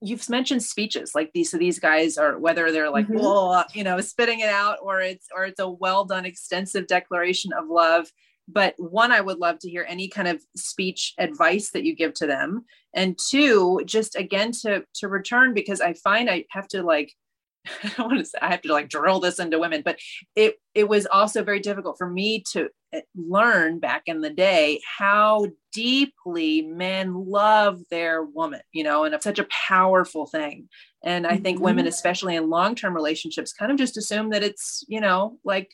you've 0.00 0.28
mentioned 0.28 0.62
speeches 0.62 1.14
like 1.14 1.30
these 1.32 1.50
so 1.50 1.58
these 1.58 1.78
guys 1.78 2.16
are 2.16 2.38
whether 2.38 2.72
they're 2.72 2.90
like 2.90 3.06
mm-hmm. 3.06 3.78
you 3.78 3.84
know 3.84 4.00
spitting 4.00 4.40
it 4.40 4.48
out 4.48 4.78
or 4.82 5.00
it's 5.00 5.26
or 5.34 5.44
it's 5.44 5.60
a 5.60 5.68
well 5.68 6.04
done 6.04 6.24
extensive 6.24 6.86
declaration 6.86 7.52
of 7.52 7.68
love 7.68 8.06
but 8.48 8.74
one 8.78 9.12
i 9.12 9.20
would 9.20 9.38
love 9.38 9.58
to 9.58 9.68
hear 9.68 9.84
any 9.88 10.08
kind 10.08 10.28
of 10.28 10.42
speech 10.56 11.14
advice 11.18 11.70
that 11.70 11.84
you 11.84 11.94
give 11.94 12.14
to 12.14 12.26
them 12.26 12.64
and 12.94 13.18
two 13.18 13.80
just 13.84 14.16
again 14.16 14.50
to 14.52 14.82
to 14.94 15.08
return 15.08 15.52
because 15.52 15.80
i 15.80 15.92
find 15.92 16.30
i 16.30 16.44
have 16.50 16.66
to 16.66 16.82
like 16.82 17.12
I 17.84 17.92
don't 17.96 18.08
want 18.08 18.18
to 18.18 18.24
say 18.24 18.38
I 18.40 18.48
have 18.48 18.62
to 18.62 18.72
like 18.72 18.88
drill 18.88 19.20
this 19.20 19.38
into 19.38 19.58
women, 19.58 19.82
but 19.84 19.98
it 20.34 20.56
it 20.74 20.88
was 20.88 21.06
also 21.06 21.44
very 21.44 21.60
difficult 21.60 21.98
for 21.98 22.08
me 22.08 22.42
to 22.52 22.68
eh, 22.92 23.00
learn 23.14 23.78
back 23.78 24.02
in 24.06 24.20
the 24.20 24.30
day 24.30 24.80
how 24.98 25.46
deeply 25.72 26.62
men 26.62 27.26
love 27.26 27.80
their 27.90 28.22
woman, 28.22 28.60
you 28.72 28.84
know, 28.84 29.04
and 29.04 29.14
it's 29.14 29.24
such 29.24 29.38
a 29.38 29.48
powerful 29.68 30.26
thing. 30.26 30.68
And 31.02 31.26
I 31.26 31.36
think 31.36 31.56
mm-hmm. 31.56 31.64
women, 31.64 31.86
especially 31.86 32.36
in 32.36 32.50
long-term 32.50 32.94
relationships, 32.94 33.52
kind 33.52 33.72
of 33.72 33.78
just 33.78 33.96
assume 33.96 34.30
that 34.30 34.42
it's, 34.42 34.84
you 34.88 35.00
know, 35.00 35.38
like 35.44 35.70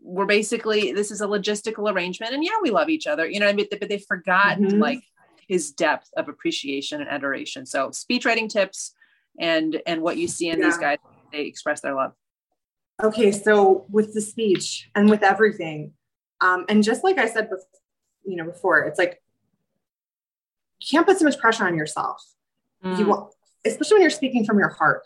we're 0.00 0.26
basically 0.26 0.92
this 0.92 1.10
is 1.10 1.20
a 1.20 1.26
logistical 1.26 1.90
arrangement 1.92 2.34
and 2.34 2.44
yeah, 2.44 2.56
we 2.60 2.70
love 2.70 2.88
each 2.88 3.06
other, 3.06 3.26
you 3.28 3.40
know, 3.40 3.48
I 3.48 3.52
mean, 3.52 3.66
but 3.70 3.88
they've 3.88 4.04
forgotten 4.06 4.66
mm-hmm. 4.66 4.80
like 4.80 5.02
his 5.48 5.72
depth 5.72 6.08
of 6.16 6.28
appreciation 6.28 7.00
and 7.00 7.10
adoration. 7.10 7.66
So 7.66 7.90
speech 7.90 8.24
writing 8.24 8.48
tips 8.48 8.94
and 9.38 9.80
and 9.86 10.02
what 10.02 10.16
you 10.16 10.28
see 10.28 10.48
in 10.48 10.58
yeah. 10.58 10.66
these 10.66 10.78
guys 10.78 10.98
they 11.32 11.42
express 11.42 11.80
their 11.80 11.94
love 11.94 12.12
okay 13.02 13.32
so 13.32 13.86
with 13.90 14.14
the 14.14 14.20
speech 14.20 14.90
and 14.94 15.08
with 15.08 15.22
everything 15.22 15.92
um, 16.40 16.64
and 16.68 16.82
just 16.82 17.04
like 17.04 17.18
i 17.18 17.26
said 17.26 17.48
before, 17.48 17.66
you 18.24 18.36
know 18.36 18.44
before 18.44 18.80
it's 18.80 18.98
like 18.98 19.22
you 20.80 20.86
can't 20.90 21.06
put 21.06 21.18
so 21.18 21.24
much 21.24 21.38
pressure 21.38 21.66
on 21.66 21.76
yourself 21.76 22.22
mm. 22.84 22.98
you 22.98 23.06
want 23.06 23.32
especially 23.64 23.96
when 23.96 24.02
you're 24.02 24.10
speaking 24.10 24.44
from 24.44 24.58
your 24.58 24.68
heart 24.68 25.02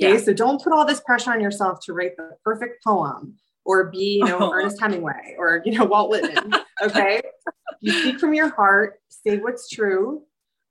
okay 0.00 0.14
yeah. 0.14 0.18
so 0.18 0.32
don't 0.32 0.62
put 0.62 0.72
all 0.72 0.86
this 0.86 1.00
pressure 1.00 1.32
on 1.32 1.40
yourself 1.40 1.80
to 1.84 1.92
write 1.92 2.16
the 2.16 2.30
perfect 2.44 2.82
poem 2.84 3.36
or 3.64 3.90
be 3.90 4.18
you 4.18 4.24
know 4.24 4.38
oh. 4.40 4.50
ernest 4.54 4.80
hemingway 4.80 5.34
or 5.38 5.62
you 5.64 5.76
know 5.76 5.84
walt 5.84 6.10
whitman 6.10 6.52
okay 6.82 7.20
you 7.80 7.92
speak 7.92 8.18
from 8.18 8.34
your 8.34 8.48
heart 8.48 9.00
say 9.08 9.38
what's 9.38 9.68
true 9.68 10.22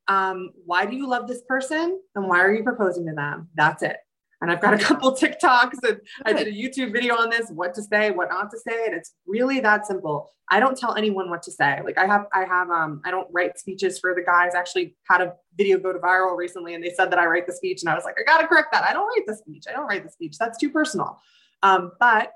um, 0.08 0.52
why 0.66 0.86
do 0.86 0.96
you 0.96 1.08
love 1.08 1.28
this 1.28 1.42
person 1.48 2.00
and 2.16 2.28
why 2.28 2.40
are 2.40 2.54
you 2.54 2.64
proposing 2.64 3.06
to 3.08 3.14
them? 3.14 3.50
That's 3.56 3.84
it. 3.84 3.98
And 4.42 4.52
I've 4.52 4.62
got 4.62 4.74
a 4.74 4.78
couple 4.84 5.12
TikToks 5.14 5.84
and 5.84 6.00
I 6.26 6.34
did 6.34 6.48
a 6.48 6.52
YouTube 6.52 6.94
video 6.94 7.16
on 7.16 7.30
this, 7.30 7.50
what 7.50 7.74
to 7.76 7.82
say, 7.82 8.12
what 8.12 8.30
not 8.30 8.52
to 8.52 8.60
say. 8.60 8.86
And 8.86 8.96
it's 8.96 9.14
really 9.26 9.60
that 9.62 9.86
simple. 9.86 10.30
I 10.50 10.60
don't 10.60 10.78
tell 10.78 10.96
anyone 10.96 11.30
what 11.30 11.44
to 11.44 11.52
say. 11.52 11.82
Like 11.84 11.98
I 11.98 12.06
have, 12.06 12.28
I 12.34 12.46
have, 12.46 12.70
um, 12.70 13.02
I 13.04 13.12
don't 13.12 13.28
write 13.32 13.60
speeches 13.60 14.00
for 14.00 14.14
the 14.16 14.22
guys. 14.22 14.54
I 14.56 14.60
actually 14.60 14.96
had 15.10 15.22
a 15.22 15.34
video 15.58 15.78
go 15.78 15.92
to 15.92 16.00
viral 16.00 16.38
recently 16.38 16.74
and 16.74 16.84
they 16.84 16.92
said 16.92 17.12
that 17.12 17.20
I 17.20 17.26
write 17.26 17.48
the 17.48 17.54
speech. 17.54 17.82
And 17.82 17.90
I 17.90 17.96
was 17.96 18.06
like, 18.06 18.16
I 18.20 18.24
got 18.24 18.42
to 18.42 18.48
correct 18.48 18.72
that. 18.72 18.84
I 18.84 18.94
don't 18.94 19.08
write 19.08 19.26
the 19.28 19.36
speech. 19.36 19.66
I 19.68 19.74
don't 19.74 19.88
write 19.88 20.06
the 20.06 20.12
speech. 20.12 20.38
That's 20.40 20.58
too 20.58 20.70
personal. 20.70 21.20
Um, 21.64 21.92
but 22.00 22.32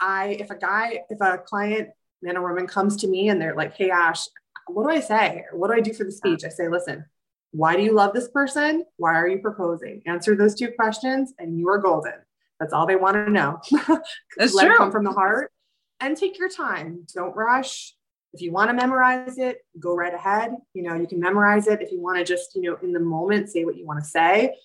I, 0.00 0.36
if 0.40 0.50
a 0.50 0.56
guy, 0.56 1.00
if 1.10 1.20
a 1.20 1.38
client, 1.38 1.90
man 2.22 2.38
or 2.38 2.48
woman 2.48 2.66
comes 2.66 2.96
to 2.96 3.06
me 3.06 3.28
and 3.28 3.40
they're 3.40 3.54
like, 3.54 3.74
Hey, 3.74 3.90
Ash, 3.90 4.26
what 4.66 4.84
do 4.84 4.90
I 4.90 5.00
say? 5.00 5.44
What 5.52 5.68
do 5.68 5.74
I 5.74 5.80
do 5.80 5.92
for 5.92 6.04
the 6.04 6.12
speech? 6.12 6.44
I 6.44 6.48
say, 6.48 6.68
listen, 6.68 7.04
why 7.50 7.76
do 7.76 7.82
you 7.82 7.92
love 7.92 8.14
this 8.14 8.28
person? 8.28 8.84
Why 8.96 9.14
are 9.14 9.28
you 9.28 9.38
proposing? 9.38 10.02
Answer 10.06 10.34
those 10.34 10.54
two 10.54 10.72
questions 10.72 11.32
and 11.38 11.58
you 11.58 11.68
are 11.68 11.78
golden. 11.78 12.14
That's 12.58 12.72
all 12.72 12.86
they 12.86 12.96
want 12.96 13.14
to 13.14 13.30
know. 13.30 13.60
That's 14.36 14.54
Let 14.54 14.66
true. 14.66 14.74
it 14.74 14.78
come 14.78 14.92
from 14.92 15.04
the 15.04 15.12
heart 15.12 15.52
and 16.00 16.16
take 16.16 16.38
your 16.38 16.48
time. 16.48 17.06
Don't 17.14 17.34
rush. 17.36 17.94
If 18.32 18.42
you 18.42 18.50
want 18.50 18.70
to 18.70 18.74
memorize 18.74 19.38
it, 19.38 19.58
go 19.78 19.94
right 19.94 20.12
ahead. 20.12 20.56
You 20.72 20.82
know, 20.82 20.94
you 20.94 21.06
can 21.06 21.20
memorize 21.20 21.68
it. 21.68 21.80
If 21.80 21.92
you 21.92 22.00
want 22.00 22.18
to 22.18 22.24
just, 22.24 22.56
you 22.56 22.62
know, 22.62 22.76
in 22.82 22.92
the 22.92 23.00
moment 23.00 23.50
say 23.50 23.64
what 23.64 23.76
you 23.76 23.86
want 23.86 24.02
to 24.02 24.08
say, 24.08 24.56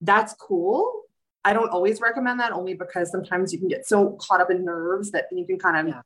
that's 0.00 0.34
cool. 0.34 1.02
I 1.44 1.52
don't 1.52 1.70
always 1.70 2.00
recommend 2.00 2.40
that 2.40 2.52
only 2.52 2.74
because 2.74 3.10
sometimes 3.10 3.52
you 3.52 3.58
can 3.58 3.68
get 3.68 3.86
so 3.86 4.16
caught 4.20 4.40
up 4.40 4.50
in 4.50 4.64
nerves 4.64 5.10
that 5.12 5.26
you 5.32 5.46
can 5.46 5.58
kind 5.58 5.76
of 5.76 5.88
yeah. 5.88 6.02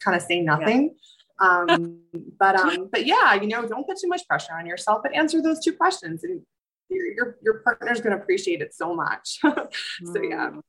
kind 0.00 0.16
of 0.16 0.22
say 0.22 0.40
nothing. 0.40 0.84
Yeah 0.84 1.00
um, 1.38 2.00
but 2.38 2.56
um, 2.56 2.88
but 2.90 3.06
yeah, 3.06 3.34
you 3.34 3.48
know, 3.48 3.66
don't 3.66 3.86
put 3.86 3.98
too 3.98 4.08
much 4.08 4.26
pressure 4.28 4.54
on 4.54 4.66
yourself, 4.66 5.00
but 5.02 5.14
answer 5.14 5.42
those 5.42 5.62
two 5.62 5.72
questions, 5.72 6.24
and 6.24 6.42
your 6.88 7.06
your, 7.14 7.38
your 7.42 7.54
partner's 7.60 8.00
going 8.00 8.16
to 8.16 8.22
appreciate 8.22 8.60
it 8.60 8.74
so 8.74 8.94
much. 8.94 9.38
so 9.42 10.22
yeah, 10.22 10.50
mm. 10.50 10.60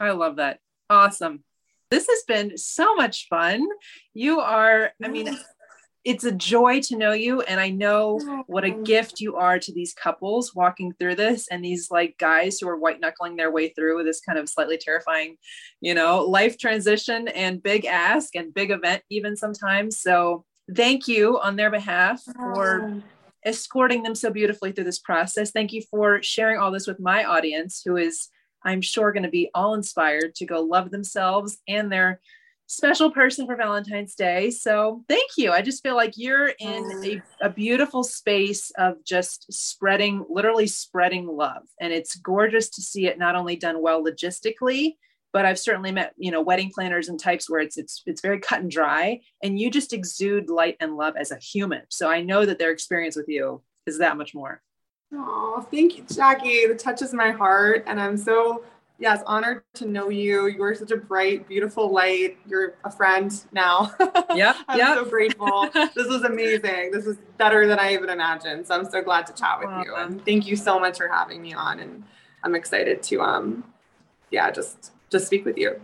I 0.00 0.10
love 0.10 0.36
that. 0.36 0.60
Awesome. 0.90 1.42
This 1.90 2.08
has 2.08 2.24
been 2.26 2.58
so 2.58 2.96
much 2.96 3.28
fun. 3.28 3.66
You 4.12 4.40
are, 4.40 4.90
I 5.02 5.08
mean, 5.08 5.38
it's 6.06 6.22
a 6.24 6.32
joy 6.32 6.80
to 6.80 6.96
know 6.96 7.12
you 7.12 7.40
and 7.42 7.60
i 7.60 7.68
know 7.68 8.18
what 8.46 8.64
a 8.64 8.70
gift 8.70 9.20
you 9.20 9.36
are 9.36 9.58
to 9.58 9.72
these 9.72 9.92
couples 9.92 10.54
walking 10.54 10.92
through 11.00 11.16
this 11.16 11.48
and 11.48 11.64
these 11.64 11.90
like 11.90 12.16
guys 12.18 12.58
who 12.58 12.68
are 12.68 12.78
white 12.78 13.00
knuckling 13.00 13.36
their 13.36 13.50
way 13.50 13.68
through 13.70 14.02
this 14.04 14.20
kind 14.20 14.38
of 14.38 14.48
slightly 14.48 14.78
terrifying 14.78 15.36
you 15.80 15.94
know 15.94 16.22
life 16.22 16.56
transition 16.58 17.28
and 17.28 17.62
big 17.62 17.84
ask 17.84 18.36
and 18.36 18.54
big 18.54 18.70
event 18.70 19.02
even 19.10 19.36
sometimes. 19.36 20.00
So 20.00 20.44
thank 20.74 21.08
you 21.08 21.38
on 21.40 21.56
their 21.56 21.70
behalf 21.70 22.22
for 22.36 23.02
escorting 23.44 24.02
them 24.02 24.14
so 24.14 24.30
beautifully 24.30 24.72
through 24.72 24.84
this 24.84 24.98
process. 24.98 25.50
Thank 25.50 25.72
you 25.72 25.82
for 25.90 26.22
sharing 26.22 26.58
all 26.58 26.70
this 26.70 26.86
with 26.86 26.98
my 27.00 27.24
audience, 27.24 27.82
who 27.84 27.96
is, 27.96 28.28
I'm 28.64 28.80
sure, 28.80 29.12
going 29.12 29.22
to 29.22 29.28
be 29.28 29.50
all 29.54 29.74
inspired 29.74 30.34
to 30.36 30.46
go 30.46 30.60
love 30.60 30.90
themselves 30.90 31.58
and 31.68 31.90
their 31.90 32.20
special 32.66 33.10
person 33.10 33.46
for 33.46 33.56
Valentine's 33.56 34.14
Day. 34.14 34.50
So 34.50 35.04
thank 35.08 35.30
you. 35.36 35.52
I 35.52 35.62
just 35.62 35.82
feel 35.82 35.94
like 35.94 36.14
you're 36.16 36.48
in 36.48 37.22
a, 37.40 37.46
a 37.46 37.50
beautiful 37.50 38.02
space 38.02 38.72
of 38.78 39.04
just 39.04 39.52
spreading, 39.52 40.24
literally 40.28 40.66
spreading 40.66 41.26
love. 41.26 41.62
And 41.80 41.92
it's 41.92 42.16
gorgeous 42.16 42.68
to 42.70 42.82
see 42.82 43.06
it 43.06 43.18
not 43.18 43.36
only 43.36 43.56
done 43.56 43.82
well 43.82 44.04
logistically, 44.04 44.96
but 45.32 45.44
I've 45.44 45.58
certainly 45.58 45.92
met, 45.92 46.14
you 46.16 46.30
know, 46.30 46.40
wedding 46.40 46.70
planners 46.74 47.08
and 47.08 47.20
types 47.20 47.50
where 47.50 47.60
it's 47.60 47.76
it's 47.76 48.02
it's 48.06 48.22
very 48.22 48.40
cut 48.40 48.60
and 48.60 48.70
dry 48.70 49.20
and 49.42 49.58
you 49.58 49.70
just 49.70 49.92
exude 49.92 50.48
light 50.48 50.76
and 50.80 50.96
love 50.96 51.14
as 51.16 51.30
a 51.30 51.36
human. 51.36 51.82
So 51.90 52.08
I 52.08 52.22
know 52.22 52.46
that 52.46 52.58
their 52.58 52.70
experience 52.70 53.16
with 53.16 53.28
you 53.28 53.62
is 53.86 53.98
that 53.98 54.16
much 54.16 54.34
more. 54.34 54.62
Oh, 55.12 55.66
thank 55.70 55.96
you, 55.96 56.04
Jackie. 56.12 56.48
It 56.48 56.78
touches 56.78 57.12
my 57.12 57.30
heart. 57.30 57.84
And 57.86 58.00
I'm 58.00 58.16
so, 58.16 58.64
yes, 58.98 59.22
honored 59.26 59.62
to 59.74 59.86
know 59.86 60.08
you. 60.08 60.46
You 60.46 60.62
are 60.62 60.74
such 60.74 60.90
a 60.90 60.96
bright, 60.96 61.48
beautiful 61.48 61.92
light. 61.92 62.38
You're 62.46 62.74
a 62.84 62.90
friend 62.90 63.32
now. 63.52 63.94
Yeah. 64.34 64.54
I'm 64.68 64.78
yep. 64.78 64.98
so 64.98 65.04
grateful. 65.06 65.70
this 65.94 66.08
was 66.08 66.22
amazing. 66.22 66.90
This 66.90 67.06
is 67.06 67.16
better 67.38 67.66
than 67.66 67.78
I 67.78 67.94
even 67.94 68.10
imagined. 68.10 68.66
So 68.66 68.74
I'm 68.74 68.84
so 68.84 69.00
glad 69.00 69.26
to 69.28 69.32
chat 69.32 69.60
with 69.60 69.86
you. 69.86 69.94
And 69.94 70.22
thank 70.26 70.46
you 70.46 70.56
so 70.56 70.78
much 70.78 70.98
for 70.98 71.08
having 71.08 71.40
me 71.40 71.54
on. 71.54 71.80
And 71.80 72.04
I'm 72.44 72.54
excited 72.54 73.02
to, 73.04 73.22
um, 73.22 73.64
yeah, 74.30 74.50
just 74.50 74.92
just 75.10 75.26
speak 75.26 75.46
with 75.46 75.56
you. 75.56 75.80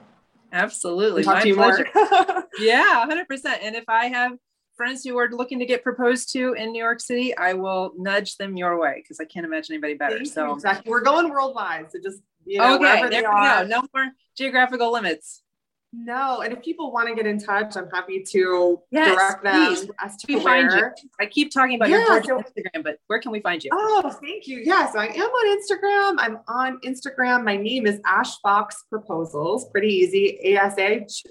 Absolutely. 0.53 1.21
And 1.21 1.25
talk 1.25 1.35
My 1.37 1.43
to 1.43 1.49
you 1.49 1.55
pleasure. 1.55 1.87
more. 1.95 2.45
Yeah, 2.59 3.07
100%. 3.09 3.59
And 3.63 3.75
if 3.75 3.85
I 3.89 4.07
have 4.07 4.33
friends 4.77 5.05
who 5.05 5.17
are 5.19 5.29
looking 5.31 5.59
to 5.59 5.67
get 5.67 5.83
proposed 5.83 6.33
to 6.33 6.55
in 6.55 6.73
New 6.73 6.83
York 6.83 7.01
City, 7.01 7.37
I 7.37 7.53
will 7.55 7.93
nudge 7.97 8.37
them 8.37 8.57
your 8.57 8.79
way 8.79 8.95
because 9.03 9.21
I 9.21 9.25
can't 9.25 9.45
imagine 9.47 9.75
anybody 9.75 9.95
better. 9.95 10.25
So, 10.25 10.59
Jackie. 10.61 10.89
We're 10.89 11.03
going 11.03 11.31
worldwide. 11.31 11.93
So 11.93 11.99
just, 12.03 12.21
you 12.45 12.59
know, 12.59 12.75
okay, 12.77 13.09
there 13.09 13.21
we 13.23 13.27
are. 13.27 13.63
go. 13.65 13.69
No 13.69 13.83
more 13.95 14.09
geographical 14.37 14.93
limits. 14.93 15.43
No, 15.95 16.41
and 16.41 16.55
if 16.55 16.63
people 16.65 16.91
want 16.91 17.09
to 17.11 17.15
get 17.15 17.27
in 17.27 17.39
touch, 17.39 17.77
I'm 17.77 17.87
happy 17.91 18.25
to 18.31 18.81
Yes, 18.91 19.15
direct 19.15 19.43
them 19.45 19.67
please. 19.77 19.91
as 20.01 20.17
to 20.17 20.35
We 20.35 20.41
find 20.41 20.73
you. 20.73 20.91
I 21.21 21.27
keep 21.27 21.53
talking 21.53 21.77
about 21.77 21.91
your 21.91 22.01
Yeah, 22.01 22.07
gorgeous 22.07 22.29
so- 22.29 22.39
Instagram, 22.39 22.83
but 22.83 22.97
where 23.09 23.21
can 23.21 23.31
we 23.31 23.41
find 23.41 23.63
you? 23.63 23.69
Oh, 23.75 24.09
thank 24.23 24.47
you. 24.49 24.63
Yes, 24.65 24.97
I 24.97 25.09
am 25.09 25.21
on 25.21 25.59
Instagram. 25.59 26.15
I'm 26.19 26.39
on 26.49 26.81
Instagram. 26.81 27.45
My 27.45 27.59
name 27.59 27.87
is 27.87 28.01
Ash 28.07 28.41
Fox 28.41 28.85
Proposals. 28.89 29.69
Pretty 29.71 29.89
easy. 29.93 30.39
A 30.43 30.57
S 30.57 30.79
H 30.79 31.25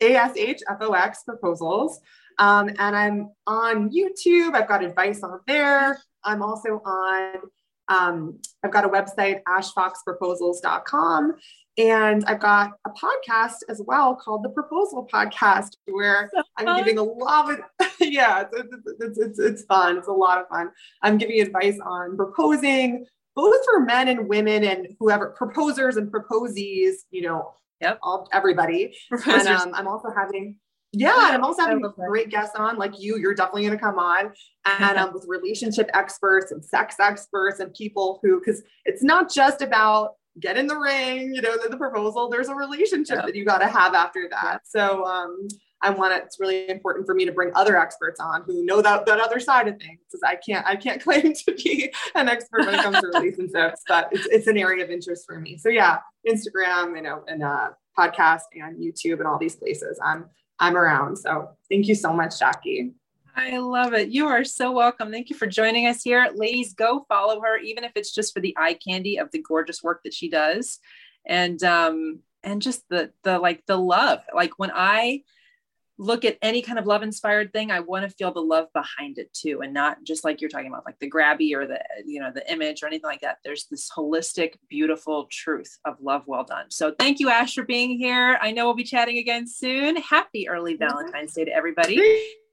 A 0.00 0.16
S 0.16 0.36
H 0.36 0.60
F 0.68 0.78
O 0.80 0.92
X 0.92 1.22
Proposals. 1.22 2.00
Um, 2.40 2.70
and 2.78 2.96
I'm 2.96 3.30
on 3.46 3.90
YouTube. 3.90 4.54
I've 4.54 4.66
got 4.66 4.82
advice 4.82 5.22
on 5.22 5.40
there. 5.46 6.00
I'm 6.24 6.42
also 6.42 6.80
on. 6.84 7.34
Um, 7.88 8.40
I've 8.62 8.72
got 8.72 8.84
a 8.84 8.88
website, 8.88 9.42
ashfoxproposals.com. 9.48 11.34
And 11.78 12.24
I've 12.26 12.40
got 12.40 12.72
a 12.84 12.90
podcast 12.90 13.58
as 13.68 13.80
well 13.86 14.14
called 14.14 14.42
the 14.42 14.48
Proposal 14.48 15.08
Podcast, 15.10 15.76
where 15.86 16.30
I'm 16.56 16.76
giving 16.78 16.98
a 16.98 17.02
lot 17.02 17.52
of, 17.52 17.60
yeah, 18.00 18.44
it's, 18.52 18.76
it's, 19.00 19.18
it's, 19.18 19.38
it's, 19.38 19.62
fun. 19.64 19.96
It's 19.98 20.08
a 20.08 20.12
lot 20.12 20.40
of 20.40 20.48
fun. 20.48 20.70
I'm 21.02 21.16
giving 21.16 21.40
advice 21.40 21.78
on 21.84 22.16
proposing, 22.16 23.06
both 23.34 23.64
for 23.64 23.80
men 23.80 24.08
and 24.08 24.28
women 24.28 24.64
and 24.64 24.88
whoever 24.98 25.30
proposers 25.30 25.96
and 25.96 26.10
proposees, 26.10 26.96
you 27.10 27.22
know, 27.22 27.54
Yep. 27.80 27.98
all 28.02 28.28
everybody. 28.32 28.94
And 29.10 29.48
um, 29.48 29.72
I'm 29.74 29.88
also 29.88 30.10
having, 30.14 30.56
yeah, 30.92 31.26
and 31.26 31.36
I'm 31.36 31.44
also 31.44 31.62
having 31.62 31.80
great 31.80 32.30
guests 32.30 32.56
on, 32.56 32.76
like 32.76 33.00
you. 33.00 33.16
You're 33.16 33.34
definitely 33.34 33.62
going 33.66 33.78
to 33.78 33.82
come 33.82 33.98
on, 33.98 34.32
and 34.64 34.98
um, 34.98 35.12
with 35.12 35.24
relationship 35.28 35.88
experts 35.94 36.50
and 36.50 36.64
sex 36.64 36.96
experts 36.98 37.60
and 37.60 37.72
people 37.74 38.18
who, 38.22 38.40
because 38.40 38.62
it's 38.84 39.02
not 39.02 39.30
just 39.32 39.62
about 39.62 40.14
get 40.40 40.56
in 40.56 40.66
the 40.66 40.76
ring, 40.76 41.34
you 41.34 41.42
know, 41.42 41.56
the, 41.62 41.68
the 41.68 41.76
proposal. 41.76 42.28
There's 42.28 42.48
a 42.48 42.54
relationship 42.54 43.16
Yeah. 43.16 43.26
that 43.26 43.34
you 43.34 43.44
got 43.44 43.58
to 43.58 43.66
have 43.66 43.94
after 43.94 44.28
that. 44.30 44.60
So 44.64 45.04
um, 45.04 45.48
I 45.82 45.90
want 45.90 46.12
it. 46.14 46.22
It's 46.24 46.38
really 46.38 46.68
important 46.68 47.06
for 47.06 47.14
me 47.14 47.24
to 47.24 47.32
bring 47.32 47.50
other 47.54 47.76
experts 47.78 48.20
on 48.20 48.42
who 48.44 48.64
know 48.64 48.82
that 48.82 49.06
that 49.06 49.20
other 49.20 49.40
side 49.40 49.68
of 49.68 49.78
things. 49.78 49.98
Because 50.10 50.22
I 50.26 50.36
can't, 50.36 50.66
I 50.66 50.76
can't 50.76 51.02
claim 51.02 51.32
to 51.34 51.54
be 51.54 51.92
an 52.14 52.28
expert 52.28 52.60
when 52.66 52.74
it 52.74 52.82
comes 52.82 53.00
to 53.00 53.06
relationships, 53.14 53.82
but 53.88 54.08
it's, 54.12 54.26
it's 54.26 54.46
an 54.46 54.56
area 54.58 54.84
of 54.84 54.90
interest 54.90 55.24
for 55.26 55.40
me. 55.40 55.56
So 55.56 55.68
yeah, 55.68 55.98
Instagram, 56.28 56.96
you 56.96 57.02
know, 57.02 57.22
and 57.26 57.42
uh, 57.42 57.70
podcast 57.98 58.42
and 58.54 58.78
YouTube 58.78 59.18
and 59.18 59.26
all 59.26 59.38
these 59.38 59.56
places. 59.56 59.98
I'm 60.04 60.26
I'm 60.60 60.76
around. 60.76 61.16
So 61.16 61.50
thank 61.70 61.88
you 61.88 61.94
so 61.94 62.12
much, 62.12 62.38
Jackie. 62.38 62.92
I 63.34 63.58
love 63.58 63.94
it. 63.94 64.08
You 64.10 64.26
are 64.26 64.44
so 64.44 64.70
welcome. 64.72 65.10
Thank 65.10 65.30
you 65.30 65.36
for 65.36 65.46
joining 65.46 65.86
us 65.86 66.02
here. 66.02 66.30
Ladies, 66.34 66.74
go 66.74 67.06
follow 67.08 67.40
her, 67.40 67.56
even 67.58 67.84
if 67.84 67.92
it's 67.94 68.12
just 68.12 68.34
for 68.34 68.40
the 68.40 68.54
eye 68.58 68.74
candy 68.74 69.16
of 69.16 69.30
the 69.30 69.40
gorgeous 69.40 69.82
work 69.82 70.02
that 70.04 70.12
she 70.12 70.28
does. 70.28 70.78
And 71.26 71.62
um, 71.62 72.20
and 72.42 72.60
just 72.60 72.88
the 72.88 73.12
the 73.22 73.38
like 73.38 73.64
the 73.66 73.76
love. 73.76 74.20
Like 74.34 74.58
when 74.58 74.70
I 74.74 75.22
look 76.00 76.24
at 76.24 76.38
any 76.40 76.62
kind 76.62 76.78
of 76.78 76.86
love 76.86 77.02
inspired 77.02 77.52
thing, 77.52 77.70
I 77.70 77.80
want 77.80 78.08
to 78.08 78.16
feel 78.16 78.32
the 78.32 78.40
love 78.40 78.68
behind 78.72 79.18
it 79.18 79.30
too, 79.34 79.60
and 79.60 79.74
not 79.74 79.98
just 80.02 80.24
like 80.24 80.40
you're 80.40 80.48
talking 80.48 80.68
about, 80.68 80.86
like 80.86 80.98
the 80.98 81.10
grabby 81.10 81.54
or 81.54 81.66
the 81.66 81.78
you 82.06 82.20
know 82.20 82.32
the 82.34 82.50
image 82.50 82.82
or 82.82 82.86
anything 82.86 83.08
like 83.08 83.20
that. 83.20 83.36
There's 83.44 83.66
this 83.70 83.90
holistic, 83.94 84.54
beautiful 84.70 85.28
truth 85.30 85.78
of 85.84 85.96
love 86.00 86.22
well 86.26 86.44
done. 86.44 86.70
So 86.70 86.94
thank 86.98 87.20
you, 87.20 87.28
Ash, 87.28 87.54
for 87.54 87.64
being 87.64 87.98
here. 87.98 88.38
I 88.40 88.50
know 88.50 88.64
we'll 88.64 88.74
be 88.74 88.82
chatting 88.82 89.18
again 89.18 89.46
soon. 89.46 89.96
Happy 89.96 90.48
early 90.48 90.76
Valentine's 90.76 91.34
Day 91.34 91.44
to 91.44 91.52
everybody. 91.52 91.96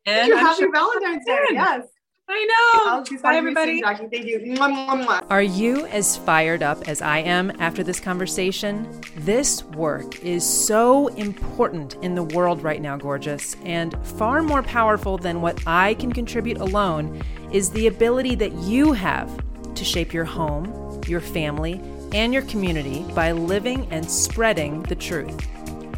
And 0.05 0.31
Happy 0.33 0.59
sure- 0.63 0.71
Valentine's 0.73 1.25
Day. 1.25 1.39
Yes. 1.51 1.85
I 2.29 2.45
know. 2.45 2.81
I'll 2.91 2.97
Bye, 2.99 3.03
talking 3.03 3.17
soon, 3.19 3.35
everybody. 3.35 3.81
Thank 3.81 4.25
you. 4.25 4.39
Mwah, 4.39 4.69
mwah, 4.69 5.05
mwah. 5.05 5.25
Are 5.29 5.41
you 5.41 5.85
as 5.87 6.17
fired 6.17 6.61
up 6.61 6.87
as 6.87 7.01
I 7.01 7.19
am 7.19 7.51
after 7.59 7.83
this 7.83 8.01
conversation? 8.01 9.01
This 9.15 9.63
work 9.63 10.21
is 10.23 10.45
so 10.45 11.07
important 11.07 11.95
in 12.01 12.15
the 12.15 12.23
world 12.23 12.61
right 12.63 12.81
now, 12.81 12.97
gorgeous, 12.97 13.55
and 13.63 13.95
far 14.05 14.43
more 14.43 14.61
powerful 14.61 15.17
than 15.17 15.41
what 15.41 15.65
I 15.65 15.93
can 15.93 16.11
contribute 16.11 16.57
alone 16.57 17.23
is 17.53 17.69
the 17.69 17.87
ability 17.87 18.35
that 18.35 18.51
you 18.53 18.91
have 18.91 19.29
to 19.75 19.85
shape 19.85 20.13
your 20.13 20.25
home, 20.25 21.01
your 21.07 21.21
family, 21.21 21.81
and 22.13 22.33
your 22.33 22.43
community 22.43 23.05
by 23.15 23.31
living 23.31 23.87
and 23.89 24.09
spreading 24.09 24.83
the 24.83 24.95
truth. 24.95 25.47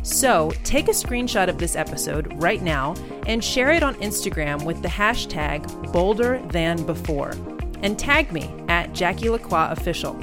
So, 0.01 0.51
take 0.63 0.87
a 0.87 0.91
screenshot 0.91 1.49
of 1.49 1.57
this 1.57 1.75
episode 1.75 2.41
right 2.41 2.61
now 2.61 2.95
and 3.27 3.43
share 3.43 3.71
it 3.71 3.83
on 3.83 3.95
Instagram 3.95 4.63
with 4.63 4.81
the 4.81 4.87
hashtag 4.87 5.91
bolder 5.91 6.41
than 6.47 6.85
before 6.85 7.33
and 7.81 7.97
tag 7.97 8.31
me 8.31 8.49
at 8.67 8.93
Jackie 8.93 9.29
Lacroix 9.29 9.69
Official. 9.71 10.17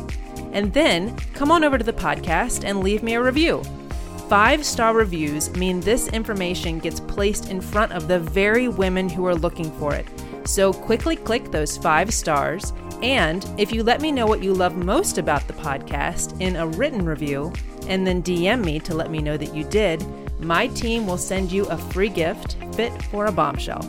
And 0.52 0.72
then 0.72 1.16
come 1.34 1.50
on 1.50 1.64
over 1.64 1.78
to 1.78 1.84
the 1.84 1.92
podcast 1.92 2.64
and 2.64 2.80
leave 2.80 3.02
me 3.02 3.14
a 3.14 3.22
review. 3.22 3.62
Five 4.28 4.64
star 4.64 4.94
reviews 4.94 5.54
mean 5.56 5.80
this 5.80 6.08
information 6.08 6.78
gets 6.78 7.00
placed 7.00 7.50
in 7.50 7.60
front 7.60 7.92
of 7.92 8.08
the 8.08 8.18
very 8.18 8.68
women 8.68 9.08
who 9.08 9.24
are 9.26 9.34
looking 9.34 9.70
for 9.78 9.94
it. 9.94 10.06
So 10.44 10.72
quickly 10.72 11.16
click 11.16 11.50
those 11.50 11.76
five 11.76 12.12
stars. 12.12 12.72
And 13.02 13.46
if 13.58 13.72
you 13.72 13.82
let 13.82 14.00
me 14.00 14.10
know 14.10 14.26
what 14.26 14.42
you 14.42 14.54
love 14.54 14.76
most 14.76 15.18
about 15.18 15.46
the 15.46 15.52
podcast 15.52 16.40
in 16.40 16.56
a 16.56 16.66
written 16.66 17.04
review, 17.04 17.52
and 17.88 18.06
then 18.06 18.22
DM 18.22 18.64
me 18.64 18.80
to 18.80 18.94
let 18.94 19.10
me 19.10 19.20
know 19.20 19.36
that 19.36 19.54
you 19.54 19.64
did, 19.64 20.04
my 20.40 20.66
team 20.68 21.06
will 21.06 21.18
send 21.18 21.52
you 21.52 21.66
a 21.66 21.78
free 21.78 22.08
gift 22.08 22.56
fit 22.74 22.92
for 23.04 23.26
a 23.26 23.32
bombshell. 23.32 23.80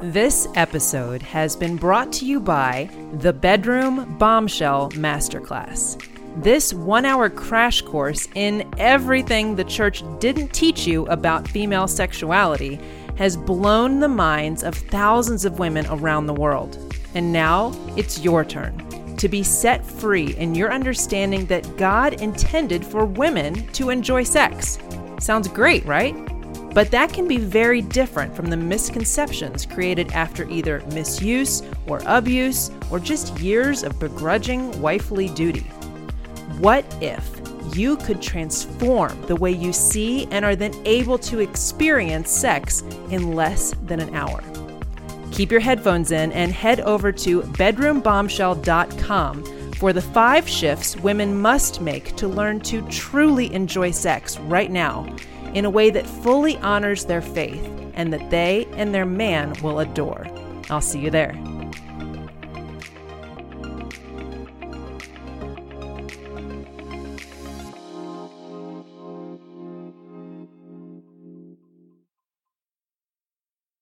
This 0.00 0.46
episode 0.54 1.22
has 1.22 1.56
been 1.56 1.76
brought 1.76 2.12
to 2.14 2.26
you 2.26 2.38
by 2.38 2.90
the 3.14 3.32
Bedroom 3.32 4.16
Bombshell 4.18 4.90
Masterclass. 4.90 6.00
This 6.42 6.74
one 6.74 7.06
hour 7.06 7.30
crash 7.30 7.80
course 7.80 8.28
in 8.34 8.70
everything 8.76 9.56
the 9.56 9.64
church 9.64 10.02
didn't 10.18 10.52
teach 10.52 10.86
you 10.86 11.06
about 11.06 11.48
female 11.48 11.88
sexuality 11.88 12.78
has 13.16 13.36
blown 13.38 14.00
the 14.00 14.08
minds 14.08 14.62
of 14.62 14.74
thousands 14.74 15.46
of 15.46 15.58
women 15.58 15.86
around 15.86 16.26
the 16.26 16.34
world. 16.34 16.94
And 17.16 17.32
now 17.32 17.72
it's 17.96 18.20
your 18.20 18.44
turn 18.44 19.16
to 19.16 19.26
be 19.26 19.42
set 19.42 19.82
free 19.82 20.34
in 20.36 20.54
your 20.54 20.70
understanding 20.70 21.46
that 21.46 21.78
God 21.78 22.20
intended 22.20 22.84
for 22.84 23.06
women 23.06 23.66
to 23.68 23.88
enjoy 23.88 24.22
sex. 24.22 24.78
Sounds 25.18 25.48
great, 25.48 25.82
right? 25.86 26.14
But 26.74 26.90
that 26.90 27.14
can 27.14 27.26
be 27.26 27.38
very 27.38 27.80
different 27.80 28.36
from 28.36 28.50
the 28.50 28.56
misconceptions 28.58 29.64
created 29.64 30.12
after 30.12 30.46
either 30.50 30.82
misuse 30.92 31.62
or 31.86 32.02
abuse 32.04 32.70
or 32.90 33.00
just 33.00 33.40
years 33.40 33.82
of 33.82 33.98
begrudging 33.98 34.78
wifely 34.82 35.30
duty. 35.30 35.70
What 36.60 36.84
if 37.00 37.40
you 37.74 37.96
could 37.96 38.20
transform 38.20 39.18
the 39.22 39.36
way 39.36 39.52
you 39.52 39.72
see 39.72 40.26
and 40.30 40.44
are 40.44 40.54
then 40.54 40.74
able 40.84 41.16
to 41.20 41.40
experience 41.40 42.30
sex 42.30 42.82
in 43.08 43.32
less 43.34 43.74
than 43.86 44.00
an 44.00 44.14
hour? 44.14 44.42
Keep 45.32 45.50
your 45.50 45.60
headphones 45.60 46.12
in 46.12 46.32
and 46.32 46.52
head 46.52 46.80
over 46.80 47.12
to 47.12 47.42
bedroombombshell.com 47.42 49.44
for 49.74 49.92
the 49.92 50.00
five 50.00 50.48
shifts 50.48 50.96
women 50.96 51.38
must 51.38 51.82
make 51.82 52.16
to 52.16 52.26
learn 52.26 52.60
to 52.60 52.80
truly 52.88 53.52
enjoy 53.52 53.90
sex 53.90 54.38
right 54.40 54.70
now 54.70 55.14
in 55.54 55.64
a 55.64 55.70
way 55.70 55.90
that 55.90 56.06
fully 56.06 56.56
honors 56.58 57.04
their 57.04 57.22
faith 57.22 57.64
and 57.94 58.12
that 58.12 58.30
they 58.30 58.66
and 58.72 58.94
their 58.94 59.06
man 59.06 59.54
will 59.62 59.80
adore. 59.80 60.26
I'll 60.70 60.80
see 60.80 61.00
you 61.00 61.10
there. 61.10 61.34